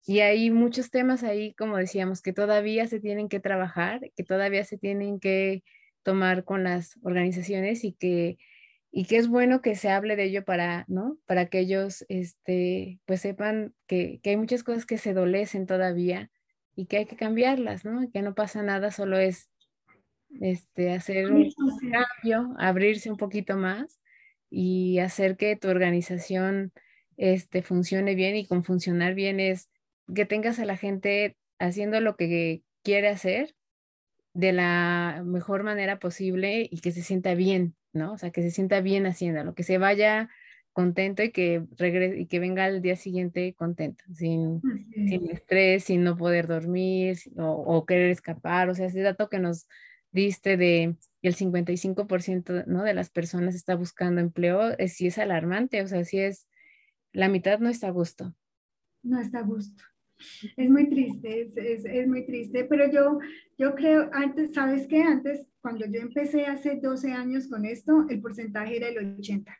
y 0.05 0.21
hay 0.21 0.49
muchos 0.51 0.89
temas 0.89 1.23
ahí, 1.23 1.53
como 1.53 1.77
decíamos, 1.77 2.21
que 2.21 2.33
todavía 2.33 2.87
se 2.87 2.99
tienen 2.99 3.29
que 3.29 3.39
trabajar, 3.39 4.11
que 4.15 4.23
todavía 4.23 4.63
se 4.63 4.77
tienen 4.77 5.19
que 5.19 5.63
tomar 6.03 6.45
con 6.45 6.63
las 6.63 6.97
organizaciones 7.03 7.83
y 7.83 7.93
que, 7.93 8.37
y 8.91 9.05
que 9.05 9.17
es 9.17 9.27
bueno 9.27 9.61
que 9.61 9.75
se 9.75 9.89
hable 9.89 10.15
de 10.15 10.25
ello 10.25 10.45
para, 10.45 10.85
¿no? 10.87 11.17
Para 11.25 11.47
que 11.47 11.59
ellos, 11.59 12.05
este, 12.07 12.99
pues 13.05 13.21
sepan 13.21 13.73
que, 13.85 14.19
que 14.23 14.31
hay 14.31 14.37
muchas 14.37 14.63
cosas 14.63 14.85
que 14.85 14.97
se 14.97 15.13
dolecen 15.13 15.65
todavía 15.65 16.31
y 16.75 16.85
que 16.85 16.97
hay 16.97 17.05
que 17.05 17.17
cambiarlas, 17.17 17.83
¿no? 17.83 18.09
Que 18.11 18.21
no 18.21 18.35
pasa 18.35 18.63
nada, 18.63 18.91
solo 18.91 19.17
es 19.17 19.49
este, 20.39 20.91
hacer 20.91 21.31
un 21.31 21.51
cambio, 21.91 22.55
abrirse 22.57 23.09
un 23.09 23.17
poquito 23.17 23.57
más 23.57 23.99
y 24.49 24.99
hacer 24.99 25.37
que 25.37 25.55
tu 25.55 25.67
organización 25.67 26.71
este, 27.17 27.61
funcione 27.63 28.15
bien 28.15 28.35
y 28.35 28.45
con 28.45 28.63
funcionar 28.63 29.15
bien 29.15 29.39
es 29.39 29.69
que 30.13 30.25
tengas 30.25 30.59
a 30.59 30.65
la 30.65 30.77
gente 30.77 31.37
haciendo 31.59 31.99
lo 31.99 32.15
que 32.15 32.63
quiere 32.83 33.07
hacer 33.07 33.55
de 34.33 34.53
la 34.53 35.23
mejor 35.25 35.63
manera 35.63 35.99
posible 35.99 36.67
y 36.69 36.79
que 36.79 36.91
se 36.91 37.01
sienta 37.01 37.33
bien, 37.33 37.75
¿no? 37.93 38.13
O 38.13 38.17
sea, 38.17 38.31
que 38.31 38.41
se 38.41 38.51
sienta 38.51 38.81
bien 38.81 39.05
haciéndolo, 39.07 39.55
que 39.55 39.63
se 39.63 39.77
vaya 39.77 40.29
contento 40.73 41.23
y 41.23 41.31
que 41.31 41.65
regrese 41.75 42.19
y 42.19 42.27
que 42.27 42.39
venga 42.39 42.65
al 42.65 42.83
día 42.83 42.95
siguiente 42.95 43.55
contento, 43.55 44.03
sin, 44.13 44.61
sin 44.93 45.31
estrés, 45.31 45.85
sin 45.85 46.03
no 46.03 46.15
poder 46.15 46.45
dormir 46.45 47.17
o, 47.35 47.83
querer 47.87 48.11
escapar. 48.11 48.69
O 48.69 48.75
sea, 48.75 48.85
ese 48.85 49.01
dato 49.01 49.27
que 49.27 49.39
nos 49.39 49.67
diste 50.11 50.55
de 50.55 50.95
el 51.23 51.35
55% 51.35 52.65
¿no? 52.67 52.83
de 52.83 52.93
las 52.93 53.09
personas 53.09 53.55
está 53.55 53.75
buscando 53.75 54.21
empleo, 54.21 54.77
es, 54.77 54.93
sí 54.93 55.07
es 55.07 55.17
alarmante, 55.17 55.81
o 55.81 55.87
sea, 55.87 56.03
sí 56.03 56.19
es, 56.19 56.47
la 57.11 57.27
mitad 57.27 57.57
no 57.57 57.69
está 57.69 57.87
a 57.87 57.91
gusto. 57.91 58.35
No 59.01 59.19
está 59.19 59.39
a 59.39 59.43
gusto. 59.43 59.83
Es 60.55 60.69
muy 60.69 60.89
triste, 60.89 61.41
es, 61.41 61.85
es, 61.85 62.07
muy 62.07 62.25
triste, 62.25 62.65
pero 62.65 62.91
yo, 62.91 63.19
yo 63.57 63.75
creo, 63.75 64.09
antes, 64.13 64.53
¿sabes 64.53 64.87
qué? 64.87 65.01
Antes, 65.01 65.47
cuando 65.61 65.85
yo 65.85 65.99
empecé 65.99 66.45
hace 66.45 66.79
12 66.81 67.11
años 67.11 67.47
con 67.47 67.65
esto, 67.65 68.05
el 68.09 68.21
porcentaje 68.21 68.77
era 68.77 68.89
el 68.89 69.19
80 69.19 69.55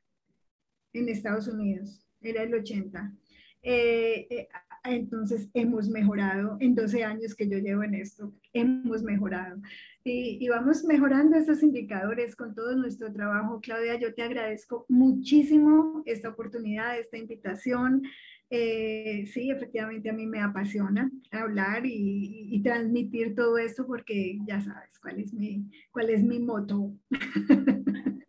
en 0.93 1.09
Estados 1.09 1.47
Unidos, 1.47 2.05
era 2.21 2.43
el 2.43 2.53
80. 2.53 3.13
Eh, 3.61 4.27
eh, 4.29 4.47
entonces 4.85 5.49
hemos 5.53 5.89
mejorado 5.89 6.57
en 6.59 6.73
12 6.73 7.03
años 7.03 7.35
que 7.35 7.49
yo 7.49 7.57
llevo 7.57 7.83
en 7.83 7.95
esto, 7.95 8.33
hemos 8.53 9.03
mejorado. 9.03 9.59
Y, 10.03 10.37
y, 10.39 10.47
vamos 10.47 10.85
mejorando 10.85 11.35
esos 11.35 11.61
indicadores 11.61 12.35
con 12.35 12.55
todo 12.55 12.73
nuestro 12.77 13.11
trabajo. 13.11 13.59
Claudia, 13.59 13.99
yo 13.99 14.13
te 14.13 14.21
agradezco 14.21 14.85
muchísimo 14.87 16.01
esta 16.05 16.29
oportunidad, 16.29 16.97
esta 16.97 17.17
invitación. 17.17 18.03
Eh, 18.49 19.25
sí, 19.33 19.51
efectivamente 19.51 20.09
a 20.09 20.13
mí 20.13 20.25
me 20.25 20.39
apasiona 20.39 21.11
hablar 21.31 21.85
y, 21.85 22.47
y, 22.49 22.63
transmitir 22.63 23.35
todo 23.35 23.57
esto 23.57 23.85
porque 23.85 24.39
ya 24.47 24.61
sabes 24.61 24.97
cuál 24.99 25.19
es 25.19 25.33
mi, 25.33 25.69
cuál 25.91 26.09
es 26.09 26.23
mi 26.23 26.39
moto. 26.39 26.93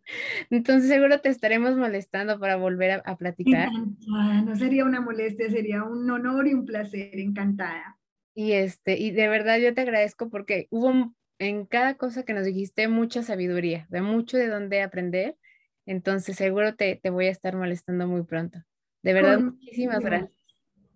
Entonces 0.49 0.89
seguro 0.89 1.21
te 1.21 1.29
estaremos 1.29 1.77
molestando 1.77 2.37
para 2.37 2.57
volver 2.57 2.91
a, 2.91 2.95
a 3.05 3.17
platicar. 3.17 3.69
Encantada, 3.69 4.41
no 4.41 4.55
sería 4.57 4.83
una 4.83 4.99
molestia, 4.99 5.49
sería 5.49 5.83
un 5.83 6.09
honor 6.09 6.47
y 6.47 6.53
un 6.53 6.65
placer, 6.65 7.17
encantada. 7.17 7.97
Y 8.35 8.53
este, 8.53 8.97
y 8.97 9.11
de 9.11 9.29
verdad 9.29 9.57
yo 9.57 9.73
te 9.73 9.81
agradezco 9.81 10.29
porque 10.29 10.67
hubo 10.69 11.13
en 11.39 11.65
cada 11.65 11.95
cosa 11.95 12.23
que 12.23 12.33
nos 12.33 12.45
dijiste 12.45 12.89
mucha 12.89 13.23
sabiduría, 13.23 13.87
de 13.89 14.01
mucho 14.01 14.37
de 14.37 14.47
dónde 14.47 14.81
aprender. 14.81 15.37
Entonces 15.85 16.35
seguro 16.35 16.75
te, 16.75 16.99
te 17.01 17.09
voy 17.09 17.27
a 17.27 17.31
estar 17.31 17.55
molestando 17.55 18.05
muy 18.05 18.23
pronto. 18.23 18.59
De 19.01 19.13
verdad, 19.13 19.39
muchísimas 19.39 19.99
gracias. 19.99 20.31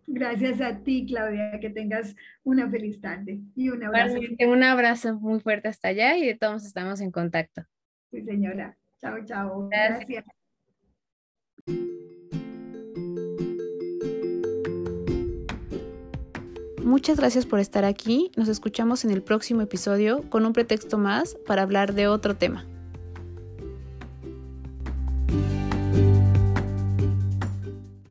Gracias 0.06 0.62
a 0.62 0.80
ti, 0.80 1.06
Claudia, 1.08 1.60
que 1.62 1.70
tengas 1.70 2.16
una 2.44 2.70
feliz 2.70 3.00
tarde 3.00 3.40
y 3.56 3.70
un 3.70 3.84
abrazo. 3.84 4.18
un 4.48 4.64
abrazo 4.64 5.20
muy 5.20 5.40
fuerte 5.40 5.70
hasta 5.70 5.88
allá 5.90 6.18
y 6.18 6.26
de 6.26 6.36
todos 6.36 6.66
estamos 6.66 7.00
en 7.00 7.12
contacto. 7.12 7.64
Sí, 8.12 8.22
señora. 8.22 8.78
Chao, 9.00 9.24
chao. 9.26 9.70
Gracias. 9.70 10.26
Muchas 16.84 17.18
gracias 17.18 17.46
por 17.46 17.60
estar 17.60 17.86
aquí. 17.86 18.30
Nos 18.36 18.50
escuchamos 18.50 19.06
en 19.06 19.12
el 19.12 19.24
próximo 19.24 19.62
episodio 19.62 20.30
con 20.30 20.46
un 20.46 20.54
pretexto 20.54 20.98
más 20.98 21.36
para 21.48 21.62
hablar 21.62 21.94
de 21.94 22.08
otro 22.08 22.36
tema. 22.36 22.68